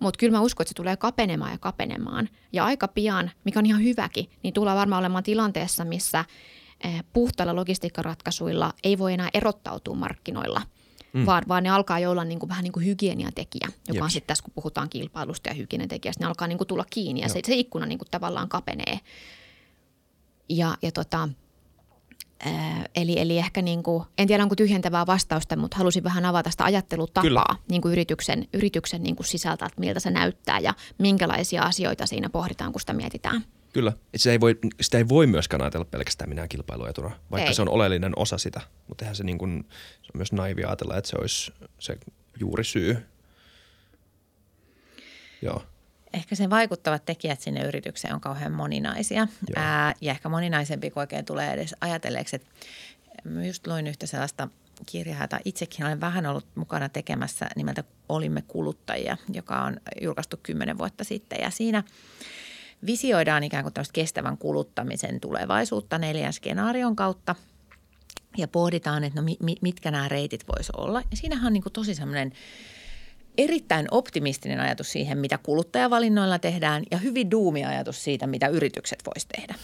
Mutta 0.00 0.18
kyllä 0.18 0.32
mä 0.32 0.40
uskon, 0.40 0.64
että 0.64 0.70
se 0.70 0.74
tulee 0.74 0.96
kapenemaan 0.96 1.52
ja 1.52 1.58
kapenemaan. 1.58 2.28
Ja 2.52 2.64
aika 2.64 2.88
pian, 2.88 3.30
mikä 3.44 3.58
on 3.58 3.66
ihan 3.66 3.84
hyväkin, 3.84 4.30
niin 4.42 4.54
tullaan 4.54 4.78
varmaan 4.78 5.00
olemaan 5.00 5.24
tilanteessa, 5.24 5.84
missä 5.84 6.24
puhtailla 7.12 7.56
logistiikkaratkaisuilla 7.56 8.72
ei 8.84 8.98
voi 8.98 9.12
enää 9.12 9.28
erottautua 9.34 9.94
markkinoilla, 9.94 10.62
mm. 11.14 11.26
vaan, 11.26 11.42
vaan 11.48 11.62
ne 11.62 11.70
alkaa 11.70 11.98
jo 11.98 12.10
olla 12.10 12.24
niin 12.24 12.38
kuin, 12.38 12.48
vähän 12.48 12.64
niin 12.64 12.72
kuin 12.72 12.86
hygieniatekijä, 12.86 13.68
joka 13.68 13.94
Jeps. 13.94 14.02
on 14.02 14.10
sitten 14.10 14.26
tässä, 14.26 14.44
kun 14.44 14.52
puhutaan 14.54 14.88
kilpailusta 14.88 15.48
ja 15.48 15.54
hygieniatekijästä, 15.54 16.24
ne 16.24 16.28
alkaa 16.28 16.48
niin 16.48 16.58
kuin 16.58 16.68
tulla 16.68 16.84
kiinni 16.90 17.20
ja 17.20 17.28
se, 17.28 17.40
se 17.44 17.54
ikkuna 17.54 17.86
niin 17.86 17.98
kuin 17.98 18.08
tavallaan 18.10 18.48
kapenee. 18.48 19.00
Ja, 20.48 20.76
ja 20.82 20.92
tota, 20.92 21.28
Eli, 22.94 23.20
eli 23.20 23.38
ehkä 23.38 23.62
niin 23.62 23.82
kuin, 23.82 24.04
en 24.18 24.28
tiedä 24.28 24.42
onko 24.42 24.56
tyhjentävää 24.56 25.06
vastausta, 25.06 25.56
mutta 25.56 25.76
halusin 25.76 26.04
vähän 26.04 26.24
avata 26.24 26.50
sitä 26.50 26.64
ajattelutapaa 26.64 27.56
niin 27.70 27.82
kuin 27.82 27.92
yrityksen, 27.92 28.48
yrityksen 28.52 29.02
niin 29.02 29.16
kuin 29.16 29.26
sisältä, 29.26 29.66
että 29.66 29.80
miltä 29.80 30.00
se 30.00 30.10
näyttää 30.10 30.58
ja 30.58 30.74
minkälaisia 30.98 31.62
asioita 31.62 32.06
siinä 32.06 32.30
pohditaan, 32.30 32.72
kun 32.72 32.80
sitä 32.80 32.92
mietitään. 32.92 33.44
Kyllä. 33.74 33.92
Sitä 34.16 34.32
ei, 34.32 34.40
voi, 34.40 34.58
sitä 34.80 34.98
ei 34.98 35.08
voi 35.08 35.26
myöskään 35.26 35.62
ajatella 35.62 35.84
pelkästään 35.84 36.28
minä 36.28 36.48
kilpailuetuna, 36.48 37.10
vaikka 37.30 37.48
Ei. 37.48 37.54
se 37.54 37.62
on 37.62 37.68
oleellinen 37.68 38.12
osa 38.16 38.38
sitä. 38.38 38.60
Mutta 38.88 39.04
eihän 39.04 39.16
se, 39.16 39.24
niin 39.24 39.38
kuin, 39.38 39.64
se 40.02 40.10
on 40.14 40.18
myös 40.18 40.32
naivi 40.32 40.64
ajatella, 40.64 40.96
että 40.96 41.10
se 41.10 41.16
olisi 41.20 41.52
se 41.78 41.98
juuri 42.40 42.64
syy. 42.64 43.06
Joo. 45.42 45.62
Ehkä 46.12 46.34
sen 46.34 46.50
vaikuttavat 46.50 47.04
tekijät 47.04 47.40
sinne 47.40 47.64
yritykseen 47.64 48.14
on 48.14 48.20
kauhean 48.20 48.52
moninaisia. 48.52 49.28
Ää, 49.56 49.94
ja 50.00 50.10
ehkä 50.10 50.28
moninaisempi 50.28 50.90
kuin 50.90 51.02
oikein 51.02 51.24
tulee 51.24 51.52
edes 51.52 51.74
ajatelleeksi. 51.80 52.36
Että 52.36 52.48
mä 53.24 53.46
just 53.46 53.66
luin 53.66 53.86
yhtä 53.86 54.06
sellaista 54.06 54.48
kirjaa, 54.86 55.22
jota 55.22 55.38
itsekin 55.44 55.86
olen 55.86 56.00
vähän 56.00 56.26
ollut 56.26 56.46
mukana 56.54 56.88
tekemässä 56.88 57.48
nimeltä 57.56 57.84
Olimme 58.08 58.42
kuluttajia, 58.42 59.16
joka 59.32 59.62
on 59.62 59.76
julkaistu 60.02 60.36
kymmenen 60.42 60.78
vuotta 60.78 61.04
sitten. 61.04 61.38
Ja 61.42 61.50
siinä 61.50 61.84
visioidaan 62.86 63.44
ikään 63.44 63.64
kuin 63.64 63.74
tämmöistä 63.74 63.92
kestävän 63.92 64.38
kuluttamisen 64.38 65.20
tulevaisuutta 65.20 65.98
neljän 65.98 66.32
skenaarion 66.32 66.96
kautta. 66.96 67.34
Ja 68.36 68.48
pohditaan, 68.48 69.04
että 69.04 69.20
no 69.20 69.24
mi- 69.24 69.36
mi- 69.42 69.56
mitkä 69.60 69.90
nämä 69.90 70.08
reitit 70.08 70.44
voisi 70.48 70.72
olla. 70.76 71.00
Ja 71.10 71.16
siinähän 71.16 71.46
on 71.46 71.52
niin 71.52 71.62
kuin 71.62 71.72
tosi 71.72 71.94
semmoinen 71.94 72.32
erittäin 73.38 73.86
optimistinen 73.90 74.60
ajatus 74.60 74.92
siihen, 74.92 75.18
mitä 75.18 75.38
kuluttajavalinnoilla 75.38 76.38
tehdään 76.38 76.82
ja 76.90 76.98
hyvin 76.98 77.30
duumi 77.30 77.64
ajatus 77.64 78.04
siitä, 78.04 78.26
mitä 78.26 78.48
yritykset 78.48 78.98
voisi 79.06 79.26
tehdä. 79.36 79.54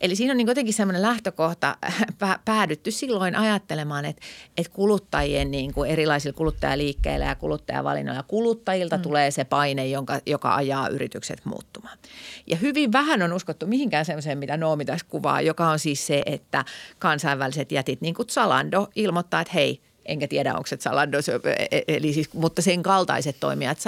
Eli 0.00 0.16
siinä 0.16 0.32
on 0.32 0.36
niin 0.36 0.46
jotenkin 0.46 0.74
semmoinen 0.74 1.02
lähtökohta 1.02 1.76
pä- 2.24 2.38
päädytty 2.44 2.90
silloin 2.90 3.36
ajattelemaan, 3.36 4.04
että, 4.04 4.22
että 4.56 4.72
kuluttajien 4.72 5.50
niin 5.50 5.74
kuin 5.74 5.90
erilaisilla 5.90 6.36
kuluttajaliikkeillä 6.36 7.26
ja 7.26 7.34
kuluttajavalinnoilla 7.34 8.22
kuluttajilta 8.22 8.96
mm. 8.96 9.02
tulee 9.02 9.30
se 9.30 9.44
paine, 9.44 9.86
jonka, 9.86 10.20
joka 10.26 10.54
ajaa 10.54 10.88
yritykset 10.88 11.44
muuttumaan. 11.44 11.98
Ja 12.46 12.56
hyvin 12.56 12.92
vähän 12.92 13.22
on 13.22 13.32
uskottu 13.32 13.66
mihinkään 13.66 14.04
semmoiseen, 14.04 14.38
mitä 14.38 14.56
Noomi 14.56 14.84
tässä 14.84 15.06
kuvaa, 15.08 15.40
joka 15.40 15.68
on 15.68 15.78
siis 15.78 16.06
se, 16.06 16.22
että 16.26 16.64
kansainväliset 16.98 17.72
jätit, 17.72 18.00
niin 18.00 18.14
kuin 18.14 18.28
Zalando, 18.28 18.88
ilmoittaa, 18.94 19.40
että 19.40 19.52
hei, 19.54 19.80
enkä 20.08 20.28
tiedä, 20.28 20.54
onko 20.54 20.66
se 20.66 20.76
Zalando, 20.76 21.22
se- 21.22 21.40
e- 21.70 21.82
eli 21.88 22.12
siis, 22.12 22.34
mutta 22.34 22.62
sen 22.62 22.82
kaltaiset 22.82 23.36
toimijat, 23.40 23.84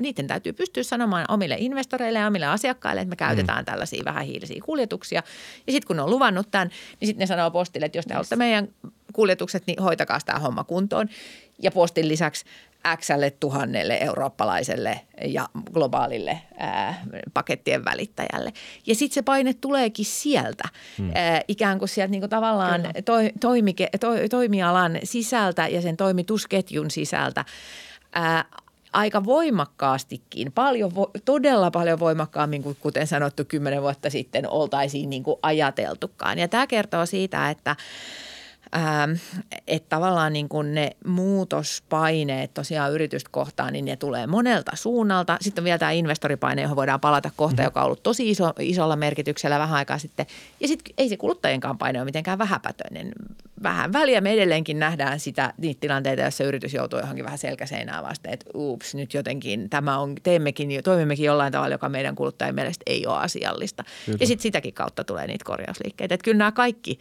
niiden 0.00 0.26
täytyy 0.26 0.52
pystyä 0.52 0.82
sanomaan 0.82 1.24
omille 1.28 1.56
investoreille 1.58 2.18
ja 2.18 2.26
omille 2.26 2.46
asiakkaille, 2.46 3.00
että 3.00 3.10
me 3.10 3.16
käytetään 3.16 3.62
mm. 3.62 3.64
tällaisia 3.64 4.04
vähähiilisiä 4.04 4.62
kuljetuksia. 4.64 5.22
Ja 5.66 5.72
sitten 5.72 5.86
kun 5.86 5.96
ne 5.96 6.02
on 6.02 6.10
luvannut 6.10 6.50
tämän, 6.50 6.68
niin 7.00 7.06
sitten 7.06 7.20
ne 7.20 7.26
sanoo 7.26 7.50
postille, 7.50 7.86
että 7.86 7.98
jos 7.98 8.06
te 8.06 8.14
haluatte 8.14 8.36
meidän 8.36 8.68
kuljetukset, 9.12 9.62
niin 9.66 9.82
hoitakaa 9.82 10.18
tämä 10.26 10.38
homma 10.38 10.64
kuntoon. 10.64 11.08
Ja 11.62 11.70
postin 11.70 12.08
lisäksi 12.08 12.44
Xlle 12.96 13.30
tuhannelle 13.30 13.98
eurooppalaiselle 14.00 15.00
ja 15.24 15.48
globaalille 15.72 16.38
ää, 16.58 17.04
pakettien 17.34 17.84
välittäjälle. 17.84 18.52
Ja 18.86 18.94
sitten 18.94 19.14
se 19.14 19.22
paine 19.22 19.54
tuleekin 19.54 20.04
sieltä, 20.04 20.68
hmm. 20.98 21.10
ää, 21.14 21.40
ikään 21.48 21.78
kuin 21.78 21.88
sieltä 21.88 22.10
niinku 22.10 22.28
tavallaan 22.28 22.82
to, 23.04 23.12
toimike, 23.40 23.88
to, 24.00 24.08
toimialan 24.30 24.98
sisältä 25.04 25.68
ja 25.68 25.82
sen 25.82 25.96
toimitusketjun 25.96 26.90
sisältä. 26.90 27.44
Ää, 28.12 28.44
aika 28.92 29.24
voimakkaastikin, 29.24 30.52
paljon, 30.52 30.92
vo- 30.92 31.20
todella 31.24 31.70
paljon 31.70 31.98
voimakkaammin 31.98 32.62
kuin 32.62 32.76
kuten 32.80 33.06
sanottu 33.06 33.44
kymmenen 33.44 33.82
vuotta 33.82 34.10
sitten 34.10 34.50
oltaisiin 34.50 35.10
niin 35.10 35.22
kuin 35.22 35.38
ajateltukaan. 35.42 36.38
Ja 36.38 36.48
tämä 36.48 36.66
kertoo 36.66 37.06
siitä, 37.06 37.50
että 37.50 37.76
että 39.66 39.88
tavallaan 39.88 40.32
niin 40.32 40.48
kuin 40.48 40.74
ne 40.74 40.90
muutospaineet 41.06 42.54
tosiaan 42.54 42.92
yritystä 42.92 43.30
kohtaan, 43.32 43.72
niin 43.72 43.84
ne 43.84 43.96
tulee 43.96 44.26
monelta 44.26 44.72
suunnalta. 44.74 45.36
Sitten 45.40 45.62
on 45.62 45.64
vielä 45.64 45.78
tämä 45.78 45.90
investoripaine, 45.90 46.62
johon 46.62 46.76
voidaan 46.76 47.00
palata 47.00 47.30
kohta, 47.36 47.54
mm-hmm. 47.54 47.66
joka 47.66 47.80
on 47.80 47.86
ollut 47.86 48.02
tosi 48.02 48.30
iso, 48.30 48.52
isolla 48.58 48.96
merkityksellä 48.96 49.58
vähän 49.58 49.76
aikaa 49.76 49.98
sitten. 49.98 50.26
Ja 50.60 50.68
sitten 50.68 50.94
ei 50.98 51.08
se 51.08 51.16
kuluttajienkaan 51.16 51.78
paine 51.78 51.98
ole 51.98 52.04
mitenkään 52.04 52.38
vähäpätöinen. 52.38 53.12
Vähän 53.62 53.92
väliä 53.92 54.20
me 54.20 54.32
edelleenkin 54.32 54.78
nähdään 54.78 55.20
sitä, 55.20 55.52
niitä 55.58 55.80
tilanteita, 55.80 56.22
joissa 56.22 56.44
yritys 56.44 56.74
joutuu 56.74 56.98
johonkin 56.98 57.24
vähän 57.24 57.38
selkäseinään 57.38 58.04
vasten, 58.04 58.32
että 58.32 58.50
ups, 58.54 58.94
nyt 58.94 59.14
jotenkin 59.14 59.70
tämä 59.70 59.98
on, 59.98 60.14
teemmekin, 60.22 60.82
toimimmekin 60.84 61.26
jollain 61.26 61.52
tavalla, 61.52 61.74
joka 61.74 61.88
meidän 61.88 62.14
kuluttajien 62.14 62.54
mielestä 62.54 62.82
ei 62.86 63.06
ole 63.06 63.18
asiallista. 63.18 63.84
Kyllä. 64.06 64.18
Ja 64.20 64.26
sitten 64.26 64.42
sitäkin 64.42 64.74
kautta 64.74 65.04
tulee 65.04 65.26
niitä 65.26 65.44
korjausliikkeitä. 65.44 66.14
Että 66.14 66.24
kyllä 66.24 66.38
nämä 66.38 66.52
kaikki 66.52 66.98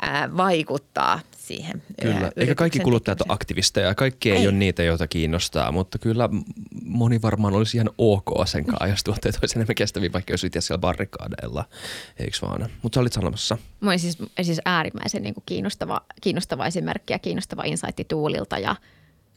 ää, 0.00 0.36
vaikuttaa 0.36 1.03
siihen. 1.36 1.82
Kyllä. 2.02 2.32
Eikä 2.36 2.54
kaikki 2.54 2.78
kuluttajat 2.78 3.20
ole 3.20 3.28
aktivisteja. 3.32 3.94
Kaikki 3.94 4.30
ei, 4.30 4.36
Ei. 4.36 4.46
ole 4.46 4.54
niitä, 4.54 4.82
joita 4.82 5.06
kiinnostaa, 5.06 5.72
mutta 5.72 5.98
kyllä 5.98 6.28
moni 6.84 7.22
varmaan 7.22 7.54
olisi 7.54 7.76
ihan 7.76 7.90
ok 7.98 8.30
sen 8.46 8.64
kanssa, 8.64 8.86
jos 8.86 9.04
tuotteet 9.04 9.38
olisi 9.42 9.58
enemmän 9.58 9.74
kestäviä, 9.74 10.12
vaikka 10.12 10.32
jos 10.32 10.44
itse 10.44 10.60
siellä 10.60 10.80
barrikaadeilla, 10.80 11.64
eikö 12.18 12.36
vaan? 12.42 12.70
Mutta 12.82 12.96
sä 12.96 13.00
olit 13.00 13.12
sanomassa. 13.12 13.58
Mä 13.80 13.90
olin 13.90 13.98
siis, 13.98 14.18
siis 14.42 14.60
äärimmäisen 14.64 15.22
niin 15.22 15.34
kuin 15.34 15.44
kiinnostava, 15.46 16.00
kiinnostava 16.20 16.66
esimerkki 16.66 17.12
ja 17.12 17.18
kiinnostava 17.18 17.62
insightti 17.64 18.04
Tuulilta 18.04 18.58
ja, 18.58 18.76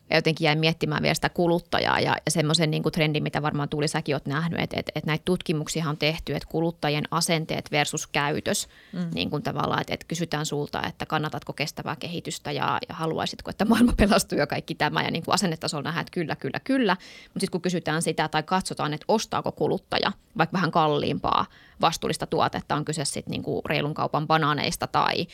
ja 0.10 0.18
jotenkin 0.18 0.46
jäin 0.46 0.60
miettimään 0.60 1.02
vielä 1.02 1.14
sitä 1.14 1.30
kuluttajaa 1.30 2.00
ja, 2.00 2.16
ja 2.26 2.32
semmoisen 2.32 2.72
niin 2.72 2.84
trendin, 2.94 3.24
mitä 3.24 3.42
varmaan 3.42 3.70
Tuuli 3.70 3.88
säkin 3.88 4.16
oot 4.16 4.26
nähnyt, 4.26 4.60
että, 4.60 4.80
että, 4.80 4.92
että 4.96 5.08
näitä 5.08 5.26
tutkimuksia 5.26 5.90
on 5.90 5.98
tehty, 5.98 6.36
että 6.36 6.50
kuluttajien 6.50 7.04
asenteet 7.12 7.72
versus 7.72 8.08
käytös, 8.08 8.68
mm. 8.94 9.10
niin 9.14 9.30
kuin 9.30 9.44
tavallaan, 9.44 9.82
että, 9.82 9.94
että 9.94 10.06
kysytään 10.08 10.46
sulta, 10.46 10.84
että 10.84 11.06
kannatatko 11.06 11.54
kestävää 11.54 11.96
kehitystä 11.96 12.52
ja, 12.52 12.80
ja 12.90 12.96
haluaisitko, 12.96 13.50
että 13.50 13.66
maailma 13.66 13.94
pelastuu 13.98 14.38
ja 14.38 14.48
kaikki 14.48 14.76
tämä 14.76 15.04
ja 15.04 15.12
niin 15.12 15.24
kuin 15.24 15.34
asennetasolla 15.34 15.84
nähdään, 15.84 16.02
että 16.02 16.14
kyllä, 16.14 16.36
kyllä, 16.36 16.60
kyllä, 16.64 16.94
mutta 16.94 17.40
sitten 17.40 17.52
kun 17.52 17.62
kysytään 17.62 18.02
sitä 18.02 18.28
tai 18.28 18.44
katsotaan, 18.44 18.94
että 18.94 19.06
ostaako 19.08 19.52
kuluttaja 19.52 20.12
vaikka 20.38 20.54
vähän 20.54 20.72
kalliimpaa 20.72 21.46
vastuullista 21.82 22.28
tuotetta, 22.28 22.76
on 22.76 22.86
kyse 22.86 23.06
sitten 23.06 23.32
niin 23.32 23.44
kuin 23.44 23.62
reilun 23.66 23.94
kaupan 23.94 24.28
banaaneista 24.28 24.88
tai, 24.88 25.28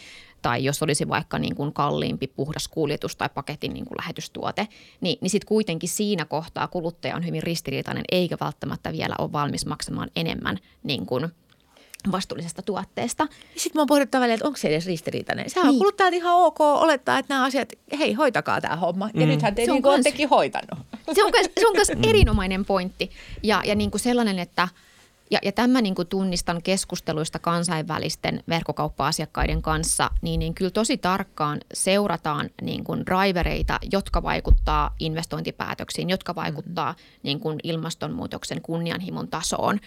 tai 0.44 0.64
jos 0.64 0.84
olisi 0.84 1.08
vaikka 1.08 1.40
niin 1.40 1.56
kuin 1.56 1.74
kalliimpi 1.74 2.28
puhdas 2.28 2.68
kuljetus 2.68 3.16
tai 3.16 3.30
paketin 3.34 3.74
niin 3.74 3.86
kuin 3.86 3.98
lähetystuote, 3.98 4.68
niin, 5.02 5.18
niin 5.22 5.30
sitten 5.30 5.48
kuitenkin 5.48 5.90
siinä 5.90 6.26
kohtaa 6.26 6.68
kuluttaja 6.68 7.16
on 7.16 7.26
hyvin 7.26 7.44
ristiriitainen 7.44 8.04
eikä 8.12 8.38
välttämättä 8.40 8.92
vielä 8.92 9.16
ole 9.20 9.32
valmis 9.32 9.66
maksamaan 9.66 10.10
enemmän 10.16 10.58
niin 10.84 11.06
kuin 11.06 11.28
vastuullisesta 12.12 12.62
tuotteesta. 12.62 13.28
Sitten 13.56 13.72
mä 13.80 13.82
oon 13.82 13.88
pohdittu 13.88 14.18
välillä, 14.18 14.34
että 14.34 14.48
onko 14.48 14.58
se 14.58 14.68
edes 14.68 14.86
ristiriitainen. 14.86 15.50
Sehän 15.50 15.68
on 15.68 15.72
Niin. 15.74 15.80
kuluttajat 15.80 16.14
ihan 16.14 16.36
ok 16.36 16.62
olettaa, 16.62 17.20
että 17.20 17.34
nämä 17.34 17.46
asiat, 17.46 17.70
hei 18.00 18.14
hoitakaa 18.14 18.62
tämä 18.62 18.76
homma. 18.76 19.10
Ja 19.14 19.26
nythän 19.26 19.56
te 19.56 19.66
Se 19.66 19.72
on 19.72 19.76
niin 19.76 19.84
kuin 19.84 20.04
kans- 20.04 20.30
hoitanut. 20.30 20.80
Se 21.14 21.24
on, 21.24 21.32
myös, 21.32 21.48
se 21.60 21.68
on 21.68 21.74
myös 21.74 21.92
erinomainen 22.04 22.66
pointti 22.66 23.12
ja, 23.44 23.62
ja 23.66 23.76
niin 23.76 23.92
kuin 23.92 24.02
sellainen, 24.02 24.40
että 24.40 24.68
ja, 25.34 25.40
ja 25.44 25.52
tämä 25.52 25.82
niin 25.82 25.96
kuin 25.96 26.08
tunnistan 26.08 26.62
keskusteluista 26.64 27.40
kansainvälisten 27.40 28.44
verkkokauppa-asiakkaiden 28.50 29.62
kanssa, 29.62 30.10
niin, 30.22 30.40
niin 30.40 30.54
kyllä 30.54 30.72
tosi 30.72 30.98
tarkkaan 30.98 31.60
seurataan 31.74 32.50
niin 32.62 32.84
kuin 32.84 33.06
drivereita, 33.06 33.80
jotka 33.92 34.24
vaikuttaa 34.24 34.96
investointipäätöksiin, 35.00 36.10
jotka 36.10 36.36
vaikuttaa 36.36 36.96
niin 37.24 37.40
kuin 37.40 37.60
ilmastonmuutoksen 37.64 38.62
kunnianhimon 38.62 39.28
tasoon 39.28 39.80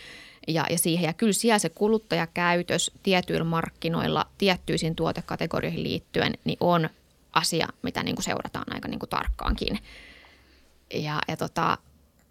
ja, 0.49 0.67
ja 0.71 0.79
siihen. 0.79 1.07
Ja 1.07 1.13
kyllä 1.13 1.33
siellä 1.33 1.59
se 1.59 1.69
kuluttajakäytös 1.69 2.91
tietyillä 3.03 3.45
markkinoilla 3.45 4.27
tiettyisiin 4.39 4.95
tuotekategorioihin 4.95 5.83
liittyen 5.83 6.33
niin 6.45 6.59
on 6.61 6.89
asia, 7.33 7.69
mitä 7.83 8.03
niin 8.03 8.17
kuin 8.17 8.25
seurataan 8.25 8.75
aika 8.75 8.89
niin 8.89 9.01
kuin 9.01 9.11
tarkkaankin. 9.11 9.79
Ja, 10.95 11.21
ja, 11.29 11.37
tota, 11.37 11.79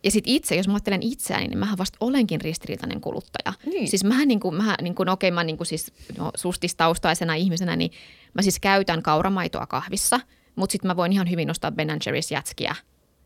ja 0.05 0.11
sitten 0.11 0.33
itse, 0.33 0.55
jos 0.55 0.67
mä 0.67 0.73
ajattelen 0.73 1.03
itseäni, 1.03 1.47
niin 1.47 1.57
mähän 1.57 1.77
vasta 1.77 1.97
olenkin 1.99 2.41
ristiriitainen 2.41 3.01
kuluttaja. 3.01 3.53
Niin. 3.65 3.87
Siis 3.87 4.03
mähän 4.03 4.27
niin 4.27 4.39
kuin, 4.39 4.55
mähän, 4.55 4.75
niin 4.81 4.95
kuin, 4.95 5.07
no 5.07 5.13
okei, 5.13 5.31
mä 5.31 5.43
niin 5.43 5.57
kuin 5.57 5.67
siis 5.67 5.93
no, 6.17 6.31
sustistaustaisena 6.35 7.35
ihmisenä, 7.35 7.75
niin 7.75 7.91
mä 8.33 8.41
siis 8.41 8.59
käytän 8.59 9.03
kauramaitoa 9.03 9.67
kahvissa, 9.67 10.19
mutta 10.55 10.71
sitten 10.71 10.87
mä 10.87 10.95
voin 10.95 11.11
ihan 11.11 11.29
hyvin 11.29 11.51
ostaa 11.51 11.71
Ben 11.71 11.89
Jerry's 11.89 12.31
jätskiä, 12.31 12.75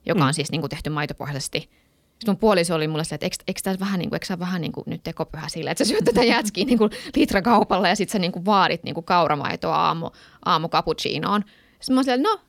joka 0.06 0.26
on 0.26 0.34
siis 0.34 0.52
niin 0.52 0.62
kuin 0.62 0.70
tehty 0.70 0.90
maitopohjaisesti. 0.90 1.60
Sitten 1.60 2.32
mun 2.32 2.38
puoliso 2.38 2.76
oli 2.76 2.88
mulle 2.88 3.04
silleen, 3.04 3.16
että 3.16 3.26
eikö, 3.26 3.36
eikö 3.48 3.62
tämä 3.64 3.80
vähän, 3.80 4.00
niin 4.00 4.10
kuin, 4.10 4.20
eikö 4.24 4.40
vähän 4.40 4.62
niin 4.62 4.72
kuin 4.72 4.84
nyt 4.88 5.04
tekopyhä 5.04 5.50
sillä, 5.50 5.72
että 5.72 5.86
sä 5.86 5.90
syöt 5.90 6.06
tätä 6.06 6.24
jätskiä 6.24 6.66
niin 6.66 6.78
kuin 6.78 6.92
litrakaupalla 7.16 7.88
ja 7.88 7.96
sitten 7.96 8.12
sä 8.12 8.20
niin 8.20 8.32
kuin 8.32 8.46
vaadit 8.46 8.84
niin 8.84 8.96
kuin 8.96 9.06
kauramaitoa 9.06 9.76
aamu, 9.76 10.10
aamu 10.46 10.70
cappuccinoon. 10.70 11.44
Sitten 11.80 11.96
mä 11.96 12.02
olin 12.14 12.24
no 12.24 12.40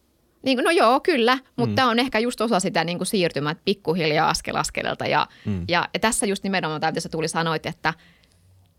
niin 0.43 0.57
kuin, 0.57 0.64
no 0.64 0.70
joo, 0.70 1.01
kyllä, 1.01 1.38
mutta 1.57 1.70
mm. 1.70 1.74
tämä 1.74 1.91
on 1.91 1.99
ehkä 1.99 2.18
just 2.18 2.41
osa 2.41 2.61
sitä 2.61 2.84
niin 2.84 2.99
kuin 2.99 3.07
siirtymää 3.07 3.53
että 3.53 3.62
pikkuhiljaa 3.64 4.28
askel 4.28 4.57
askeleelta. 4.57 5.07
Ja, 5.07 5.26
mm. 5.45 5.64
ja, 5.68 5.88
ja 5.95 6.01
tässä 6.01 6.26
just 6.26 6.45
nimenomaan 6.45 6.80
sä 6.99 7.09
tuli 7.09 7.28
sanoit, 7.28 7.66
että 7.66 7.95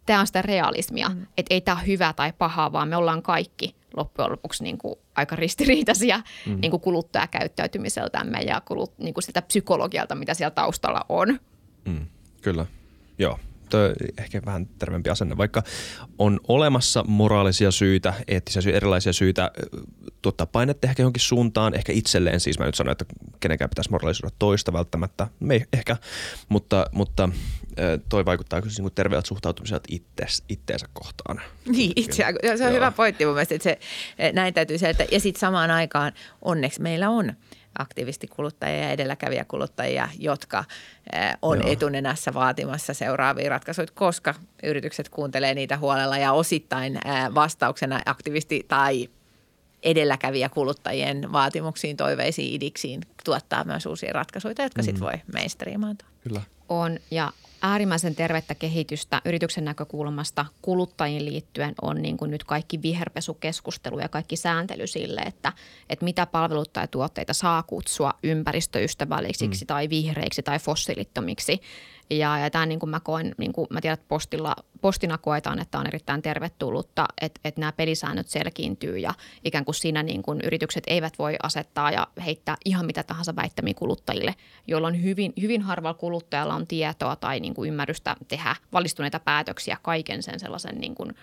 tämä 0.05 0.19
on 0.19 0.27
sitä 0.27 0.41
realismia, 0.41 1.09
mm. 1.09 1.27
että 1.37 1.53
ei 1.53 1.61
tämä 1.61 1.77
ole 1.77 1.87
hyvä 1.87 2.13
tai 2.13 2.33
paha, 2.37 2.71
vaan 2.71 2.87
me 2.87 2.95
ollaan 2.95 3.21
kaikki 3.21 3.75
loppujen 3.97 4.31
lopuksi 4.31 4.63
niin 4.63 4.77
kuin 4.77 4.95
aika 5.15 5.35
ristiriitaisia 5.35 6.21
mm. 6.45 6.57
niin 6.61 6.71
kuin 6.71 6.81
kuluttajakäyttäytymiseltämme 6.81 8.39
ja 8.39 8.61
kulut, 8.61 8.93
niin 8.97 9.13
kuin 9.13 9.23
sitä 9.23 9.41
psykologialta, 9.41 10.15
mitä 10.15 10.33
siellä 10.33 10.51
taustalla 10.51 11.05
on. 11.09 11.39
Mm, 11.85 12.05
kyllä, 12.41 12.65
joo. 13.17 13.39
Toi 13.71 13.93
ehkä 14.17 14.41
vähän 14.45 14.65
terveempi 14.65 15.09
asenne, 15.09 15.37
vaikka 15.37 15.63
on 16.17 16.39
olemassa 16.47 17.03
moraalisia 17.07 17.71
syitä, 17.71 18.13
eettisiä 18.27 18.61
syitä, 18.61 18.77
erilaisia 18.77 19.13
syitä 19.13 19.51
tuottaa 20.21 20.47
painetta 20.47 20.87
ehkä 20.87 21.03
johonkin 21.03 21.21
suuntaan, 21.21 21.73
ehkä 21.75 21.93
itselleen, 21.93 22.39
siis 22.39 22.59
mä 22.59 22.65
nyt 22.65 22.75
sanon, 22.75 22.91
että 22.91 23.05
kenenkään 23.39 23.69
pitäisi 23.69 23.91
moralisoida 23.91 24.35
toista 24.39 24.73
välttämättä, 24.73 25.27
me 25.39 25.65
ehkä, 25.73 25.97
mutta, 26.49 26.85
mutta 26.91 27.29
toi 28.09 28.25
vaikuttaa 28.25 28.61
kyllä 28.61 28.75
niin 28.77 28.91
terveeltä 28.95 29.27
suhtautumiselta 29.27 29.87
ittees, 29.89 30.43
itteensä 30.49 30.87
kohtaan. 30.93 31.41
Niin, 31.65 31.91
itse 31.95 32.23
Se 32.41 32.51
on 32.51 32.59
Joo. 32.59 32.71
hyvä 32.71 32.91
pointti 32.91 33.25
mun 33.25 33.33
mielestä, 33.33 33.55
että 33.55 33.63
se, 33.63 33.79
näin 34.33 34.53
täytyy 34.53 34.77
että 34.83 35.05
Ja 35.11 35.19
sitten 35.19 35.39
samaan 35.39 35.71
aikaan 35.71 36.13
onneksi 36.41 36.81
meillä 36.81 37.09
on– 37.09 37.33
aktivistikuluttajia 37.79 38.81
ja 38.81 38.91
edelläkävijäkuluttajia, 38.91 40.09
jotka 40.19 40.63
on 41.41 41.59
Joo. 41.59 41.71
etunenässä 41.71 42.33
vaatimassa 42.33 42.93
seuraavia 42.93 43.49
ratkaisuja, 43.49 43.87
koska 43.93 44.35
yritykset 44.63 45.09
kuuntelee 45.09 45.53
niitä 45.53 45.77
huolella 45.77 46.17
ja 46.17 46.31
osittain 46.31 46.99
vastauksena 47.35 48.01
aktivisti 48.05 48.65
tai 48.67 49.09
edelläkävijä 49.83 50.49
kuluttajien 50.49 51.31
vaatimuksiin, 51.31 51.97
toiveisiin, 51.97 52.53
idiksiin 52.53 53.01
tuottaa 53.25 53.63
myös 53.63 53.85
uusia 53.85 54.13
ratkaisuja, 54.13 54.55
jotka 54.59 54.81
mm. 54.81 54.85
sitten 54.85 55.03
voi 55.03 55.13
mainstreamaantua. 55.33 56.07
Kyllä. 56.23 56.41
On 56.69 56.99
ja 57.11 57.31
äärimmäisen 57.61 58.15
tervettä 58.15 58.55
kehitystä 58.55 59.21
yrityksen 59.25 59.65
näkökulmasta 59.65 60.45
kuluttajiin 60.61 61.25
liittyen 61.25 61.73
on 61.81 62.01
niin 62.01 62.17
kuin 62.17 62.31
nyt 62.31 62.43
kaikki 62.43 62.81
viherpesukeskustelu 62.81 63.99
ja 63.99 64.09
kaikki 64.09 64.35
sääntely 64.35 64.87
sille, 64.87 65.21
että, 65.21 65.53
että 65.89 66.05
mitä 66.05 66.25
palveluita 66.25 66.79
ja 66.79 66.87
tuotteita 66.87 67.33
saa 67.33 67.63
kutsua 67.63 68.13
ympäristöystävällisiksi 68.23 69.65
mm. 69.65 69.67
tai 69.67 69.89
vihreiksi 69.89 70.43
tai 70.43 70.59
fossiilittomiksi. 70.59 71.61
Ja, 72.11 72.37
ja 72.37 72.49
tämä 72.49 72.65
niin 72.65 72.79
kuin 72.79 72.89
mä 72.89 72.99
koen, 72.99 73.35
niin 73.37 73.53
kuin 73.53 73.67
mä 73.69 73.81
tiedän, 73.81 73.93
että 73.93 74.05
postilla, 74.07 74.55
postina 74.81 75.17
koetaan, 75.17 75.59
että 75.59 75.79
on 75.79 75.87
erittäin 75.87 76.21
tervetullutta, 76.21 77.05
että, 77.21 77.39
että 77.43 77.61
nämä 77.61 77.71
pelisäännöt 77.71 78.27
selkiintyy 78.27 78.97
ja 78.97 79.13
ikään 79.43 79.65
kuin 79.65 79.75
siinä 79.75 80.03
niin 80.03 80.21
kuin 80.23 80.41
yritykset 80.43 80.83
eivät 80.87 81.19
voi 81.19 81.35
asettaa 81.43 81.91
ja 81.91 82.07
heittää 82.25 82.57
ihan 82.65 82.85
mitä 82.85 83.03
tahansa 83.03 83.35
väittämiä 83.35 83.73
kuluttajille, 83.73 84.35
jolloin 84.67 85.03
hyvin, 85.03 85.33
hyvin 85.41 85.61
harvalla 85.61 85.93
kuluttajalla 85.93 86.55
on 86.55 86.67
tietoa 86.67 87.15
tai 87.15 87.39
niin 87.39 87.53
kuin 87.53 87.67
ymmärrystä 87.67 88.15
tehdä 88.27 88.55
valistuneita 88.73 89.19
päätöksiä 89.19 89.77
kaiken 89.81 90.23
sen 90.23 90.39
sellaisen 90.39 90.75
niin 90.77 90.95
kuin– 90.95 91.15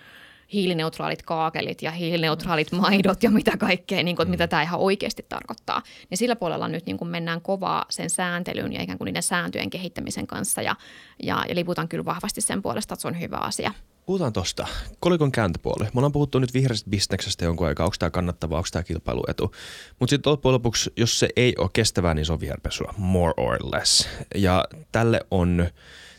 hiilineutraalit 0.53 1.21
kaakelit 1.21 1.81
ja 1.81 1.91
hiilineutraalit 1.91 2.71
maidot 2.71 3.23
ja 3.23 3.31
mitä 3.31 3.57
kaikkea, 3.57 4.03
niin 4.03 4.15
kuin, 4.15 4.23
että 4.23 4.31
mitä 4.31 4.45
mm. 4.45 4.49
tämä 4.49 4.61
ihan 4.61 4.79
oikeasti 4.79 5.25
tarkoittaa. 5.29 5.81
Niin 6.09 6.17
sillä 6.17 6.35
puolella 6.35 6.67
nyt 6.67 6.85
niin 6.85 6.97
kuin 6.97 7.09
mennään 7.09 7.41
kovaa 7.41 7.85
sen 7.89 8.09
sääntelyn 8.09 8.73
ja 8.73 8.81
ikään 8.81 8.97
kuin 8.97 9.05
niiden 9.05 9.23
sääntöjen 9.23 9.69
kehittämisen 9.69 10.27
kanssa 10.27 10.61
ja, 10.61 10.75
ja, 11.23 11.45
ja 11.49 11.55
liputan 11.55 11.87
kyllä 11.87 12.05
vahvasti 12.05 12.41
sen 12.41 12.61
puolesta, 12.61 12.93
että 12.93 13.01
se 13.01 13.07
on 13.07 13.19
hyvä 13.19 13.37
asia. 13.37 13.73
Puhutaan 14.05 14.33
tuosta. 14.33 14.67
Kolikon 14.99 15.31
kääntöpuoli. 15.31 15.83
Me 15.83 15.91
ollaan 15.95 16.11
puhuttu 16.11 16.39
nyt 16.39 16.53
vihreästä 16.53 16.89
bisneksestä 16.89 17.45
jonkun 17.45 17.67
aikaa. 17.67 17.85
Onko 17.85 17.95
tämä 17.99 18.09
kannattavaa, 18.09 18.57
onko 18.57 18.69
tämä 18.71 18.83
kilpailuetu? 18.83 19.55
Mutta 19.99 20.09
sitten 20.09 20.31
loppujen 20.31 20.53
lopuksi, 20.53 20.93
jos 20.97 21.19
se 21.19 21.29
ei 21.35 21.53
ole 21.57 21.69
kestävää, 21.73 22.13
niin 22.13 22.25
se 22.25 22.33
on 22.33 22.39
viherpesua. 22.39 22.93
More 22.97 23.33
or 23.37 23.57
less. 23.71 24.09
Ja 24.35 24.65
tälle 24.91 25.21
on 25.31 25.67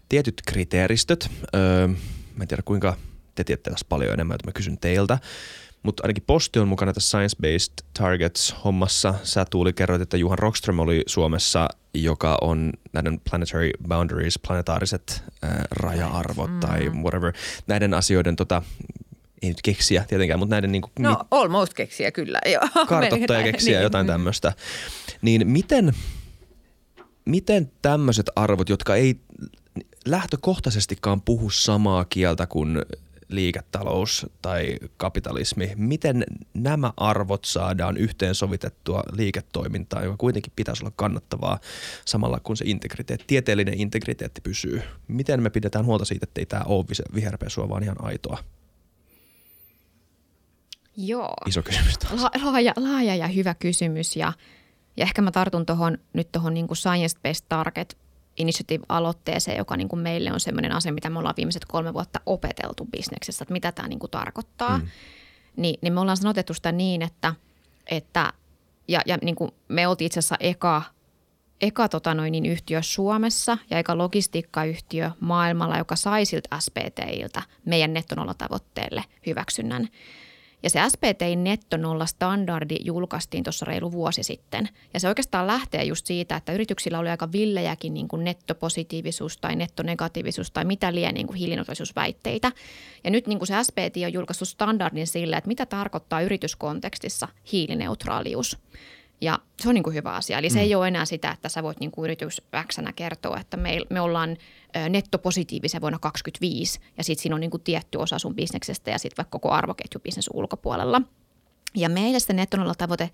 tietyt 0.09 0.43
kriteeristöt. 0.47 1.31
Öö, 1.55 1.87
mä 2.37 2.45
en 2.45 2.49
tiedä 2.49 2.63
kuinka 2.63 2.97
te 3.41 3.45
tiedätte 3.45 3.71
tässä 3.71 3.87
paljon 3.89 4.13
enemmän, 4.13 4.35
että 4.35 4.49
mä 4.49 4.53
kysyn 4.53 4.79
teiltä. 4.79 5.19
Mutta 5.83 6.03
ainakin 6.03 6.23
Posti 6.27 6.59
on 6.59 6.69
mukana 6.69 6.93
tässä 6.93 7.09
Science 7.09 7.37
Based 7.43 7.73
Targets-hommassa. 7.99 9.15
Sä 9.23 9.45
Tuuli 9.51 9.73
kerroit, 9.73 10.03
että 10.03 10.17
Juhan 10.17 10.39
Rockström 10.39 10.79
oli 10.79 11.03
Suomessa, 11.07 11.69
joka 11.95 12.39
on 12.41 12.73
näiden 12.93 13.21
planetary 13.31 13.71
boundaries, 13.89 14.39
planetaariset 14.47 15.25
äh, 15.45 15.51
raja-arvot 15.71 16.51
mm. 16.51 16.61
tai 16.61 16.89
whatever, 16.89 17.33
näiden 17.67 17.95
asioiden 17.95 18.37
tota, 18.37 18.63
ei 19.43 19.49
nyt 19.49 19.63
keksiä 19.63 20.05
tietenkään, 20.09 20.39
mutta 20.39 20.55
näiden 20.55 20.73
niin 20.73 20.83
kuin, 20.83 20.93
No 20.99 21.11
mit, 21.11 21.19
almost 21.31 21.75
keksiä 21.75 22.11
kyllä, 22.11 22.41
joo. 22.53 22.87
Kartoittaja 22.87 23.43
keksiä 23.43 23.79
niin. 23.79 23.83
jotain 23.83 24.07
tämmöistä. 24.07 24.53
Niin 25.23 25.47
miten, 25.47 25.93
miten 27.25 27.73
tämmöiset 27.83 28.31
arvot, 28.37 28.69
jotka 28.69 28.97
ei 28.97 29.21
lähtökohtaisestikaan 30.07 31.23
puhu 31.23 31.51
samaa 31.51 32.05
kieltä 32.05 32.47
kuin 32.47 32.83
liiketalous 33.31 34.27
tai 34.43 34.77
kapitalismi, 34.97 35.73
miten 35.77 36.25
nämä 36.55 36.93
arvot 36.97 37.45
saadaan 37.45 37.97
yhteensovitettua 37.97 39.03
liiketoimintaan, 39.13 40.05
joka 40.05 40.17
kuitenkin 40.17 40.53
pitäisi 40.57 40.85
olla 40.85 40.93
kannattavaa 40.97 41.59
samalla 42.05 42.41
kun 42.41 42.57
se 42.57 42.65
integriteetti, 42.67 43.25
tieteellinen 43.27 43.81
integriteetti 43.81 44.41
pysyy. 44.41 44.83
Miten 45.09 45.43
me 45.43 45.51
pidetään 45.51 45.85
huolta 45.85 46.05
siitä, 46.05 46.25
että 46.25 46.41
ei 46.41 46.47
tämä 46.47 46.63
ole 46.67 46.85
viherpesua, 47.15 47.69
vaan 47.69 47.83
ihan 47.83 48.05
aitoa? 48.05 48.39
Joo. 50.97 51.35
Iso 51.47 51.63
kysymys 51.63 51.99
taas. 51.99 52.23
La- 52.23 52.31
laaja, 52.43 52.73
laaja 52.77 53.17
ja 53.17 53.27
hyvä 53.27 53.55
kysymys 53.55 54.17
ja, 54.17 54.33
ja 54.97 55.03
ehkä 55.03 55.23
mä 55.23 55.31
tartun 55.31 55.67
tohon, 55.67 55.99
nyt 56.13 56.33
tuohon 56.33 56.55
niin 56.55 56.67
science-based 56.67 57.45
target 57.49 57.99
Initiative-aloitteeseen, 58.41 59.59
joka 59.59 59.77
niin 59.77 59.89
kuin 59.89 60.01
meille 60.01 60.33
on 60.33 60.41
sellainen 60.41 60.73
asia, 60.73 60.93
mitä 60.93 61.11
me 61.11 61.19
ollaan 61.19 61.35
viimeiset 61.37 61.65
kolme 61.65 61.95
vuotta 61.95 62.21
opeteltu 62.27 62.85
bisneksessä, 62.85 63.43
että 63.43 63.53
mitä 63.53 63.73
tämä 63.73 63.89
niin 63.89 63.99
kuin 63.99 64.11
tarkoittaa. 64.11 64.79
Mm. 64.79 64.89
Ni, 65.57 65.79
niin 65.83 65.93
me 65.93 66.01
ollaan 66.01 66.17
sanotettu 66.17 66.55
sitä 66.55 66.73
niin, 66.73 67.03
että, 67.03 67.35
että 67.87 68.33
ja, 68.89 69.01
ja 69.07 69.19
niin 69.23 69.35
kuin 69.35 69.51
me 69.69 69.89
oltiin 69.89 70.07
itse 70.07 70.19
asiassa 70.19 70.37
eka, 70.41 70.83
eka 71.61 71.89
tota 71.89 72.15
noin, 72.15 72.33
niin 72.33 72.47
yhtiö 72.47 72.83
Suomessa 72.83 73.59
ja 73.71 73.79
eka 73.79 73.99
logistiikkayhtiö 73.99 75.11
maailmalla, 75.21 75.79
joka 75.79 75.97
sai 75.97 76.25
siltä 76.25 76.61
SPTiltä 76.61 77.43
meidän 77.65 77.95
nettonollatavoitteelle 77.95 79.05
hyväksynnän. 79.27 79.89
Ja 80.63 80.71
se 80.71 80.81
SPTin 80.89 81.45
nettonolla 81.45 82.07
standardi 82.07 82.77
julkaistiin 82.81 83.45
tuossa 83.45 83.67
reilu 83.67 83.93
vuosi 83.93 84.23
sitten. 84.23 84.69
Ja 84.95 85.01
se 85.01 85.09
oikeastaan 85.09 85.47
lähtee 85.47 85.85
just 85.85 86.07
siitä, 86.07 86.37
että 86.37 86.53
yrityksillä 86.53 86.99
oli 86.99 87.09
aika 87.09 87.33
villejäkin 87.33 87.95
niin 87.95 88.09
kuin 88.09 88.25
nettopositiivisuus 88.25 89.39
tai 89.39 89.57
nettonegatiivisuus 89.57 90.51
tai 90.51 90.65
mitä 90.65 90.95
liian 90.95 91.15
niin 91.15 91.35
hiilineutraalisuusväitteitä. 91.35 92.53
Ja 93.05 93.11
nyt 93.11 93.27
niin 93.27 93.39
kuin 93.39 93.47
se 93.47 93.55
SPT 93.63 93.97
on 94.07 94.13
julkaissut 94.13 94.49
standardin 94.49 95.07
sille, 95.07 95.37
että 95.37 95.49
mitä 95.49 95.67
tarkoittaa 95.67 96.21
yrityskontekstissa 96.21 97.29
hiilineutraalius. 97.53 98.59
Ja 99.21 99.39
se 99.61 99.69
on 99.69 99.75
niin 99.75 99.83
kuin 99.83 99.95
hyvä 99.95 100.13
asia. 100.13 100.39
Eli 100.39 100.51
se 100.51 100.59
mm. 100.59 100.63
ei 100.63 100.75
ole 100.75 100.89
enää 100.89 101.05
sitä, 101.05 101.31
että 101.31 101.49
sä 101.49 101.63
voit 101.63 101.81
niin 101.81 101.91
kuin 101.91 102.05
yritys 102.05 102.43
kertoa, 102.97 103.41
että 103.41 103.57
me, 103.57 103.79
me 103.91 104.01
ollaan 104.01 104.37
nettopositiivisia 104.89 105.81
vuonna 105.81 105.99
2025 105.99 106.81
ja 106.97 107.05
sitten 107.05 107.23
siinä 107.23 107.35
on 107.35 107.41
niin 107.41 107.51
kuin 107.51 107.63
tietty 107.63 107.99
osa 107.99 108.19
sun 108.19 108.35
bisneksestä 108.35 108.91
ja 108.91 108.99
sitten 108.99 109.17
vaikka 109.17 109.39
koko 109.39 109.55
arvoketjubisnes 109.55 110.31
ulkopuolella. 110.35 111.03
Ja 111.75 111.89
meille 111.89 112.21
se 112.21 112.33
nettonolla 112.33 112.75
tavoite 112.75 113.11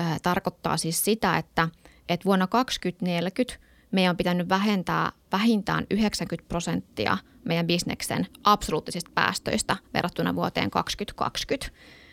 äh, 0.00 0.20
tarkoittaa 0.20 0.76
siis 0.76 1.04
sitä, 1.04 1.38
että, 1.38 1.68
että 2.08 2.24
vuonna 2.24 2.46
2040 2.46 3.64
meidän 3.90 4.10
on 4.10 4.16
pitänyt 4.16 4.48
vähentää 4.48 5.12
vähintään 5.32 5.86
90 5.90 6.48
prosenttia 6.48 7.18
meidän 7.44 7.66
bisneksen 7.66 8.26
absoluuttisista 8.44 9.10
päästöistä 9.14 9.76
verrattuna 9.94 10.34
vuoteen 10.34 10.70
2020. 10.70 11.70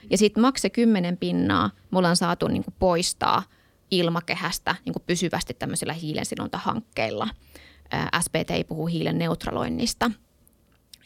Ja 0.10 0.18
sitten 0.18 0.42
makse 0.42 0.70
10 0.70 1.18
pinnaa 1.18 1.70
me 1.92 1.98
ollaan 1.98 2.16
saatu 2.16 2.48
niin 2.48 2.64
kuin 2.64 2.76
poistaa 2.80 3.44
ilmakehästä 3.92 4.76
niin 4.86 4.94
kuin 4.94 5.04
pysyvästi 5.08 5.54
tämmöisillä 5.54 5.94
hiilensidontahankkeilla. 5.94 7.28
SPT 8.22 8.52
ei 8.52 8.64
puhu 8.64 8.88
hiilen 8.88 9.18
neutraloinnista. 9.18 10.12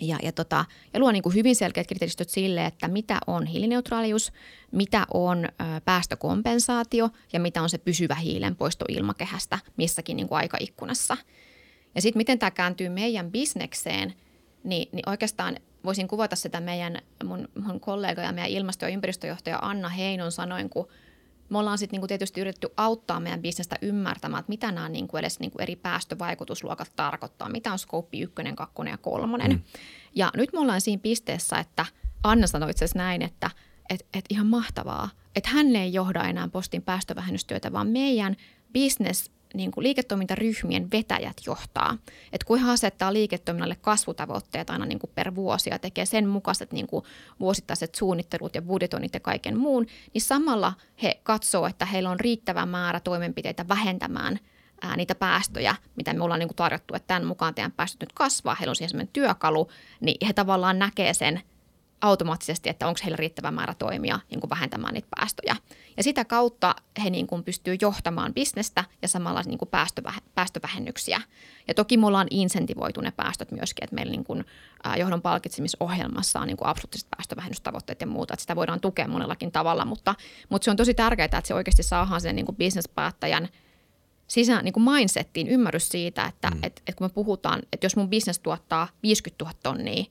Ja, 0.02 0.18
ja, 0.24 0.32
tota, 0.32 0.66
ja 0.94 1.00
luo 1.00 1.12
niin 1.12 1.24
kuin 1.24 1.36
hyvin 1.36 1.56
selkeät 1.56 1.88
kriteeristöt 1.88 2.30
sille, 2.30 2.66
että 2.66 2.88
mitä 2.88 3.18
on 3.28 3.46
hiilineutraalius, 3.46 4.32
mitä 4.72 5.06
on 5.14 5.46
ö, 5.46 5.50
päästökompensaatio 5.86 7.10
ja 7.34 7.40
mitä 7.40 7.62
on 7.62 7.70
se 7.70 7.78
pysyvä 7.78 8.16
hiilen 8.16 8.56
poisto 8.56 8.86
ilmakehästä 8.90 9.60
missäkin 9.78 10.18
niin 10.18 10.28
kuin 10.28 10.38
aikaikkunassa. 10.38 11.18
Ja 11.96 12.02
sitten 12.02 12.20
miten 12.20 12.40
tämä 12.40 12.52
kääntyy 12.52 12.90
meidän 12.90 13.32
bisnekseen, 13.32 14.14
niin, 14.64 14.90
niin 14.92 15.10
oikeastaan 15.10 15.58
voisin 15.86 16.08
kuvata 16.08 16.36
sitä 16.36 16.60
meidän, 16.60 17.02
mun, 17.24 17.48
mun 17.66 17.80
kollega 17.80 18.22
ja 18.22 18.32
meidän 18.32 18.52
ilmasto- 18.52 18.86
ja 18.86 18.92
ympäristöjohtaja 18.92 19.60
Anna 19.62 19.90
Heinon 19.90 20.32
sanoin, 20.32 20.70
kun 20.70 20.88
me 21.50 21.58
ollaan 21.58 21.78
sitten 21.78 21.98
niinku 21.98 22.08
tietysti 22.08 22.42
yritetty 22.42 22.70
auttaa 22.78 23.20
meidän 23.20 23.42
bisnestä 23.42 23.76
ymmärtämään, 23.82 24.40
että 24.40 24.50
mitä 24.50 24.72
nämä 24.72 24.90
niinku 24.90 25.18
edes 25.18 25.40
niinku 25.40 25.58
eri 25.62 25.76
päästövaikutusluokat 25.76 26.92
tarkoittaa, 26.96 27.50
mitä 27.50 27.72
on 27.72 27.80
skooppi 27.80 28.22
ykkönen, 28.22 28.56
kakkonen 28.56 28.92
ja 28.92 28.98
kolmonen. 28.98 29.52
Mm. 29.52 29.62
Ja 30.16 30.32
nyt 30.36 30.54
me 30.54 30.60
ollaan 30.60 30.82
siinä 30.82 31.02
pisteessä, 31.02 31.60
että 31.60 31.86
Anna 32.24 32.48
sanoi 32.48 32.72
itse 32.72 32.86
asiassa 32.86 33.00
näin, 33.00 33.22
että 33.22 33.52
et, 33.90 34.06
et 34.14 34.26
ihan 34.30 34.48
mahtavaa, 34.48 35.10
että 35.36 35.50
hän 35.50 35.76
ei 35.76 35.94
johda 35.94 36.24
enää 36.24 36.48
postin 36.48 36.82
päästövähennystyötä, 36.82 37.72
vaan 37.72 37.88
meidän 37.88 38.36
business 38.74 39.32
niin 39.54 39.72
kuin 39.72 39.84
liiketoimintaryhmien 39.84 40.92
vetäjät 40.92 41.38
johtaa. 41.46 41.98
Että 42.34 42.46
kun 42.46 42.60
he 42.60 42.72
asettaa 42.72 43.14
liiketoiminnalle 43.14 43.76
kasvutavoitteet 43.82 44.70
aina 44.70 44.86
niin 44.86 45.00
kuin 45.00 45.12
per 45.16 45.36
vuosi 45.36 45.70
ja 45.70 45.80
tekee 45.80 46.06
sen 46.06 46.28
mukaiset 46.28 46.72
niin 46.72 46.88
kuin 46.88 47.06
vuosittaiset 47.40 47.96
suunnittelut 47.96 48.56
ja 48.56 48.62
budjetoinnit 48.62 49.14
ja 49.14 49.20
kaiken 49.20 49.58
muun, 49.58 49.86
niin 50.14 50.22
samalla 50.22 50.74
he 51.04 51.20
katsoo, 51.24 51.68
että 51.68 51.86
heillä 51.86 52.10
on 52.10 52.20
riittävä 52.20 52.66
määrä 52.66 53.00
toimenpiteitä 53.00 53.68
vähentämään 53.68 54.40
ää, 54.82 54.96
niitä 54.96 55.16
päästöjä, 55.16 55.76
mitä 55.96 56.14
me 56.14 56.24
ollaan 56.24 56.40
niin 56.40 56.50
kuin 56.50 56.56
tarjottu, 56.56 56.96
että 56.96 57.08
tämän 57.08 57.26
mukaan 57.26 57.56
teidän 57.56 57.72
päästöt 57.72 58.00
nyt 58.00 58.14
kasvaa, 58.14 58.56
heillä 58.56 58.72
on 58.72 58.76
siihen 58.76 58.90
sellainen 58.90 59.14
työkalu, 59.14 59.70
niin 60.02 60.28
he 60.28 60.34
tavallaan 60.34 60.80
näkee 60.80 61.14
sen 61.14 61.42
automaattisesti, 62.02 62.70
että 62.70 62.88
onko 62.88 63.00
heillä 63.04 63.16
riittävä 63.16 63.52
määrä 63.52 63.74
toimia 63.74 64.20
niin 64.30 64.40
kuin 64.40 64.50
vähentämään 64.50 64.94
niitä 64.94 65.08
päästöjä. 65.20 65.56
Ja 65.98 66.04
sitä 66.04 66.26
kautta 66.26 66.76
he 67.04 67.10
niin 67.10 67.28
kuin 67.28 67.44
pystyy 67.44 67.78
johtamaan 67.82 68.34
bisnestä 68.34 68.84
ja 69.02 69.08
samalla 69.08 69.42
niin 69.46 69.58
kuin 69.58 69.70
päästövä, 69.70 70.14
päästövähennyksiä. 70.36 71.22
Ja 71.68 71.74
toki 71.74 71.98
me 71.98 72.08
ollaan 72.08 72.28
insentivoitu 72.32 73.02
ne 73.02 73.12
päästöt 73.12 73.52
myöskin, 73.52 73.84
että 73.84 73.96
meillä 73.96 74.12
niin 74.12 74.24
kuin, 74.24 74.46
ää, 74.84 74.98
johdon 74.98 75.22
palkitsemisohjelmassa 75.22 76.40
on 76.40 76.48
niin 76.48 76.58
kuin 76.58 76.68
absoluuttiset 76.68 77.08
päästövehennystavoitteet 77.18 78.02
ja 78.02 78.08
muuta, 78.08 78.34
että 78.34 78.42
sitä 78.42 78.56
voidaan 78.56 78.82
tukea 78.82 79.08
monellakin 79.08 79.52
tavalla, 79.52 79.86
mutta, 79.86 80.16
mutta 80.50 80.66
se 80.66 80.72
on 80.72 80.78
tosi 80.78 80.94
tärkeää, 80.94 81.26
että 81.26 81.42
se 81.44 81.54
oikeasti 81.54 81.84
saadaan 81.84 82.22
sen 82.22 82.36
niin 82.36 82.46
kuin 82.46 82.56
bisnespäättäjän 82.56 83.50
sisään 84.28 84.66
niin 84.66 84.74
kuin 84.74 84.84
mindsettiin 84.84 85.48
ymmärrys 85.48 85.90
siitä, 85.90 86.26
että 86.26 86.50
mm. 86.50 86.60
et, 86.64 86.82
et 86.88 86.96
kun 86.96 87.06
me 87.06 87.10
puhutaan, 87.10 87.62
että 87.74 87.86
jos 87.86 87.96
mun 87.96 88.10
bisnes 88.10 88.40
tuottaa 88.40 88.88
50 89.04 89.46
000 89.46 89.58
tonnia 89.64 90.06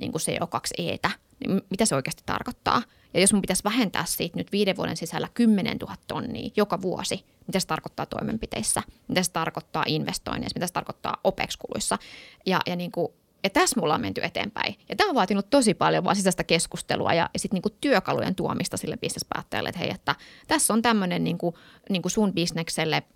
niin 0.00 0.12
kuin 0.12 0.22
CO2-eetä, 0.22 1.10
niin 1.40 1.62
mitä 1.70 1.84
se 1.86 1.94
oikeasti 1.94 2.22
tarkoittaa? 2.26 2.82
Ja 3.14 3.20
jos 3.20 3.32
mun 3.32 3.42
pitäisi 3.42 3.64
vähentää 3.64 4.04
siitä 4.04 4.36
nyt 4.36 4.52
viiden 4.52 4.76
vuoden 4.76 4.96
sisällä 4.96 5.28
10 5.34 5.76
000 5.76 5.94
tonnia 6.06 6.50
joka 6.56 6.82
vuosi, 6.82 7.24
mitä 7.46 7.60
se 7.60 7.66
tarkoittaa 7.66 8.06
toimenpiteissä, 8.06 8.82
mitä 9.08 9.22
se 9.22 9.32
tarkoittaa 9.32 9.84
investoinneissa, 9.86 10.56
mitä 10.56 10.66
se 10.66 10.72
tarkoittaa 10.72 11.16
OPEX-kuluissa. 11.24 11.98
Ja, 12.46 12.60
ja, 12.66 12.76
niin 12.76 12.92
kuin, 12.92 13.12
ja 13.44 13.50
tässä 13.50 13.80
mulla 13.80 13.94
on 13.94 14.00
menty 14.00 14.20
eteenpäin. 14.24 14.74
Ja 14.88 14.96
tämä 14.96 15.08
on 15.08 15.14
vaatinut 15.14 15.50
tosi 15.50 15.74
paljon 15.74 16.04
vaan 16.04 16.16
sisäistä 16.16 16.44
keskustelua 16.44 17.14
ja, 17.14 17.30
ja 17.34 17.38
sitten 17.38 17.60
niin 17.64 17.76
työkalujen 17.80 18.34
tuomista 18.34 18.76
sille 18.76 18.96
bisnespäättäjälle, 18.96 19.68
että 19.68 19.78
hei, 19.78 19.90
että 19.90 20.14
tässä 20.48 20.72
on 20.72 20.82
tämmöinen 20.82 21.24
niin 21.24 21.38
kuin, 21.38 21.54
niin 21.90 22.02
kuin 22.02 22.12
sun 22.12 22.32
bisnekselle– 22.32 23.02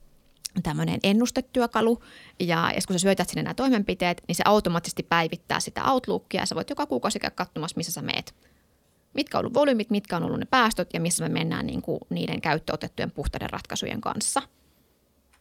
tämmöinen 0.62 1.00
ennustetyökalu 1.02 2.02
ja, 2.40 2.72
ja 2.74 2.80
kun 2.86 2.94
sä 2.94 2.98
syötät 2.98 3.28
sinne 3.28 3.42
nämä 3.42 3.54
toimenpiteet, 3.54 4.22
niin 4.28 4.36
se 4.36 4.42
automaattisesti 4.46 5.02
päivittää 5.02 5.60
sitä 5.60 5.84
Outlookia 5.84 6.42
ja 6.42 6.46
sä 6.46 6.54
voit 6.54 6.70
joka 6.70 6.86
kuukausi 6.86 7.18
käydä 7.18 7.34
katsomassa, 7.34 7.76
missä 7.76 7.92
sä 7.92 8.02
meet. 8.02 8.34
Mitkä 9.14 9.38
on 9.38 9.42
ollut 9.42 9.54
volyymit, 9.54 9.90
mitkä 9.90 10.16
on 10.16 10.22
ollut 10.22 10.38
ne 10.38 10.46
päästöt 10.50 10.88
ja 10.94 11.00
missä 11.00 11.28
me 11.28 11.28
mennään 11.28 11.66
niin 11.66 11.82
kuin 11.82 12.00
niiden 12.10 12.40
käyttöotettujen 12.40 13.10
puhtaiden 13.10 13.50
ratkaisujen 13.50 14.00
kanssa. 14.00 14.42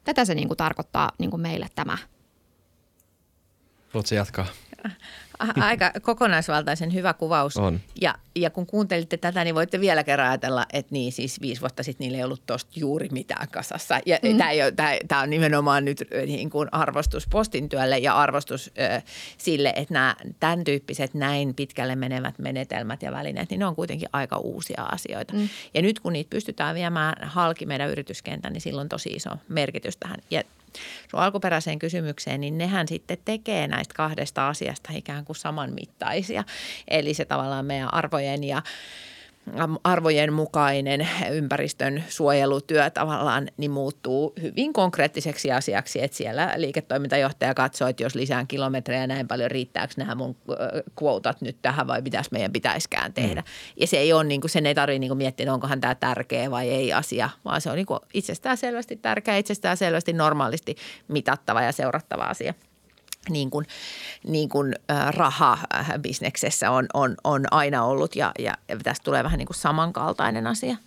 Tätä 0.04 0.26
se 0.26 0.36
niin 0.36 0.48
kuin 0.48 0.58
tarkoittaa 0.58 1.12
niin 1.18 1.32
kuin 1.32 1.42
meille 1.42 1.68
tämä. 1.76 1.98
Voitko 3.94 4.16
jatkaa? 4.16 4.46
Aika 5.60 5.92
kokonaisvaltaisen 6.02 6.94
hyvä 6.94 7.14
kuvaus. 7.14 7.58
On. 7.58 7.80
Ja, 8.02 8.16
ja 8.36 8.50
kun 8.50 8.66
kuuntelitte 8.66 9.18
tätä, 9.18 9.44
niin 9.44 9.56
voitte 9.56 9.80
vielä 9.80 10.04
kerran 10.04 10.30
ajatella, 10.30 10.66
että 10.74 10.94
niin 10.94 11.12
siis 11.12 11.42
viisi 11.42 11.62
vuotta 11.62 11.84
sitten 11.84 12.06
niillä 12.06 12.18
ei 12.18 12.24
ollut 12.24 12.46
tuosta 12.46 12.72
juuri 12.76 13.10
mitään 13.12 13.48
kasassa. 13.52 14.00
Ja 14.06 14.20
mm. 14.24 14.38
tämä 15.08 15.22
on 15.22 15.30
nimenomaan 15.30 15.86
nyt 15.86 16.04
niin 16.26 16.50
kuin 16.50 16.70
arvostus 16.72 17.28
postin 17.28 17.70
työlle 17.70 17.98
ja 17.98 18.14
arvostus 18.14 18.72
ö, 18.80 19.02
sille, 19.38 19.74
että 19.76 19.94
nämä 19.94 20.16
tämän 20.40 20.64
tyyppiset 20.64 21.14
näin 21.14 21.56
pitkälle 21.56 21.96
menevät 21.96 22.40
menetelmät 22.40 23.02
ja 23.02 23.12
välineet, 23.12 23.50
niin 23.50 23.60
ne 23.60 23.66
on 23.66 23.76
kuitenkin 23.76 24.10
aika 24.14 24.38
uusia 24.38 24.84
asioita. 24.84 25.34
Mm. 25.34 25.50
Ja 25.74 25.82
nyt 25.82 26.00
kun 26.00 26.14
niitä 26.14 26.30
pystytään 26.30 26.76
viemään 26.76 27.28
halki 27.28 27.66
meidän 27.66 27.90
yrityskentän, 27.90 28.54
niin 28.54 28.62
silloin 28.62 28.86
on 28.86 28.90
tosi 28.90 29.10
iso 29.10 29.30
merkitys 29.50 29.98
tähän. 29.98 30.18
Ja 30.32 30.44
sun 31.12 31.20
alkuperäiseen 31.20 31.80
kysymykseen, 31.80 32.42
niin 32.42 32.58
nehän 32.58 32.88
sitten 32.88 33.18
tekee 33.26 33.68
näistä 33.68 33.94
kahdesta 33.94 34.48
asiasta 34.50 34.90
ikään 34.96 35.26
kuin 35.26 35.31
samanmittaisia. 35.34 36.44
Eli 36.88 37.14
se 37.14 37.26
tavallaan 37.26 37.66
meidän 37.66 37.94
arvojen 37.94 38.44
ja 38.44 38.62
arvojen 39.84 40.34
mukainen 40.34 41.08
ympäristön 41.32 42.04
suojelutyö 42.10 42.90
tavallaan 42.90 43.48
niin 43.58 43.72
muuttuu 43.72 44.34
hyvin 44.42 44.74
konkreettiseksi 44.74 45.52
asiaksi, 45.52 46.04
että 46.04 46.18
siellä 46.18 46.54
liiketoimintajohtaja 46.56 47.54
katsoo, 47.54 47.88
että 47.88 48.04
jos 48.04 48.16
lisään 48.16 48.48
kilometrejä 48.48 49.08
näin 49.08 49.28
paljon, 49.28 49.52
riittääkö 49.52 49.94
nämä 49.98 50.16
mun 50.16 50.36
kvotat 50.96 51.42
nyt 51.42 51.58
tähän 51.62 51.88
vai 51.88 52.02
mitäs 52.02 52.32
meidän 52.32 52.52
pitäisikään 52.52 53.14
tehdä. 53.14 53.42
Mm. 53.42 53.48
Ja 53.78 53.88
se 53.88 53.98
ei 53.98 54.14
ole 54.14 54.24
niin 54.24 54.42
kuin, 54.42 54.52
sen 54.52 54.66
ei 54.66 54.76
tarvitse 54.76 55.00
niin 55.00 55.18
miettiä, 55.18 55.44
että 55.44 55.54
onkohan 55.54 55.82
tämä 55.82 55.96
tärkeä 55.96 56.52
vai 56.52 56.70
ei 56.70 56.94
asia, 56.94 57.30
vaan 57.46 57.62
se 57.62 57.70
on 57.70 57.76
niin 57.76 57.86
kuin 57.86 58.00
itsestään 58.14 58.58
selvästi 58.58 58.96
tärkeä, 58.96 59.38
itsestään 59.38 59.78
selvästi 59.78 60.14
normaalisti 60.14 60.76
mitattava 61.08 61.62
ja 61.62 61.72
seurattava 61.72 62.24
asia 62.24 62.54
niin 63.30 63.50
kuin, 63.50 63.68
niin 64.28 64.50
kuin 64.50 64.76
raha 65.10 65.58
bisneksessä 66.02 66.72
on, 66.72 66.86
on, 66.94 67.16
on 67.24 67.46
aina 67.52 67.84
ollut 67.84 68.16
ja, 68.16 68.32
ja, 68.40 68.54
ja 68.68 68.78
tästä 68.78 69.04
tulee 69.04 69.24
vähän 69.24 69.38
niin 69.38 69.48
kuin 69.48 69.58
samankaltainen 69.58 70.48
asia. 70.48 70.78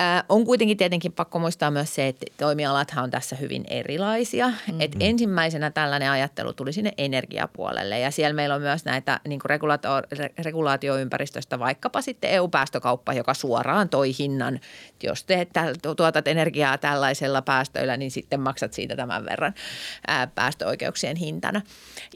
Äh, 0.00 0.24
on 0.28 0.44
kuitenkin 0.44 0.76
tietenkin 0.76 1.12
pakko 1.12 1.38
muistaa 1.38 1.70
myös 1.70 1.94
se, 1.94 2.08
että 2.08 2.26
toimialathan 2.36 3.04
on 3.04 3.10
tässä 3.10 3.36
hyvin 3.36 3.64
erilaisia. 3.68 4.48
Mm-hmm. 4.48 4.80
Et 4.80 4.96
ensimmäisenä 5.00 5.70
tällainen 5.70 6.10
ajattelu 6.10 6.52
tuli 6.52 6.72
sinne 6.72 6.92
energiapuolelle 6.98 7.98
ja 7.98 8.10
siellä 8.10 8.34
meillä 8.34 8.54
on 8.54 8.62
myös 8.62 8.84
näitä 8.84 9.20
niin 9.28 9.40
regulaatioympäristöstä 10.38 11.58
vaikkapa 11.58 12.02
sitten 12.02 12.30
EU-päästökauppa, 12.30 13.12
joka 13.12 13.34
suoraan 13.34 13.88
toi 13.88 14.12
hinnan. 14.18 14.60
Jos 15.02 15.24
teet, 15.24 15.48
tuotat 15.96 16.28
energiaa 16.28 16.78
tällaisella 16.78 17.42
päästöillä, 17.42 17.96
niin 17.96 18.10
sitten 18.10 18.40
maksat 18.40 18.72
siitä 18.72 18.96
tämän 18.96 19.24
verran 19.24 19.54
ää, 20.06 20.26
päästöoikeuksien 20.26 21.16
hintana. 21.16 21.60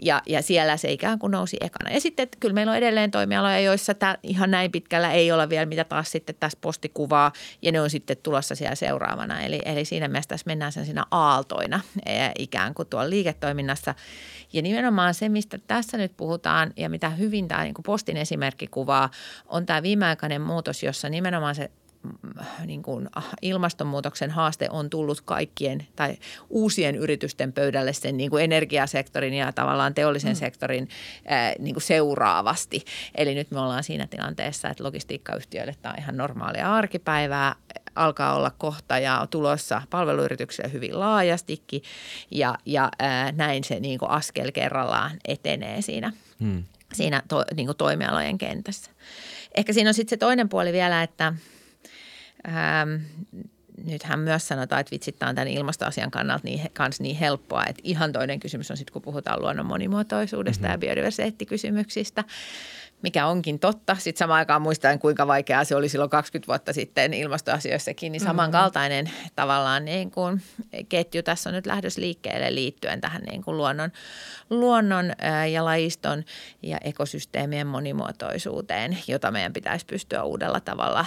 Ja, 0.02 0.22
ja 0.26 0.42
siellä 0.42 0.76
se 0.76 0.92
ikään 0.92 1.18
kuin 1.18 1.30
nousi 1.30 1.56
ekana. 1.60 1.90
Ja 1.90 2.00
sitten 2.00 2.28
kyllä 2.40 2.54
meillä 2.54 2.70
on 2.70 2.78
edelleen 2.78 3.10
toimialoja, 3.10 3.60
joissa 3.60 3.94
tämä 3.94 4.16
ihan 4.22 4.50
näin 4.50 4.72
pitkällä 4.72 5.12
ei 5.12 5.32
ole 5.32 5.48
vielä, 5.48 5.66
mitä 5.66 5.84
taas 5.84 6.12
sitten 6.12 6.34
tässä 6.40 6.58
postikuvaa 6.60 7.32
ja 7.66 7.72
ne 7.72 7.80
on 7.80 7.90
sitten 7.90 8.16
tulossa 8.22 8.54
siellä 8.54 8.74
seuraavana. 8.74 9.40
Eli, 9.40 9.60
eli 9.64 9.84
siinä 9.84 10.08
mielessä 10.08 10.28
tässä 10.28 10.46
mennään 10.46 10.72
sen 10.72 10.84
siinä 10.84 11.04
aaltoina 11.10 11.80
e, 12.06 12.28
ikään 12.38 12.74
kuin 12.74 12.88
tuolla 12.88 13.10
liiketoiminnassa. 13.10 13.94
Ja 14.52 14.62
nimenomaan 14.62 15.14
se, 15.14 15.28
mistä 15.28 15.58
tässä 15.66 15.98
nyt 15.98 16.12
puhutaan 16.16 16.72
ja 16.76 16.88
mitä 16.88 17.10
hyvin 17.10 17.48
tämä 17.48 17.64
niin 17.64 17.74
postin 17.86 18.16
esimerkki 18.16 18.66
kuvaa, 18.66 19.10
on 19.46 19.66
tämä 19.66 19.82
viimeaikainen 19.82 20.40
muutos, 20.40 20.82
jossa 20.82 21.08
nimenomaan 21.08 21.54
se 21.54 21.70
niin 22.66 22.82
kuin 22.82 23.08
ilmastonmuutoksen 23.42 24.30
haaste 24.30 24.68
on 24.70 24.90
tullut 24.90 25.20
kaikkien 25.20 25.86
tai 25.96 26.16
uusien 26.50 26.96
yritysten 26.96 27.52
pöydälle 27.52 27.92
sen 27.92 28.16
niin 28.16 28.30
kuin 28.30 28.44
energiasektorin 28.44 29.34
ja 29.34 29.52
tavallaan 29.52 29.94
teollisen 29.94 30.32
mm. 30.32 30.36
sektorin 30.36 30.88
ää, 31.26 31.52
niin 31.58 31.74
kuin 31.74 31.82
seuraavasti. 31.82 32.84
Eli 33.14 33.34
nyt 33.34 33.50
me 33.50 33.60
ollaan 33.60 33.84
siinä 33.84 34.06
tilanteessa, 34.06 34.68
että 34.68 34.84
logistiikkayhtiöille 34.84 35.74
tämä 35.82 35.92
on 35.92 35.98
ihan 35.98 36.16
normaalia 36.16 36.74
arkipäivää 36.74 37.54
alkaa 37.94 38.34
olla 38.34 38.50
kohta 38.50 38.98
ja 38.98 39.26
tulossa 39.30 39.82
palveluyrityksille 39.90 40.72
hyvin 40.72 41.00
laajastikin 41.00 41.82
ja, 42.30 42.58
ja 42.66 42.90
ää, 42.98 43.32
näin 43.32 43.64
se 43.64 43.80
niin 43.80 43.98
kuin 43.98 44.10
askel 44.10 44.52
kerrallaan 44.52 45.10
etenee 45.28 45.82
siinä, 45.82 46.12
hmm. 46.40 46.64
siinä 46.92 47.22
to, 47.28 47.44
niin 47.54 47.66
kuin 47.66 47.76
toimialojen 47.76 48.38
kentässä. 48.38 48.90
Ehkä 49.54 49.72
siinä 49.72 49.90
on 49.90 49.94
sitten 49.94 50.16
se 50.16 50.16
toinen 50.16 50.48
puoli 50.48 50.72
vielä, 50.72 51.02
että 51.02 51.32
ää, 52.44 52.86
nythän 53.84 54.18
myös 54.18 54.48
sanotaan, 54.48 54.80
että 54.80 54.90
vitsit, 54.90 55.18
tämä 55.18 55.28
on 55.28 55.34
tämän 55.34 55.48
ilmastoasian 55.48 56.10
kannalta 56.10 56.44
niin, 56.44 56.60
kans 56.72 57.00
niin 57.00 57.16
helppoa, 57.16 57.64
että 57.64 57.82
ihan 57.84 58.12
toinen 58.12 58.40
kysymys 58.40 58.70
on 58.70 58.76
sitten, 58.76 58.92
kun 58.92 59.02
puhutaan 59.02 59.40
luonnon 59.40 59.66
monimuotoisuudesta 59.66 60.62
mm-hmm. 60.62 60.72
ja 60.72 60.78
biodiversiteettikysymyksistä 60.78 62.24
mikä 63.02 63.26
onkin 63.26 63.58
totta. 63.58 63.94
Sitten 63.94 64.18
samaan 64.18 64.38
aikaan 64.38 64.62
muistan, 64.62 64.98
kuinka 64.98 65.26
vaikeaa 65.26 65.64
se 65.64 65.76
oli 65.76 65.88
silloin 65.88 66.10
20 66.10 66.46
vuotta 66.46 66.72
sitten 66.72 67.14
ilmastoasioissakin, 67.14 68.12
niin 68.12 68.20
samankaltainen 68.20 69.04
mm-hmm. 69.04 69.30
tavallaan 69.36 69.84
niin 69.84 70.10
kuin 70.10 70.42
ketju 70.88 71.22
tässä 71.22 71.50
on 71.50 71.54
nyt 71.54 71.66
lähdössä 71.66 72.00
liikkeelle 72.00 72.54
liittyen 72.54 73.00
tähän 73.00 73.22
niin 73.22 73.42
kuin 73.42 73.56
luonnon, 73.56 73.90
luonnon 74.50 75.12
ja 75.52 75.64
lajiston 75.64 76.24
ja 76.62 76.78
ekosysteemien 76.84 77.66
monimuotoisuuteen, 77.66 78.98
jota 79.08 79.30
meidän 79.30 79.52
pitäisi 79.52 79.86
pystyä 79.86 80.22
uudella 80.22 80.60
tavalla 80.60 81.06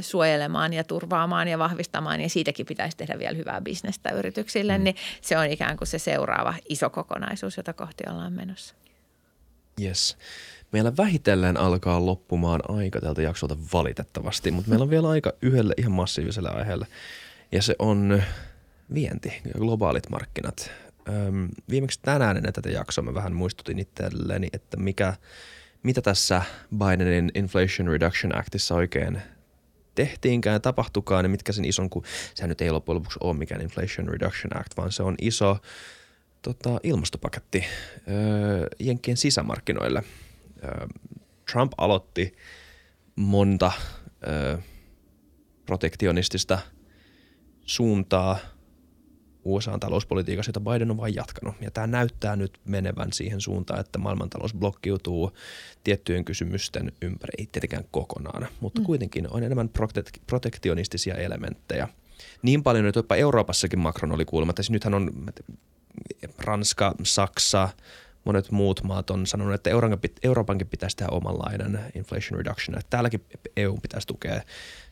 suojelemaan 0.00 0.72
ja 0.72 0.84
turvaamaan 0.84 1.48
ja 1.48 1.58
vahvistamaan. 1.58 2.20
Ja 2.20 2.28
siitäkin 2.28 2.66
pitäisi 2.66 2.96
tehdä 2.96 3.18
vielä 3.18 3.36
hyvää 3.36 3.60
bisnestä 3.60 4.10
yrityksille, 4.10 4.78
mm. 4.78 4.84
niin 4.84 4.96
se 5.20 5.38
on 5.38 5.46
ikään 5.46 5.76
kuin 5.76 5.88
se 5.88 5.98
seuraava 5.98 6.54
iso 6.68 6.90
kokonaisuus, 6.90 7.56
jota 7.56 7.72
kohti 7.72 8.04
ollaan 8.10 8.32
menossa. 8.32 8.74
Yes. 9.80 10.16
Meillä 10.72 10.96
vähitellen 10.96 11.56
alkaa 11.56 12.06
loppumaan 12.06 12.60
aika 12.68 13.00
tältä 13.00 13.22
jaksolta 13.22 13.56
valitettavasti, 13.72 14.50
mutta 14.50 14.70
meillä 14.70 14.82
on 14.82 14.90
vielä 14.90 15.08
aika 15.08 15.32
yhdelle 15.42 15.74
ihan 15.76 15.92
massiiviselle 15.92 16.48
aiheelle. 16.48 16.86
Ja 17.52 17.62
se 17.62 17.76
on 17.78 18.22
vienti 18.94 19.28
ja 19.44 19.52
globaalit 19.58 20.10
markkinat. 20.10 20.70
Öm, 21.08 21.48
viimeksi 21.70 22.00
tänään 22.02 22.36
ennen 22.36 22.52
tätä 22.52 22.70
jaksoa 22.70 23.04
mä 23.04 23.14
vähän 23.14 23.32
muistutin 23.32 23.78
itselleni, 23.78 24.48
että 24.52 24.76
mikä, 24.76 25.14
mitä 25.82 26.02
tässä 26.02 26.42
Bidenin 26.78 27.30
Inflation 27.34 27.88
Reduction 27.88 28.38
Actissa 28.38 28.74
oikein 28.74 29.22
tehtiinkään, 29.94 30.62
tapahtukaan 30.62 31.24
ja 31.24 31.28
mitkä 31.28 31.52
sen 31.52 31.64
ison, 31.64 31.90
kun 31.90 32.04
sehän 32.34 32.48
nyt 32.48 32.60
ei 32.60 32.70
loppujen 32.70 32.96
lopuksi 32.96 33.18
ole 33.22 33.36
mikään 33.36 33.60
Inflation 33.60 34.08
Reduction 34.08 34.56
Act, 34.56 34.76
vaan 34.76 34.92
se 34.92 35.02
on 35.02 35.14
iso 35.20 35.58
tota, 36.42 36.80
ilmastopaketti 36.82 37.64
öö, 38.08 38.66
Jenkkien 38.78 39.16
sisämarkkinoille– 39.16 40.02
Trump 41.52 41.72
aloitti 41.78 42.36
monta 43.16 43.72
protektionistista 45.66 46.58
suuntaa 47.64 48.38
USAn 49.44 49.80
talouspolitiikassa, 49.80 50.48
jota 50.48 50.60
Biden 50.60 50.90
on 50.90 50.96
vain 50.96 51.14
jatkanut. 51.14 51.54
Ja 51.60 51.70
tämä 51.70 51.86
näyttää 51.86 52.36
nyt 52.36 52.60
menevän 52.64 53.12
siihen 53.12 53.40
suuntaan, 53.40 53.80
että 53.80 53.98
maailmantalous 53.98 54.54
blokkiutuu 54.54 55.32
tiettyjen 55.84 56.24
kysymysten 56.24 56.92
ympäri, 57.02 57.32
ei 57.38 57.48
tietenkään 57.52 57.84
kokonaan, 57.90 58.48
mutta 58.60 58.80
mm. 58.80 58.84
kuitenkin 58.84 59.30
on 59.30 59.42
enemmän 59.42 59.70
protek- 59.78 60.22
protektionistisia 60.26 61.14
elementtejä. 61.14 61.88
Niin 62.42 62.62
paljon, 62.62 62.86
että 62.86 62.98
jopa 62.98 63.16
Euroopassakin 63.16 63.78
Macron 63.78 64.12
oli 64.12 64.24
kuulemma, 64.24 64.50
että 64.50 64.62
siis 64.62 64.70
nythän 64.70 64.94
on 64.94 65.10
Ranska, 66.38 66.94
Saksa, 67.02 67.68
monet 68.24 68.50
muut 68.50 68.82
maat 68.82 69.10
on 69.10 69.26
sanonut, 69.26 69.54
että 69.54 69.70
Euroopankin 70.22 70.66
pitäisi 70.66 70.96
tehdä 70.96 71.10
omanlainen 71.10 71.80
inflation 71.94 72.38
reduction. 72.38 72.78
Että 72.78 72.90
täälläkin 72.90 73.24
EU 73.56 73.76
pitäisi 73.76 74.06
tukea 74.06 74.42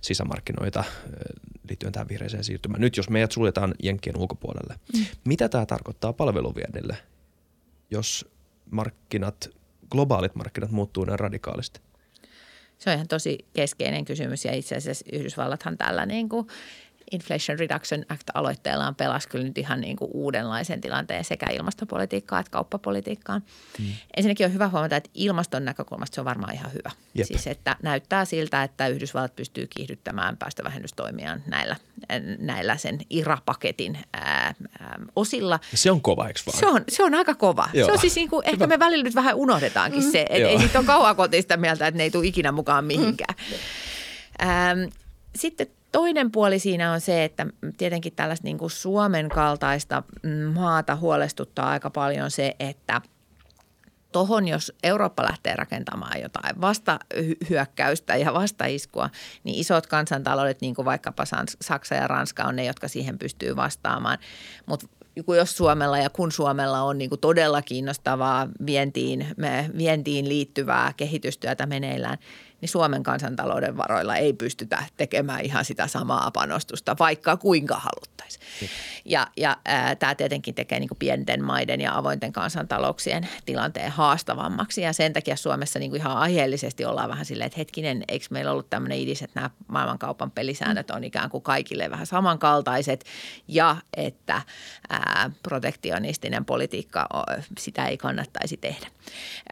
sisämarkkinoita 0.00 0.84
liittyen 1.68 1.92
tähän 1.92 2.08
vihreiseen 2.08 2.44
siirtymään. 2.44 2.80
Nyt 2.80 2.96
jos 2.96 3.10
meidät 3.10 3.32
suljetaan 3.32 3.74
Jenkkien 3.82 4.18
ulkopuolelle, 4.18 4.74
mm. 4.96 5.04
mitä 5.24 5.48
tämä 5.48 5.66
tarkoittaa 5.66 6.12
palveluviennille, 6.12 6.96
jos 7.90 8.30
markkinat, 8.70 9.50
globaalit 9.90 10.34
markkinat 10.34 10.70
muuttuu 10.70 11.04
näin 11.04 11.18
radikaalisti? 11.18 11.80
Se 12.78 12.90
on 12.90 12.94
ihan 12.94 13.08
tosi 13.08 13.38
keskeinen 13.52 14.04
kysymys 14.04 14.44
ja 14.44 14.54
itse 14.54 14.76
asiassa 14.76 15.04
Yhdysvallathan 15.12 15.78
tällä 15.78 16.06
niin 16.06 16.28
kuin 16.28 16.46
Inflation 17.10 17.58
Reduction 17.58 18.04
Act-aloitteellaan 18.08 18.94
pelasi 18.94 19.28
kyllä 19.28 19.44
nyt 19.44 19.58
ihan 19.58 19.80
niin 19.80 19.96
kuin 19.96 20.10
uudenlaisen 20.14 20.80
tilanteen 20.80 21.24
sekä 21.24 21.46
ilmastopolitiikkaan 21.52 22.40
että 22.40 22.50
kauppapolitiikkaan. 22.50 23.42
Hmm. 23.78 23.86
Ensinnäkin 24.16 24.46
on 24.46 24.52
hyvä 24.52 24.68
huomata, 24.68 24.96
että 24.96 25.10
ilmaston 25.14 25.64
näkökulmasta 25.64 26.14
se 26.14 26.20
on 26.20 26.24
varmaan 26.24 26.54
ihan 26.54 26.72
hyvä. 26.72 26.90
Jep. 27.14 27.26
Siis 27.26 27.46
että 27.46 27.76
näyttää 27.82 28.24
siltä, 28.24 28.62
että 28.62 28.88
Yhdysvallat 28.88 29.36
pystyy 29.36 29.66
kiihdyttämään 29.76 30.36
päästövähennystoimiaan 30.36 31.42
näillä, 31.46 31.76
näillä 32.38 32.76
sen 32.76 32.98
IRA-paketin 33.10 33.98
ää, 34.12 34.54
ää, 34.80 34.98
osilla. 35.16 35.60
Se 35.74 35.90
on 35.90 36.00
kova, 36.00 36.28
eikö 36.28 36.40
vaan? 36.46 36.58
Se 36.58 36.66
on, 36.66 36.84
se 36.88 37.04
on 37.04 37.14
aika 37.14 37.34
kova. 37.34 37.68
Joo. 37.72 37.86
Se 37.86 37.92
on 37.92 37.98
siis 37.98 38.16
niin 38.16 38.30
kuin, 38.30 38.48
ehkä 38.48 38.66
me 38.66 38.78
välillä 38.78 39.04
nyt 39.04 39.14
vähän 39.14 39.34
unohdetaankin 39.34 40.04
mm. 40.04 40.10
se, 40.10 40.20
että 40.20 40.48
ei 40.48 40.58
siitä 40.58 40.78
ole 40.78 40.86
kauan 40.86 41.16
kotista 41.16 41.56
mieltä, 41.56 41.86
että 41.86 41.98
ne 41.98 42.04
ei 42.04 42.10
tule 42.10 42.26
ikinä 42.26 42.52
mukaan 42.52 42.84
mihinkään. 42.84 43.34
Mm. 43.50 44.48
Ähm, 44.48 44.78
sitten 45.34 45.66
Toinen 45.92 46.30
puoli 46.30 46.58
siinä 46.58 46.92
on 46.92 47.00
se, 47.00 47.24
että 47.24 47.46
tietenkin 47.76 48.12
tällaista 48.12 48.44
niin 48.44 48.58
kuin 48.58 48.70
Suomen 48.70 49.28
kaltaista 49.28 50.02
maata 50.54 50.96
huolestuttaa 50.96 51.70
aika 51.70 51.90
paljon 51.90 52.30
se, 52.30 52.56
että 52.60 53.00
tohon, 54.12 54.48
jos 54.48 54.72
Eurooppa 54.82 55.24
lähtee 55.24 55.56
rakentamaan 55.56 56.20
jotain 56.20 56.60
vastahyökkäystä 56.60 58.16
ja 58.16 58.34
vastaiskua, 58.34 59.10
niin 59.44 59.60
isot 59.60 59.86
kansantaloudet, 59.86 60.60
niin 60.60 60.74
kuin 60.74 60.84
vaikkapa 60.84 61.24
Saksa 61.60 61.94
ja 61.94 62.08
Ranska 62.08 62.44
on 62.44 62.56
ne, 62.56 62.64
jotka 62.64 62.88
siihen 62.88 63.18
pystyy 63.18 63.56
vastaamaan. 63.56 64.18
Mutta 64.66 64.86
jos 65.36 65.56
Suomella 65.56 65.98
ja 65.98 66.10
kun 66.10 66.32
Suomella 66.32 66.82
on 66.82 66.98
niin 66.98 67.10
kuin 67.10 67.20
todella 67.20 67.62
kiinnostavaa 67.62 68.48
vientiin, 68.66 69.26
vientiin 69.78 70.28
liittyvää 70.28 70.92
kehitystyötä 70.96 71.66
meneillään– 71.66 72.18
niin 72.60 72.68
Suomen 72.68 73.02
kansantalouden 73.02 73.76
varoilla 73.76 74.16
ei 74.16 74.32
pystytä 74.32 74.82
tekemään 74.96 75.40
ihan 75.40 75.64
sitä 75.64 75.86
samaa 75.86 76.30
panostusta, 76.30 76.96
vaikka 76.98 77.36
kuinka 77.36 77.74
haluttaisiin. 77.74 78.70
Ja, 79.04 79.26
ja 79.36 79.56
tämä 79.98 80.14
tietenkin 80.14 80.54
tekee 80.54 80.80
niin 80.80 80.88
kuin 80.88 80.98
pienten 80.98 81.44
maiden 81.44 81.80
ja 81.80 81.96
avointen 81.96 82.32
kansantalouksien 82.32 83.28
tilanteen 83.46 83.90
haastavammaksi 83.90 84.82
ja 84.82 84.92
sen 84.92 85.12
takia 85.12 85.36
Suomessa 85.36 85.78
niin 85.78 85.90
kuin 85.90 86.00
ihan 86.00 86.16
aiheellisesti 86.16 86.84
ollaan 86.84 87.08
vähän 87.08 87.24
silleen, 87.24 87.46
että 87.46 87.58
hetkinen, 87.58 88.04
eikö 88.08 88.26
meillä 88.30 88.52
ollut 88.52 88.70
tämmöinen 88.70 88.98
idis, 88.98 89.22
että 89.22 89.40
nämä 89.40 89.50
maailmankaupan 89.66 90.30
pelisäännöt 90.30 90.90
on 90.90 91.04
ikään 91.04 91.30
kuin 91.30 91.42
kaikille 91.42 91.90
vähän 91.90 92.06
samankaltaiset 92.06 93.04
ja 93.48 93.76
että 93.96 94.42
ää, 94.90 95.30
protektionistinen 95.42 96.44
politiikka, 96.44 97.08
sitä 97.58 97.86
ei 97.86 97.96
kannattaisi 97.96 98.56
tehdä. 98.56 98.86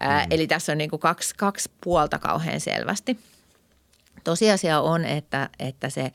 Ää, 0.00 0.24
mm. 0.24 0.26
Eli 0.30 0.46
tässä 0.46 0.72
on 0.72 0.78
niin 0.78 0.90
kuin 0.90 1.00
kaksi, 1.00 1.34
kaksi 1.36 1.70
puolta 1.84 2.18
kauhean 2.18 2.60
selvästi. 2.60 2.97
Tosiasia 4.24 4.80
on, 4.80 5.04
että, 5.04 5.50
että 5.58 5.90
se 5.90 6.12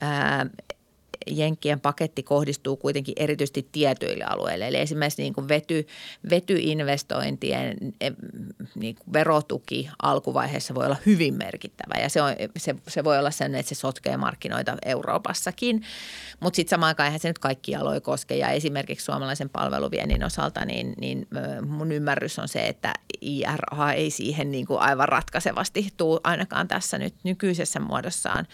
ää, 0.00 0.46
Jenkkien 1.26 1.80
paketti 1.80 2.22
kohdistuu 2.22 2.76
kuitenkin 2.76 3.14
erityisesti 3.16 3.68
tietyille 3.72 4.24
alueille. 4.24 4.68
Eli 4.68 4.78
esimerkiksi 4.78 5.22
niin 5.22 5.34
kuin 5.34 5.48
vety, 5.48 5.86
vetyinvestointien 6.30 7.76
niin 8.74 8.94
kuin 8.94 9.12
verotuki 9.12 9.90
alkuvaiheessa 10.02 10.74
voi 10.74 10.86
olla 10.86 10.96
hyvin 11.06 11.34
merkittävä 11.34 12.02
ja 12.02 12.08
se, 12.08 12.22
on, 12.22 12.32
se, 12.56 12.74
se 12.88 13.04
voi 13.04 13.18
olla 13.18 13.30
sen, 13.30 13.54
että 13.54 13.68
se 13.68 13.74
sotkee 13.74 14.16
markkinoita 14.16 14.76
Euroopassakin. 14.84 15.82
Mutta 16.40 16.56
sitten 16.56 16.70
samaan 16.70 16.88
aikaan 16.88 17.06
eihän 17.06 17.20
se 17.20 17.28
nyt 17.28 17.38
kaikki 17.38 17.76
aloja 17.76 18.00
koske 18.00 18.36
ja 18.36 18.48
esimerkiksi 18.48 19.04
suomalaisen 19.04 19.50
palveluviennin 19.50 20.24
osalta 20.24 20.64
niin, 20.64 20.94
niin 21.00 21.28
mun 21.66 21.92
ymmärrys 21.92 22.38
on 22.38 22.48
se, 22.48 22.68
että 22.68 22.94
IRA 23.20 23.92
ei 23.92 24.10
siihen 24.10 24.50
niin 24.50 24.66
kuin 24.66 24.80
aivan 24.80 25.08
ratkaisevasti 25.08 25.88
tule 25.96 26.20
ainakaan 26.24 26.68
tässä 26.68 26.98
nyt 26.98 27.14
nykyisessä 27.24 27.80
muodossaan 27.80 28.46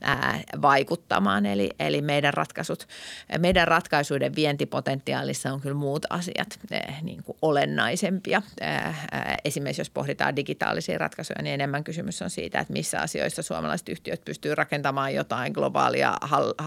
ää, 0.00 0.40
vaikuttamaan. 0.62 1.46
Eli, 1.46 1.70
eli 1.78 2.02
meidän 2.06 2.34
ratkaisut, 2.34 2.88
meidän 3.38 3.68
ratkaisuiden 3.68 4.34
vientipotentiaalissa 4.36 5.52
on 5.52 5.60
kyllä 5.60 5.74
muut 5.74 6.06
asiat 6.10 6.58
ää, 6.72 6.98
niin 7.02 7.22
kuin 7.22 7.38
olennaisempia. 7.42 8.42
Ää, 8.60 8.94
esimerkiksi 9.44 9.80
jos 9.80 9.90
pohditaan 9.90 10.36
digitaalisia 10.36 10.98
ratkaisuja, 10.98 11.42
niin 11.42 11.54
enemmän 11.54 11.84
kysymys 11.84 12.22
on 12.22 12.30
siitä, 12.30 12.60
että 12.60 12.72
missä 12.72 13.00
asioissa 13.00 13.42
suomalaiset 13.42 13.88
yhtiöt 13.88 14.24
pystyy 14.24 14.54
rakentamaan 14.54 15.14
jotain 15.14 15.52
globaalia 15.52 16.16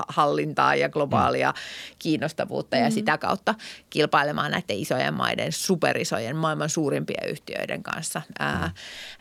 hallintaa 0.08 0.76
ja 0.76 0.90
globaalia 0.90 1.54
kiinnostavuutta 2.00 2.76
ja 2.76 2.84
mm-hmm. 2.84 2.94
sitä 2.94 3.18
kautta 3.18 3.56
kilpailemaan 3.90 4.52
näiden 4.52 4.78
isojen 4.78 5.14
maiden, 5.14 5.52
superisojen, 5.52 6.36
maailman 6.36 6.70
suurimpien 6.70 7.30
yhtiöiden 7.30 7.84
kanssa 7.84 8.22
ää, 8.40 8.72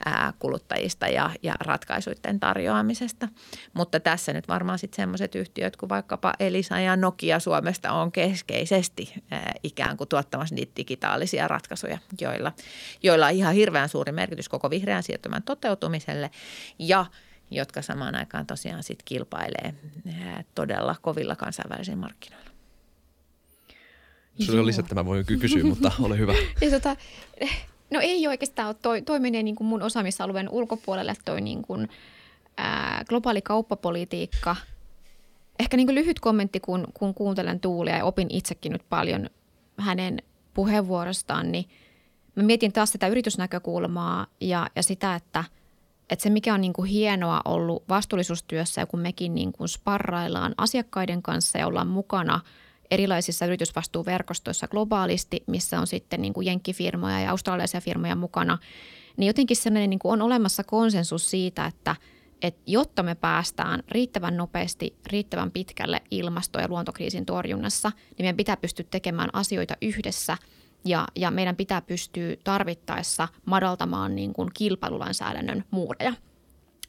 ää, 0.04 0.32
kuluttajista 0.38 1.08
ja, 1.08 1.30
ja 1.42 1.54
ratkaisuiden 1.60 2.40
tarjoamisesta. 2.40 3.28
Mutta 3.74 4.00
tässä 4.00 4.32
nyt 4.32 4.48
varmaan 4.48 4.78
sitten 4.78 4.96
sellaiset 4.96 5.34
yhtiöt 5.34 5.76
kuin 5.76 5.88
vaikkapa 6.08 6.34
Elisa 6.40 6.80
ja 6.80 6.96
Nokia 6.96 7.40
Suomesta 7.40 7.92
on 7.92 8.12
keskeisesti 8.12 9.14
ää, 9.30 9.52
ikään 9.62 9.96
kuin 9.96 10.08
tuottamassa 10.08 10.54
niitä 10.54 10.72
digitaalisia 10.76 11.48
ratkaisuja, 11.48 11.98
joilla, 12.20 12.52
joilla 13.02 13.26
on 13.26 13.32
ihan 13.32 13.54
hirveän 13.54 13.88
suuri 13.88 14.12
merkitys 14.12 14.48
koko 14.48 14.70
vihreän 14.70 15.02
siirtymän 15.02 15.42
toteutumiselle 15.42 16.30
ja 16.78 17.06
jotka 17.50 17.82
samaan 17.82 18.14
aikaan 18.14 18.46
tosiaan 18.46 18.82
sitten 18.82 19.04
kilpailee 19.04 19.74
todella 20.54 20.96
kovilla 21.02 21.36
kansainvälisillä 21.36 21.96
markkinoilla. 21.96 22.50
Sulla 24.40 24.60
on 24.60 24.66
lisättävä, 24.66 25.04
voin 25.04 25.26
kysyä, 25.26 25.64
mutta 25.64 25.92
ole 26.00 26.18
hyvä. 26.18 26.32
Ja 26.60 26.70
tota, 26.70 26.96
no 27.90 28.00
ei 28.00 28.26
oikeastaan 28.28 28.68
ole, 28.68 28.76
toi, 28.82 29.02
toi 29.02 29.20
menee 29.20 29.42
niin 29.42 29.56
kuin 29.56 29.68
mun 29.68 29.82
osaamisalueen 29.82 30.48
ulkopuolelle, 30.48 31.14
toi 31.24 31.40
niin 31.40 31.62
kuin, 31.62 31.88
ää, 32.56 33.04
globaali 33.08 33.42
kauppapolitiikka. 33.42 34.56
Ehkä 35.58 35.76
niin 35.76 35.94
lyhyt 35.94 36.20
kommentti, 36.20 36.60
kun, 36.60 36.86
kun 36.94 37.14
kuuntelen 37.14 37.60
Tuulia 37.60 37.96
ja 37.96 38.04
opin 38.04 38.26
itsekin 38.30 38.72
nyt 38.72 38.82
paljon 38.88 39.30
hänen 39.78 40.22
puheenvuorostaan, 40.54 41.52
niin 41.52 41.64
mä 42.34 42.42
mietin 42.42 42.72
taas 42.72 42.92
sitä 42.92 43.08
yritysnäkökulmaa 43.08 44.26
ja, 44.40 44.70
ja 44.76 44.82
sitä, 44.82 45.14
että, 45.14 45.44
että 46.10 46.22
se 46.22 46.30
mikä 46.30 46.54
on 46.54 46.60
niin 46.60 46.72
kuin 46.72 46.90
hienoa 46.90 47.40
ollut 47.44 47.88
vastuullisuustyössä 47.88 48.80
ja 48.80 48.86
kun 48.86 49.00
mekin 49.00 49.34
niin 49.34 49.52
kuin 49.52 49.68
sparraillaan 49.68 50.54
asiakkaiden 50.56 51.22
kanssa 51.22 51.58
ja 51.58 51.66
ollaan 51.66 51.88
mukana– 51.88 52.40
erilaisissa 52.90 53.46
yritysvastuuverkostoissa 53.46 54.68
globaalisti, 54.68 55.42
missä 55.46 55.80
on 55.80 55.86
sitten 55.86 56.22
niin 56.22 56.32
kuin 56.32 56.46
jenkkifirmoja 56.46 57.20
ja 57.20 57.30
australialaisia 57.30 57.80
firmoja 57.80 58.16
mukana, 58.16 58.58
niin 59.16 59.26
jotenkin 59.26 59.56
sellainen 59.56 59.90
niin 59.90 59.98
kuin 59.98 60.12
on 60.12 60.22
olemassa 60.22 60.64
konsensus 60.64 61.30
siitä, 61.30 61.66
että, 61.66 61.96
että 62.42 62.62
jotta 62.66 63.02
me 63.02 63.14
päästään 63.14 63.82
riittävän 63.88 64.36
nopeasti, 64.36 64.96
riittävän 65.06 65.50
pitkälle 65.50 66.02
ilmasto- 66.10 66.60
ja 66.60 66.68
luontokriisin 66.68 67.26
torjunnassa, 67.26 67.88
niin 67.88 68.16
meidän 68.24 68.36
pitää 68.36 68.56
pystyä 68.56 68.86
tekemään 68.90 69.30
asioita 69.32 69.76
yhdessä. 69.82 70.36
Ja, 70.84 71.06
ja 71.16 71.30
meidän 71.30 71.56
pitää 71.56 71.82
pystyä 71.82 72.36
tarvittaessa 72.44 73.28
madaltamaan 73.44 74.14
niin 74.14 74.32
kuin 74.32 74.50
kilpailulainsäädännön 74.54 75.64
muureja– 75.70 76.12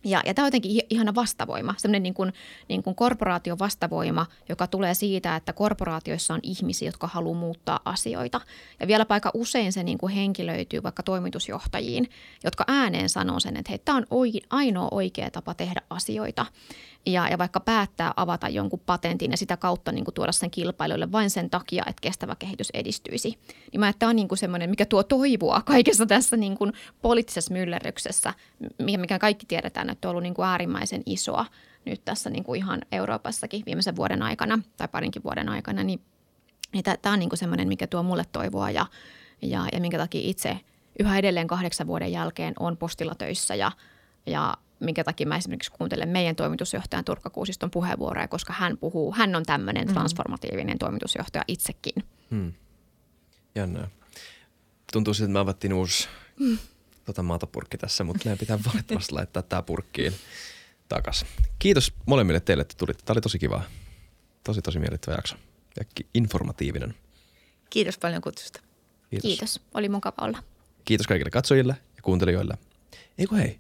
ja, 0.04 0.22
ja 0.26 0.34
tämä 0.34 0.44
on 0.44 0.48
jotenkin 0.48 0.82
ihana 0.90 1.16
vastavoima, 1.16 1.74
semmoinen 1.78 2.04
niin 2.04 2.14
kuin, 2.14 2.34
niin 2.68 2.84
kuin 2.84 2.96
korporaation 2.96 3.60
vastavoima, 3.60 4.26
joka 4.50 4.68
tulee 4.68 4.94
siitä, 4.94 5.36
että 5.36 5.54
korporaatioissa 5.54 6.34
on 6.34 6.40
ihmisiä, 6.44 6.88
jotka 6.88 7.08
haluaa 7.08 7.40
muuttaa 7.40 7.80
asioita. 7.86 8.42
Ja 8.80 8.88
vielä 8.88 9.06
aika 9.10 9.32
usein 9.34 9.74
se 9.74 9.84
niin 9.84 9.98
kuin 9.98 10.14
henkilöityy 10.14 10.84
vaikka 10.84 11.04
toimitusjohtajiin, 11.04 12.10
jotka 12.44 12.64
ääneen 12.68 13.10
sanoo 13.10 13.40
sen, 13.40 13.58
että 13.58 13.70
hei, 13.70 13.80
tämä 13.80 13.98
on 13.98 14.06
ainoa 14.50 14.88
oikea 14.92 15.32
tapa 15.32 15.54
tehdä 15.54 15.82
asioita 15.90 16.46
ja, 17.06 17.30
ja 17.30 17.38
vaikka 17.38 17.60
päättää 17.60 18.14
avata 18.16 18.50
jonkun 18.50 18.80
patentin 18.86 19.32
ja 19.32 19.38
sitä 19.38 19.58
kautta 19.58 19.92
niin 19.92 20.06
kuin 20.06 20.16
tuoda 20.16 20.32
sen 20.32 20.52
kilpailijoille 20.52 21.12
vain 21.12 21.30
sen 21.30 21.50
takia, 21.50 21.84
että 21.88 22.02
kestävä 22.02 22.36
kehitys 22.36 22.70
edistyisi. 22.74 23.40
Niin 23.72 23.80
mä, 23.80 23.90
että 23.90 24.00
tämä 24.00 24.10
on 24.10 24.16
niin 24.16 24.28
kuin 24.28 24.40
semmoinen, 24.40 24.70
mikä 24.70 24.86
tuo 24.86 25.04
toivoa 25.04 25.62
kaikessa 25.66 26.06
tässä 26.06 26.38
niin 26.38 26.58
kuin 26.58 26.74
poliittisessa 27.02 27.54
myllerryksessä, 27.54 28.34
mikä 28.98 29.20
kaikki 29.20 29.46
tiedetään, 29.46 29.89
että 29.92 30.08
on 30.08 30.10
ollut 30.10 30.24
niin 30.24 30.34
kuin 30.34 30.48
äärimmäisen 30.48 31.04
isoa 31.06 31.46
nyt 31.86 32.06
tässä 32.06 32.30
niin 32.30 32.44
kuin 32.44 32.58
ihan 32.58 32.82
Euroopassakin 32.92 33.64
viimeisen 33.66 33.96
vuoden 33.96 34.22
aikana 34.22 34.60
tai 34.78 34.88
parinkin 34.88 35.24
vuoden 35.24 35.50
aikana, 35.50 35.84
niin 35.84 36.02
Niin 36.74 36.84
tämä 36.84 37.14
on 37.14 37.20
niin 37.20 37.30
semmoinen, 37.34 37.68
mikä 37.68 37.88
tuo 37.88 38.04
mulle 38.04 38.24
toivoa 38.32 38.72
ja, 38.72 38.86
ja, 39.42 39.68
ja 39.74 39.80
minkä 39.80 39.98
takia 39.98 40.22
itse 40.24 40.60
yhä 41.00 41.18
edelleen 41.18 41.48
kahdeksan 41.48 41.88
vuoden 41.88 42.12
jälkeen 42.12 42.54
on 42.60 42.78
postilla 42.78 43.16
töissä 43.16 43.56
ja, 43.56 43.72
ja 44.26 44.58
minkä 44.80 45.04
takia 45.04 45.28
mä 45.28 45.38
esimerkiksi 45.38 45.72
kuuntelen 45.72 46.10
meidän 46.10 46.36
toimitusjohtajan 46.36 47.06
Turkka 47.06 47.30
Kuusiston 47.30 47.72
puheenvuoroja, 47.72 48.28
koska 48.28 48.54
hän 48.54 48.78
puhuu, 48.78 49.14
hän 49.14 49.36
on 49.36 49.44
tämmöinen 49.44 49.88
mm. 49.88 49.94
transformatiivinen 49.94 50.78
toimitusjohtaja 50.78 51.44
itsekin. 51.48 52.04
Hmm. 52.32 52.54
Jännää. 53.56 53.88
Tuntuu 54.94 55.14
siltä, 55.14 55.26
että 55.26 55.34
me 55.34 55.40
avattiin 55.40 55.74
uusi 55.74 56.08
mm. 56.40 56.58
Tota 57.10 57.24
maatopurkki 57.24 57.78
tässä, 57.78 58.04
mutta 58.04 58.26
meidän 58.26 58.38
pitää 58.38 58.60
valitettavasti 58.66 59.14
laittaa 59.14 59.44
tämä 59.44 59.62
purkkiin 59.62 60.14
takas. 60.90 61.26
Kiitos 61.60 61.94
molemmille 62.06 62.40
teille, 62.40 62.62
että 62.62 62.76
tulitte. 62.78 63.04
Tämä 63.06 63.14
oli 63.14 63.22
tosi 63.22 63.40
kiva. 63.40 63.64
Tosi, 64.44 64.62
tosi 64.62 64.80
miellyttävä 64.80 65.16
jakso 65.16 65.36
ja 65.80 65.86
informatiivinen. 66.14 66.96
Kiitos 67.70 67.98
paljon 67.98 68.22
kutsusta. 68.22 68.62
Kiitos. 69.10 69.30
Kiitos. 69.30 69.62
Oli 69.74 69.90
mukava 69.90 70.26
olla. 70.26 70.44
Kiitos 70.86 71.08
kaikille 71.08 71.32
katsojille 71.32 71.76
ja 71.96 72.02
kuuntelijoille. 72.02 72.58
Eikö 73.18 73.36
hei, 73.36 73.60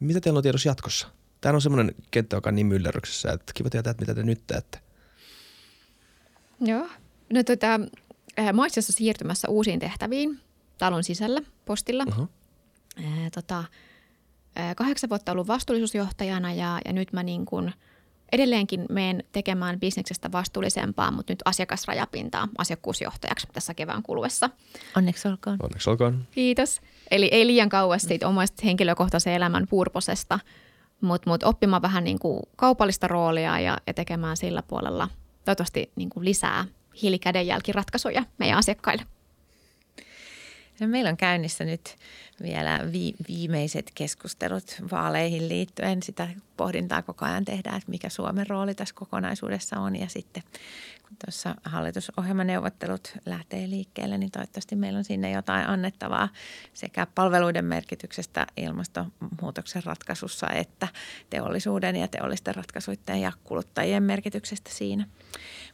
mitä 0.00 0.20
teillä 0.20 0.38
on 0.38 0.42
tiedossa 0.42 0.68
jatkossa? 0.68 1.08
Tämä 1.40 1.54
on 1.54 1.62
semmoinen 1.62 1.94
kenttä, 2.10 2.36
joka 2.36 2.50
on 2.50 2.54
niin 2.54 2.66
myllerryksessä, 2.66 3.32
että 3.32 3.52
kiva 3.54 3.70
tietää, 3.70 3.90
että 3.90 4.02
mitä 4.02 4.14
te 4.14 4.22
nyt 4.22 4.46
teette. 4.46 4.78
Joo. 6.60 6.88
No 7.32 7.42
tota, 7.42 7.80
äh, 8.38 8.52
mä 8.52 8.62
siirtymässä 8.80 9.48
uusiin 9.48 9.80
tehtäviin 9.80 10.40
talon 10.78 11.04
sisällä 11.04 11.40
postilla. 11.64 12.04
Uh-huh. 12.08 12.28
Äh, 13.04 13.30
tota, 13.34 13.58
äh, 14.58 14.76
kahdeksan 14.76 15.10
vuotta 15.10 15.32
ollut 15.32 15.48
vastuullisuusjohtajana 15.48 16.52
ja, 16.52 16.80
ja 16.84 16.92
nyt 16.92 17.12
mä 17.12 17.22
niin 17.22 17.46
kuin 17.46 17.72
edelleenkin 18.32 18.86
menen 18.90 19.24
tekemään 19.32 19.80
bisneksestä 19.80 20.32
vastuullisempaa, 20.32 21.10
mutta 21.10 21.32
nyt 21.32 21.42
asiakasrajapintaa 21.44 22.48
asiakkuusjohtajaksi 22.58 23.46
tässä 23.52 23.74
kevään 23.74 24.02
kuluessa. 24.02 24.50
Onneksi 24.96 25.28
olkoon. 25.28 25.56
Onneksi 25.62 25.90
olkoon. 25.90 26.26
Kiitos. 26.30 26.80
Eli 27.10 27.28
ei 27.32 27.46
liian 27.46 27.68
kauas 27.68 28.02
siitä 28.02 28.28
omasta 28.28 28.62
henkilökohtaisen 28.64 29.32
elämän 29.32 29.66
purposesta, 29.70 30.38
mutta 31.00 31.30
mut 31.30 31.42
oppimaan 31.42 31.82
vähän 31.82 32.04
niin 32.04 32.18
kuin 32.18 32.40
kaupallista 32.56 33.08
roolia 33.08 33.60
ja, 33.60 33.78
ja 33.86 33.94
tekemään 33.94 34.36
sillä 34.36 34.62
puolella 34.62 35.08
toivottavasti 35.44 35.92
niin 35.96 36.10
kuin 36.10 36.24
lisää 36.24 36.64
hiilikädenjälkiratkaisuja 37.02 38.24
meidän 38.38 38.58
asiakkaille. 38.58 39.06
Meillä 40.80 41.10
on 41.10 41.16
käynnissä 41.16 41.64
nyt 41.64 41.96
vielä 42.42 42.80
vi- 42.92 43.14
viimeiset 43.28 43.90
keskustelut 43.94 44.76
vaaleihin 44.92 45.48
liittyen. 45.48 46.02
Sitä 46.02 46.28
pohdintaa 46.56 47.02
koko 47.02 47.24
ajan 47.24 47.44
tehdään, 47.44 47.76
että 47.76 47.90
mikä 47.90 48.08
Suomen 48.08 48.46
rooli 48.46 48.74
tässä 48.74 48.94
kokonaisuudessa 48.94 49.80
on. 49.80 49.96
Ja 49.96 50.08
sitten 50.08 50.42
kun 51.02 51.16
tuossa 51.24 51.54
hallitusohjelmaneuvottelut 51.64 53.12
lähtee 53.26 53.70
liikkeelle, 53.70 54.18
niin 54.18 54.30
toivottavasti 54.30 54.76
meillä 54.76 54.98
on 54.98 55.04
sinne 55.04 55.30
jotain 55.30 55.68
annettavaa 55.68 56.28
sekä 56.72 57.06
palveluiden 57.14 57.64
merkityksestä 57.64 58.46
ilmastonmuutoksen 58.56 59.84
ratkaisussa 59.84 60.48
että 60.50 60.88
teollisuuden 61.30 61.96
ja 61.96 62.08
teollisten 62.08 62.54
ratkaisuiden 62.54 63.20
ja 63.20 63.32
kuluttajien 63.44 64.02
merkityksestä 64.02 64.70
siinä. 64.70 65.06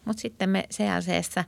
Mutta 0.04 0.20
sitten 0.20 0.50
me 0.50 0.64
CLCssä 0.72 1.44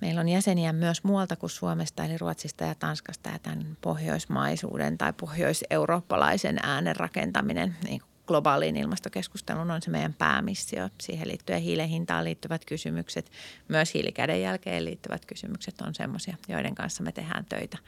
Meillä 0.00 0.20
on 0.20 0.28
jäseniä 0.28 0.72
myös 0.72 1.04
muualta 1.04 1.36
kuin 1.36 1.50
Suomesta, 1.50 2.04
eli 2.04 2.18
Ruotsista 2.18 2.64
ja 2.64 2.74
Tanskasta 2.74 3.30
ja 3.30 3.38
tämän 3.38 3.76
pohjoismaisuuden 3.80 4.98
tai 4.98 5.12
pohjoiseurooppalaisen 5.12 6.58
äänen 6.62 6.96
rakentaminen 6.96 7.76
niin 7.84 8.02
globaaliin 8.26 8.76
ilmastokeskusteluun 8.76 9.70
on 9.70 9.82
se 9.82 9.90
meidän 9.90 10.14
päämissio. 10.14 10.88
Siihen 11.00 11.28
liittyen 11.28 11.60
hiilen 11.60 11.88
hintaan 11.88 12.24
liittyvät 12.24 12.64
kysymykset, 12.64 13.30
myös 13.68 13.94
hiilikädenjälkeen 13.94 14.84
liittyvät 14.84 15.26
kysymykset 15.26 15.80
on 15.80 15.94
sellaisia, 15.94 16.36
joiden 16.48 16.74
kanssa 16.74 17.02
me 17.02 17.12
tehdään 17.12 17.44
töitä 17.44 17.78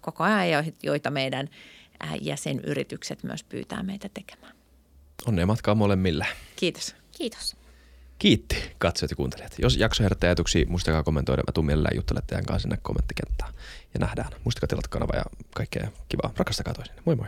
koko 0.00 0.24
ajan, 0.24 0.64
joita 0.82 1.10
meidän 1.10 1.48
jäsenyritykset 2.20 3.22
myös 3.22 3.44
pyytää 3.44 3.82
meitä 3.82 4.08
tekemään. 4.14 4.52
Onnea 5.26 5.46
matkaa 5.46 5.74
molemmille. 5.74 6.26
Kiitos. 6.56 6.94
Kiitos. 7.18 7.57
Kiitti 8.18 8.56
katsojat 8.78 9.10
ja 9.10 9.16
kuuntelijat. 9.16 9.54
Jos 9.58 9.76
jakso 9.76 10.02
herättää 10.02 10.28
ajatuksia, 10.28 10.66
muistakaa 10.68 11.02
kommentoida. 11.02 11.42
Mä 11.46 11.52
tuun 11.52 11.66
mielellään 11.66 11.96
juttelemaan 11.96 12.26
teidän 12.26 12.44
kanssa 12.44 12.62
sinne 12.62 12.78
kommenttikenttään. 12.82 13.52
Ja 13.94 14.00
nähdään. 14.00 14.30
Muistakaa 14.44 14.66
tilata 14.66 14.88
kanava 14.88 15.16
ja 15.16 15.24
kaikkea 15.54 15.88
kivaa. 16.08 16.32
Rakastakaa 16.36 16.74
toisinne. 16.74 17.02
Moi 17.04 17.16
moi. 17.16 17.26